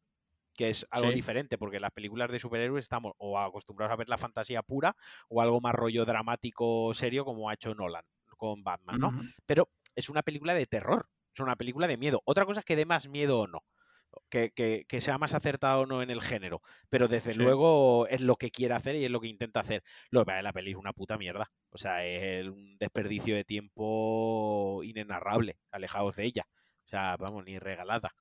[0.54, 1.12] que es algo Sí.
[1.12, 4.96] diferente, porque las películas de superhéroes estamos o acostumbrados a ver la fantasía pura
[5.28, 8.04] o algo más rollo dramático serio como ha hecho Nolan
[8.36, 9.14] con Batman, ¿no?
[9.46, 12.22] Pero es una película de terror, es una película de miedo.
[12.24, 13.60] Otra cosa es que dé más miedo o no,
[14.30, 17.34] que, que- que sea más acertado o no en el género, pero desde Sí.
[17.34, 19.82] luego es lo que quiere hacer y es lo que intenta hacer.
[20.11, 24.82] Lo que la peli es una puta mierda, o sea, es un desperdicio de tiempo
[24.84, 26.48] inenarrable, alejados de ella.
[26.86, 28.14] O sea, vamos, ni regalada.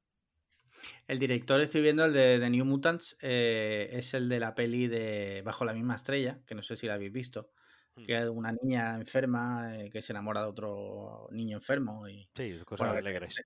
[1.07, 4.87] El director, estoy viendo el de, The New Mutants, eh, es el de la peli
[4.87, 7.51] de Bajo la misma estrella, que no sé si la habéis visto,
[7.97, 8.07] Hmm.
[8.07, 12.59] que es una niña enferma eh, que se enamora de otro niño enfermo y Sí,
[12.65, 13.41] cosas Bueno, alegres.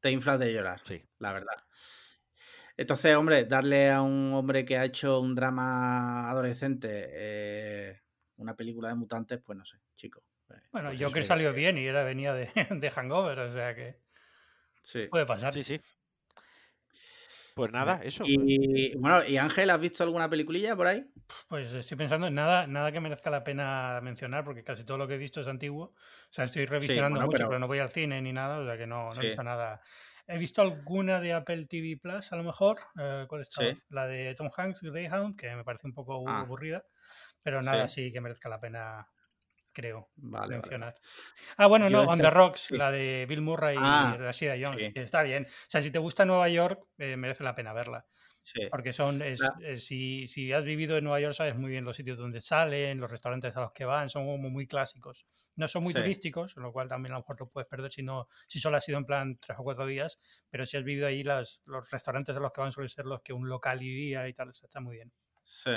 [0.00, 1.08] Te inflas de llorar, Sí.
[1.18, 1.56] la verdad.
[2.76, 8.00] Entonces, hombre, darle a un hombre que ha hecho un drama adolescente eh,
[8.36, 10.22] una película de mutantes, pues no sé, chico.
[10.50, 14.00] eh, Bueno, pues Joker salió bien y era venía de, de Hangover, o sea que
[14.82, 15.08] Sí.
[15.08, 15.54] puede pasar.
[15.54, 15.80] Sí, sí.
[17.58, 18.22] Pues nada, eso.
[18.26, 21.04] Y bueno, ¿y Ángel, has visto alguna peliculilla por ahí?
[21.48, 25.08] Pues estoy pensando en nada, nada que merezca la pena mencionar, porque casi todo lo
[25.08, 25.86] que he visto es antiguo.
[25.86, 25.94] O
[26.30, 27.58] sea, estoy revisionando bueno, mucho, pero- pero...
[27.58, 29.20] no voy al cine ni nada, o sea que no, no Sí.
[29.22, 29.80] he visto nada.
[30.28, 32.78] He visto alguna de Apple TV Plus, a lo mejor.
[33.00, 33.62] eh, ¿Cuál está?
[33.62, 33.76] Sí.
[33.88, 36.40] La de Tom Hanks, Greyhound, que me parece un poco Ah.
[36.40, 36.84] aburrida,
[37.42, 39.08] pero nada así que merezca la pena,
[39.72, 40.94] creo, Vale, vale, mencionar.
[41.56, 42.76] Ah, bueno, Yo no, On the Rocks, sí.
[42.76, 44.92] la de Bill Murray Ah, y Rashida Jones, sí.
[44.92, 45.46] que está bien.
[45.46, 48.06] O sea, si te gusta Nueva York, eh, merece la pena verla.
[48.42, 48.66] Sí.
[48.70, 51.84] Porque son, es- La- eh, si, si has vivido en Nueva York, sabes muy bien
[51.84, 55.26] los sitios donde salen, los restaurantes a los que van, son como muy clásicos.
[55.56, 55.98] No son muy Sí.
[55.98, 58.84] turísticos, lo cual también a lo mejor lo puedes perder si, no, si solo has
[58.84, 62.36] sido en plan tres o cuatro días, pero si has vivido ahí, las, los restaurantes
[62.36, 64.96] a los que van suelen ser los que un local iría y tal, está muy
[64.96, 65.12] bien.
[65.44, 65.72] Sí.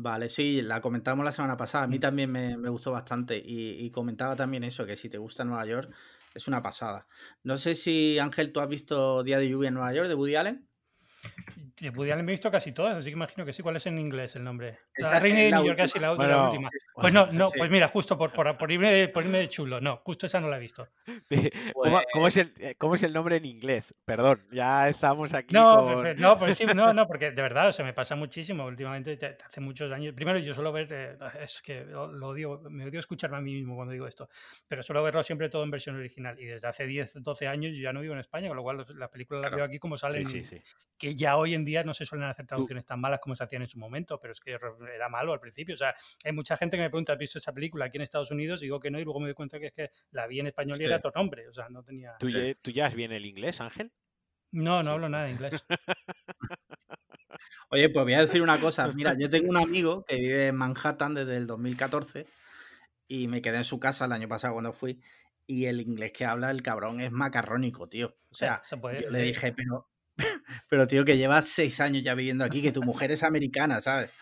[0.00, 1.84] Vale, sí, la comentamos la semana pasada.
[1.84, 2.00] A mí Mm.
[2.00, 3.36] también me, me gustó bastante.
[3.44, 5.92] Y, y comentaba también eso, que si te gusta Nueva York,
[6.34, 7.08] es una pasada.
[7.42, 10.36] No sé si, Ángel, tú has visto Día de Lluvia en Nueva York de Woody
[10.36, 10.67] Allen.
[11.80, 13.62] De Woody Allen me he visto casi todas, así que imagino que sí.
[13.62, 14.80] ¿Cuál es en inglés el nombre?
[14.94, 16.70] Esa La Reina de la New York, casi la, la Bueno, última.
[16.98, 17.58] Pues no, no, Sí.
[17.58, 20.40] pues mira, justo por, por, por irme, de, por irme de chulo, no, justo esa
[20.40, 20.88] no la he visto.
[21.74, 23.94] ¿Cómo, cómo es el, eh, cómo es el nombre en inglés?
[24.04, 26.16] Perdón, ya estamos aquí No, con...
[26.16, 29.16] no, pues sí, no, no, porque de verdad, se me pasa muchísimo últimamente,
[29.46, 30.14] hace muchos años.
[30.14, 33.76] Primero, yo suelo ver, eh, es que lo odio, me odio escucharme a mí mismo
[33.76, 34.28] cuando digo esto,
[34.66, 36.40] pero suelo verlo siempre todo en versión original.
[36.40, 38.84] Y desde hace 10, 12 años yo ya no vivo en España, con lo cual
[38.96, 39.56] las películas las Claro.
[39.58, 40.60] veo aquí como Sí, salen, sí, sí.
[41.08, 43.62] Que ya hoy en día no se suelen hacer traducciones tan malas como se hacían
[43.62, 44.52] en su momento, pero es que
[44.94, 45.74] era malo al principio.
[45.74, 45.94] O sea,
[46.24, 48.62] hay mucha gente que me pregunta, ¿has visto esa película aquí en Estados Unidos?
[48.62, 50.46] Y digo que no, y luego me doy cuenta que es que la vi en
[50.48, 52.16] español y era otro nombre, o sea, no tenía...
[52.18, 53.92] ¿Tú, ya, ¿Tú ya bien el inglés, Ángel?
[54.50, 54.94] No, no Sí.
[54.94, 55.64] hablo nada de inglés.
[57.70, 58.88] Oye, pues voy a decir una cosa.
[58.88, 62.24] Mira, yo tengo un amigo que vive en Manhattan desde el 2014
[63.06, 65.00] y me quedé en su casa el año pasado cuando fui
[65.46, 68.16] y el inglés que habla el cabrón es macarrónico, tío.
[68.30, 69.88] O sea, se puede- yo le dije, pero,
[70.68, 74.16] pero tío, que llevas seis años ya viviendo aquí, que tu mujer es americana, ¿sabes?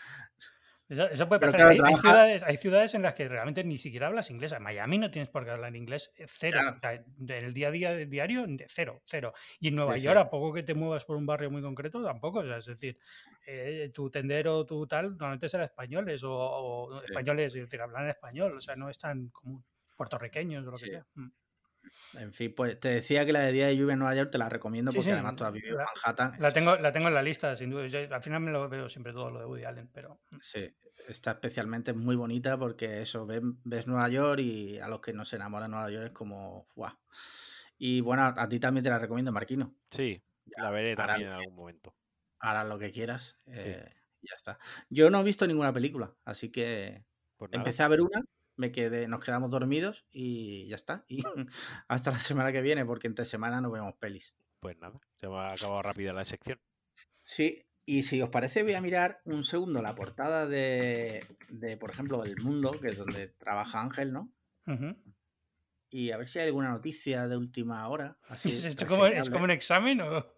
[0.89, 1.59] Eso, eso puede pasar.
[1.75, 4.53] claro, hay, ciudades, hay ciudades en las que realmente ni siquiera hablas inglés.
[4.53, 6.59] En Miami no tienes por qué hablar inglés, eh, cero.
[6.61, 6.77] Claro.
[6.77, 9.33] O sea, del día a día del diario, cero, cero.
[9.59, 10.21] Y en Nueva Sí, York, sí.
[10.25, 12.39] a poco que te muevas por un barrio muy concreto, tampoco.
[12.39, 12.97] O sea, es decir,
[13.45, 17.05] eh, tu tendero, tu tal, normalmente será españoles o, o Sí.
[17.09, 18.55] españoles, es decir, hablan español.
[18.55, 19.65] O sea, no es tan común.
[19.97, 21.05] Puertorriqueños o lo que sea.
[22.19, 24.37] En fin, pues te decía que la de Día de Lluvia en Nueva York te
[24.37, 26.35] la recomiendo Sí, porque sí, además tú has vivido en Manhattan.
[26.39, 27.87] La tengo, la tengo en la lista, sin duda.
[27.87, 30.19] Yo al final me lo veo siempre todo lo de Woody Allen, pero.
[30.31, 30.37] mm.
[30.41, 30.73] Sí,
[31.07, 35.25] está especialmente muy bonita porque eso, ves, ves Nueva York y a los que no
[35.25, 36.93] se enamoran de Nueva York es como, ¡guau!
[37.77, 39.75] Y bueno, a, ti también te la recomiendo, Marquino.
[39.89, 41.93] Sí, la veré también en algún momento.
[42.39, 43.37] Harás lo que quieras.
[43.45, 44.59] eh, ya está.
[44.89, 47.05] Yo no he visto ninguna película, así que
[47.37, 48.21] Pues empecé a ver una,
[48.57, 51.05] me quedé, nos quedamos dormidos y ya está.
[51.07, 51.23] Y
[51.87, 54.35] hasta la semana que viene, porque entre semana no vemos pelis.
[54.59, 56.59] pues nada, se me ha acabado rápido la sección.
[57.23, 61.91] Sí, y si os parece, voy a mirar un segundo la portada de, de, por
[61.91, 64.33] ejemplo, El Mundo, que es donde trabaja Ángel, ¿no?
[65.89, 68.17] Y a ver si hay alguna noticia de última hora.
[68.27, 70.33] Así, ¿Es, esto como, ¿Es como un examen o.?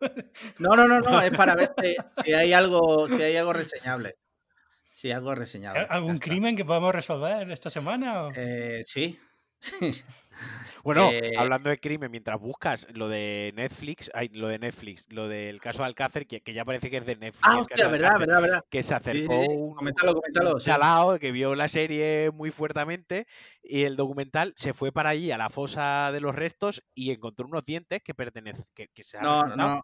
[0.60, 4.18] No, no, no, no, es para ver si, si hay algo, si hay algo reseñable.
[5.00, 5.80] Si hay algo reseñable.
[5.80, 8.26] ya ¿Algún crimen que podamos resolver esta semana?
[8.26, 8.32] o?
[8.36, 9.18] Eh, sí.
[9.62, 9.92] Sí.
[10.90, 15.28] Bueno, Eh, hablando de crimen, mientras buscas lo de Netflix, ay, lo de Netflix, lo
[15.28, 17.48] del caso Alcácer, que, que ya parece que es de Netflix.
[17.48, 18.62] Ah, hostia, verdad, Alcácer, verdad, verdad.
[18.72, 19.48] Que se Sí, sí, acercó sí.
[19.50, 20.54] un, Coméntalo, coméntalo.
[20.56, 20.66] un sí.
[20.66, 23.28] chalao que vio la serie muy fuertemente
[23.62, 27.46] y el documental se fue para allí a la fosa de los restos y encontró
[27.46, 29.84] unos dientes que pertenecen, que, que se No, no, no,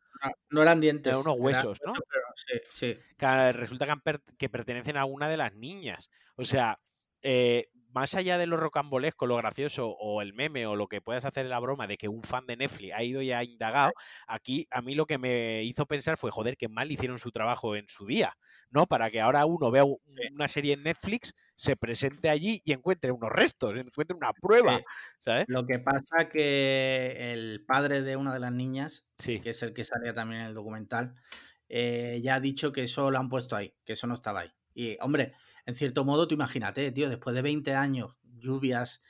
[0.50, 1.12] no eran dientes.
[1.12, 1.94] eran unos eran huesos, ¿no?
[1.94, 3.00] pero sí, sí.
[3.18, 6.10] que resulta que, han per- que pertenecen a una de las niñas.
[6.36, 6.80] O sea,
[7.22, 7.64] eh,
[7.96, 11.46] más allá de lo rocambolesco, lo gracioso o el meme o lo que puedas hacer
[11.48, 13.94] la broma de que un fan de Netflix ha ido y ha indagado,
[14.28, 17.76] aquí a mí lo que me hizo pensar fue, joder, que mal hicieron su trabajo
[17.78, 18.34] en su día,
[18.70, 18.86] ¿no?
[18.88, 23.32] Para que ahora uno vea una serie en Netflix, se presente allí y encuentre unos
[23.32, 24.86] restos, encuentre una prueba, Sí.
[25.20, 25.48] ¿sabes?
[25.48, 29.42] Lo que pasa que el padre de una de las niñas, Sí.
[29.42, 31.16] que es el que salía también en el documental,
[31.70, 34.52] eh, ya ha dicho que eso lo han puesto ahí, que eso no estaba ahí.
[34.74, 35.34] Y, hombre,
[35.66, 39.02] en cierto modo, tú imagínate, tío, después de 20 años, lluvias,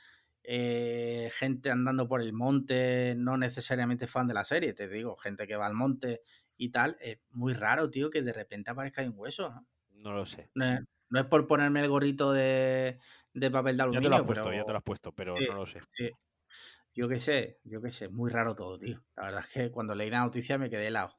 [0.42, 5.46] eh, gente andando por el monte, no necesariamente fan de la serie, te digo, gente
[5.46, 6.22] que va al monte
[6.56, 9.66] y tal, es muy raro, tío, que de repente aparezca un hueso, ¿no?
[10.04, 10.48] No lo sé.
[10.54, 10.80] No es,
[11.10, 12.98] no es por ponerme el gorrito de,
[13.34, 15.12] de papel de Ya aluminio, te lo has puesto, pero ya te lo has puesto,
[15.12, 15.46] pero Sí.
[15.46, 15.80] no lo sé.
[15.96, 16.10] sí,
[16.94, 19.04] yo qué sé, yo qué sé, muy raro todo, tío.
[19.16, 21.14] La verdad es que cuando leí la noticia me quedé helado.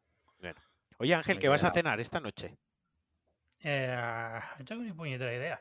[0.99, 2.55] Oye, Ángel, ¿qué vas a cenar esta noche?
[3.61, 5.59] Eh, no tengo ni puñetera idea.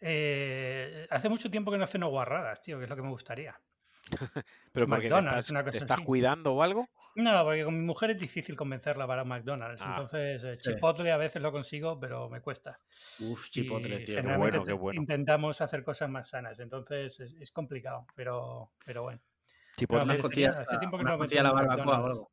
[0.00, 3.58] Eh, hace mucho tiempo que no ceno guarradas, tío, que es lo que me gustaría.
[4.72, 6.88] ¿Pero porque te McDonald's, estás, una te estás cuidando o algo?
[7.14, 9.82] No, porque con mi mujer es difícil convencerla para McDonald's.
[9.82, 10.72] Ah, entonces, eh, sí.
[10.72, 12.80] Chipotle a veces lo consigo, pero me cuesta.
[13.20, 14.16] Uf, chipotle, Y tío.
[14.16, 15.00] generalmente bueno, qué te- bueno.
[15.00, 16.58] intentamos hacer cosas más sanas.
[16.60, 19.20] Entonces es, es complicado, pero, pero bueno.
[19.20, 20.06] No, Chipotle.
[20.06, 22.06] Me hace tiempo que no me la barbacoa o McDonald's.
[22.08, 22.32] algo.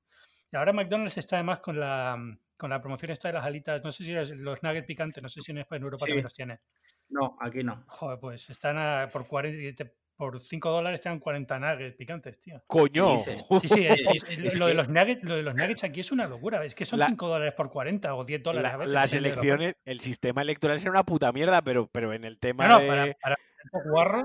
[0.51, 2.17] Y ahora McDonald's está además con la,
[2.57, 3.83] con la promoción esta de las alitas.
[3.83, 6.09] No sé si es los nuggets picantes, no sé si en España, en Europa Sí.
[6.11, 6.59] también los tiene.
[7.09, 7.83] No, aquí no.
[7.87, 12.39] Joder, pues están a- por 40, te- por 5 dólares te dan 40 nuggets picantes,
[12.39, 12.63] tío.
[12.67, 13.17] ¡Coño!
[13.17, 13.31] Sí,
[13.67, 14.23] sí, es- es-
[14.55, 16.63] Es lo, de los nuggets, lo de los nuggets aquí es una locura.
[16.63, 18.93] Es que son La- 5 dólares por 40 o 10 dólares La- a veces.
[18.93, 22.75] las elecciones, el sistema electoral será una puta mierda, pero, pero en el tema No,
[22.75, 23.35] no, de- para, para
[23.91, 24.23] guarro,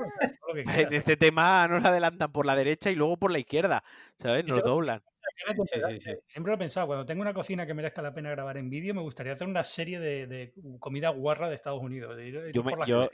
[0.88, 3.82] en este tema nos adelantan por la derecha y luego por la izquierda,
[4.16, 4.44] ¿sabes?
[4.46, 5.02] Nos doblan.
[5.36, 6.10] Sí, sí, sí.
[6.24, 8.94] Siempre lo he pensado, cuando tengo una cocina que merezca la pena grabar en vídeo,
[8.94, 12.16] me gustaría hacer una serie de, de comida guarra de Estados Unidos.
[12.16, 13.08] de ir- ir Yo me, yo,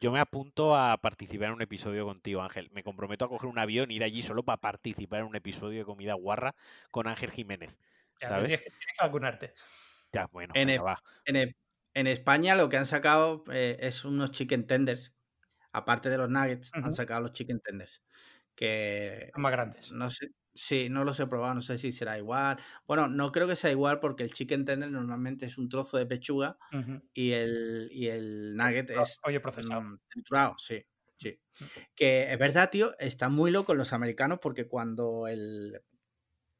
[0.00, 2.70] yo apunto a participar en un episodio contigo, Ángel.
[2.72, 5.78] Me comprometo a coger un avión e ir allí solo para participar en un episodio
[5.80, 6.54] de comida guarra
[6.90, 7.78] con Ángel Jiménez,
[8.20, 8.48] Ya, ¿sabes?
[8.48, 9.54] Tienes que, tienes que vacunarte.
[10.12, 11.02] Ya, bueno, En venga, el- va.
[11.24, 11.56] En,
[11.94, 15.14] en España lo que han sacado eh, es unos chicken tenders.
[15.72, 18.02] Aparte de los nuggets, han sacado los chicken tenders.
[18.54, 19.92] Que Son más grandes.
[19.92, 22.58] no sé, sí, no los he probado, no sé si será igual.
[22.86, 26.06] Bueno, no creo que sea igual porque el chicken tender normalmente es un trozo de
[26.06, 26.58] pechuga
[27.12, 29.82] y el, y el nugget es Oye, procesado.
[29.82, 30.82] mm, triturado, sí,
[31.16, 31.38] sí.
[31.60, 31.66] Mm.
[31.94, 35.82] Que es verdad, tío, están muy locos los americanos porque cuando el...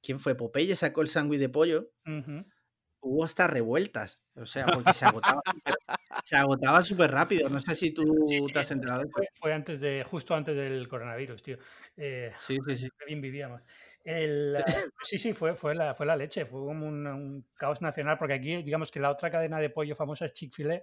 [0.03, 0.35] ¿Quién fue?
[0.37, 1.93] Popeye sacó el sándwich de pollo.
[3.03, 4.21] Hubo hasta revueltas.
[4.35, 5.43] O sea, porque se agotaba,
[6.25, 7.49] se agotaba súper rápido.
[7.51, 9.05] No sé si tú Sí, sí, te has enterado.
[9.13, 11.59] Fue, fue antes de, justo antes del coronavirus, tío.
[11.97, 12.89] Eh, Sí, sí, sí.
[13.07, 13.63] bien vivíamos.
[14.05, 17.83] El, eh, sí, sí, fue, fue, la, fue la leche, fue como un, un caos
[17.83, 20.83] nacional, porque aquí, digamos que la otra cadena de pollo famosa es Chick-fil-A,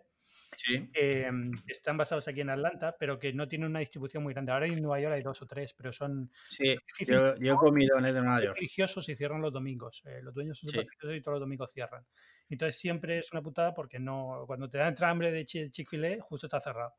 [0.57, 4.51] Sí, mm, están basados aquí en Atlanta, pero que no tienen una distribución muy grande.
[4.51, 6.75] Ahora en Nueva York hay dos o tres, pero son sí.
[7.05, 8.55] Yo, yo he comido en el de Nueva York.
[8.55, 10.01] religiosos y cierran los domingos.
[10.05, 10.77] Eh, los dueños son Sí.
[10.77, 12.05] religiosos y todos los domingos cierran.
[12.49, 16.21] Entonces siempre es una putada porque no cuando te da entra hambre de Chi- Chick-fil-A,
[16.21, 16.93] justo está cerrado.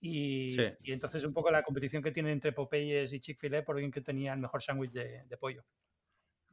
[0.00, 0.62] Y, Sí.
[0.82, 4.00] y entonces un poco la competición que tienen entre Popeyes y Chick-fil-A por bien que
[4.00, 5.64] tenía el mejor sándwich de, de pollo.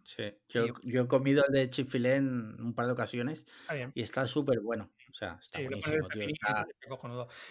[0.08, 0.24] Sí.
[0.48, 3.92] Yo, yo he comido el de Chick-fil-A en un par de ocasiones Está bien.
[3.94, 4.90] y está súper bueno.
[5.12, 6.28] O sea, está Sí, buenísimo, el tío.
[6.28, 6.66] Está...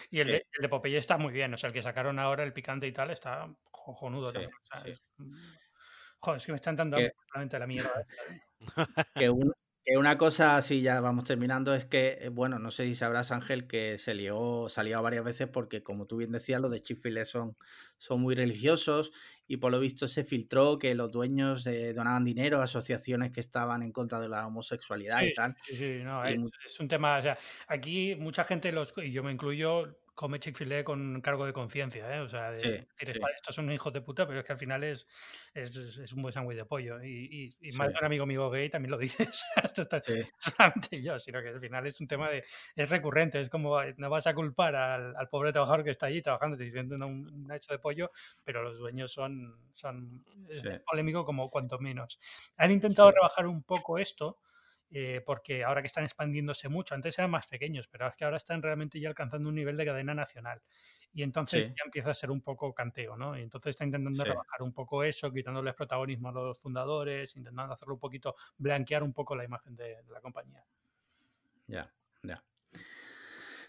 [0.09, 0.31] Y el, Sí.
[0.33, 1.53] de, el de Popeye está muy bien.
[1.53, 4.51] O sea, el que sacaron ahora, el picante y tal, está cojonudo Sí, también.
[4.55, 4.89] o sea, sí.
[4.89, 5.35] es- mm,
[6.19, 7.11] Joder, es que me están dando Que-
[7.59, 7.91] la mierda.
[8.31, 8.41] ¿eh?
[9.13, 9.53] Que, un-
[9.87, 13.31] que una cosa así, ya vamos terminando, es que, eh, bueno, no sé si sabrás,
[13.31, 16.81] Ángel, que se lió, se liado varias veces porque, como tú bien decías, los de
[16.83, 17.57] Chick-fil-A son,
[17.97, 19.11] son muy religiosos
[19.47, 23.39] y por lo visto se filtró que los dueños eh, donaban dinero a asociaciones que
[23.39, 25.55] estaban en contra de la homosexualidad Sí, y tal.
[25.61, 27.37] sí, sí, no, Y es, es un tema, o sea,
[27.67, 32.19] aquí mucha gente, los, y yo me incluyo, come Chick-fil-A con cargo de conciencia, ¿eh?
[32.21, 32.69] O sea, de Sí,
[32.99, 33.19] decir, sí.
[33.19, 35.07] "Vale, estos son hijos de puta, pero es que al final es,
[35.53, 37.01] es, es- un buen sándwich de pollo.
[37.03, 37.93] Y, y, y más Sí.
[37.93, 41.19] de un amigo mío gay también lo dice, o sea, esto está- Sí, solamente yo,
[41.19, 42.43] sino que al final es un tema de,
[42.75, 46.21] es recurrente, es como, no vas a culpar al, al pobre trabajador que está allí
[46.23, 48.11] trabajando, sirviendo un, un hecho de pollo,
[48.43, 52.19] pero los dueños son, son es polémico como cuanto menos.
[52.57, 54.39] Han intentado rebajar un poco esto
[54.89, 58.37] eh, porque ahora que están expandiéndose mucho, antes eran más pequeños, pero es que ahora
[58.37, 60.61] están realmente ya alcanzando un nivel de cadena nacional.
[61.13, 63.37] Y entonces ya empieza a ser un poco canteo, ¿no?
[63.37, 67.95] Y entonces está intentando rebajar un poco eso, quitándoles protagonismo a los fundadores, intentando hacerlo
[67.95, 70.63] un poquito, blanquear un poco la imagen de la compañía.
[71.67, 71.91] Ya,
[72.23, 72.43] ya.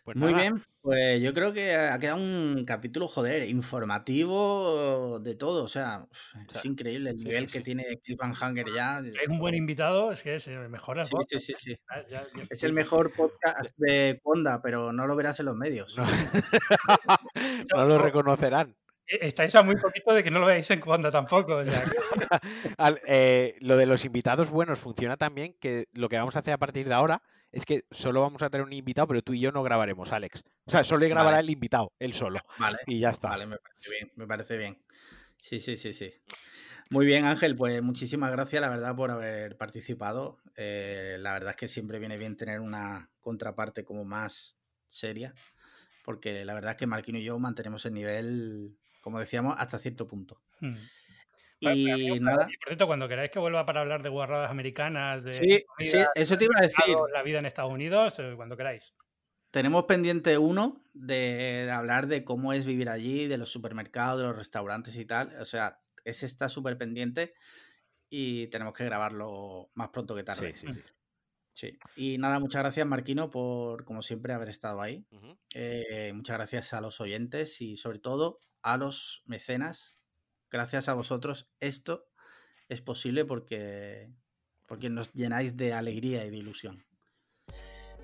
[0.08, 5.64] Pues Muy bien, pues yo creo que ha quedado un capítulo, joder, informativo de todo.
[5.64, 6.06] O sea,
[6.54, 9.00] es increíble el nivel que tiene Cliffhanger ya.
[9.00, 11.78] Es un buen invitado, es que es el mejor sí, sí, sí, sí.
[12.48, 15.98] Es el mejor podcast de Conda, pero no lo verás en los medios.
[15.98, 16.06] No,
[17.84, 18.74] lo reconocerán.
[19.06, 21.60] E, estáis a muy poquito de que no lo veáis en Conda tampoco.
[23.06, 26.58] Eh, lo de los invitados buenos funciona también que lo que vamos a hacer a
[26.58, 27.22] partir de ahora
[27.52, 30.44] es que solo vamos a tener un invitado, pero tú y yo no grabaremos, Alex.
[30.64, 32.40] O sea, solo grabará el invitado, él solo.
[32.58, 32.78] Vale.
[32.86, 33.28] Y ya está.
[33.30, 34.78] Vale, me parece bien, me parece bien.
[35.36, 36.12] Sí, sí, sí, sí.
[36.90, 40.38] Muy bien, Ángel, pues muchísimas gracias, la verdad, por haber participado.
[40.56, 44.56] Eh, la verdad es que siempre viene bien tener una contraparte como más
[44.88, 45.34] seria,
[46.04, 50.08] porque la verdad es que Marquino y yo mantenemos el nivel, como decíamos, hasta cierto
[50.08, 50.40] punto.
[50.60, 50.76] Hmm.
[51.60, 52.46] Y nada.
[52.46, 56.38] por cierto, cuando queráis que vuelva para hablar de guarradas americanas, de sí, sí, eso
[56.38, 56.96] te iba a decir.
[57.12, 58.94] La vida en Estados Unidos, eh, cuando queráis.
[59.50, 64.36] Tenemos pendiente uno de, hablar de cómo es vivir allí, de los supermercados, de los
[64.36, 65.34] restaurantes y tal.
[65.40, 67.34] O sea, ese está súper pendiente
[68.10, 70.54] y tenemos que grabarlo más pronto que tarde.
[70.54, 70.82] Sí, sí, sí.
[71.54, 71.76] Sí.
[71.96, 75.04] Y nada, muchas gracias Marquino por, como siempre, haber estado ahí.
[75.54, 79.97] Eh, muchas gracias a los oyentes y sobre todo a los mecenas
[80.50, 82.08] gracias a vosotros esto
[82.68, 84.10] es posible porque,
[84.66, 86.84] porque nos llenáis de alegría y de ilusión.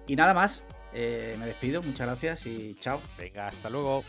[0.06, 3.00] Y nada más, eh, me despido, muchas gracias y chao.
[3.18, 4.04] Venga, hasta luego.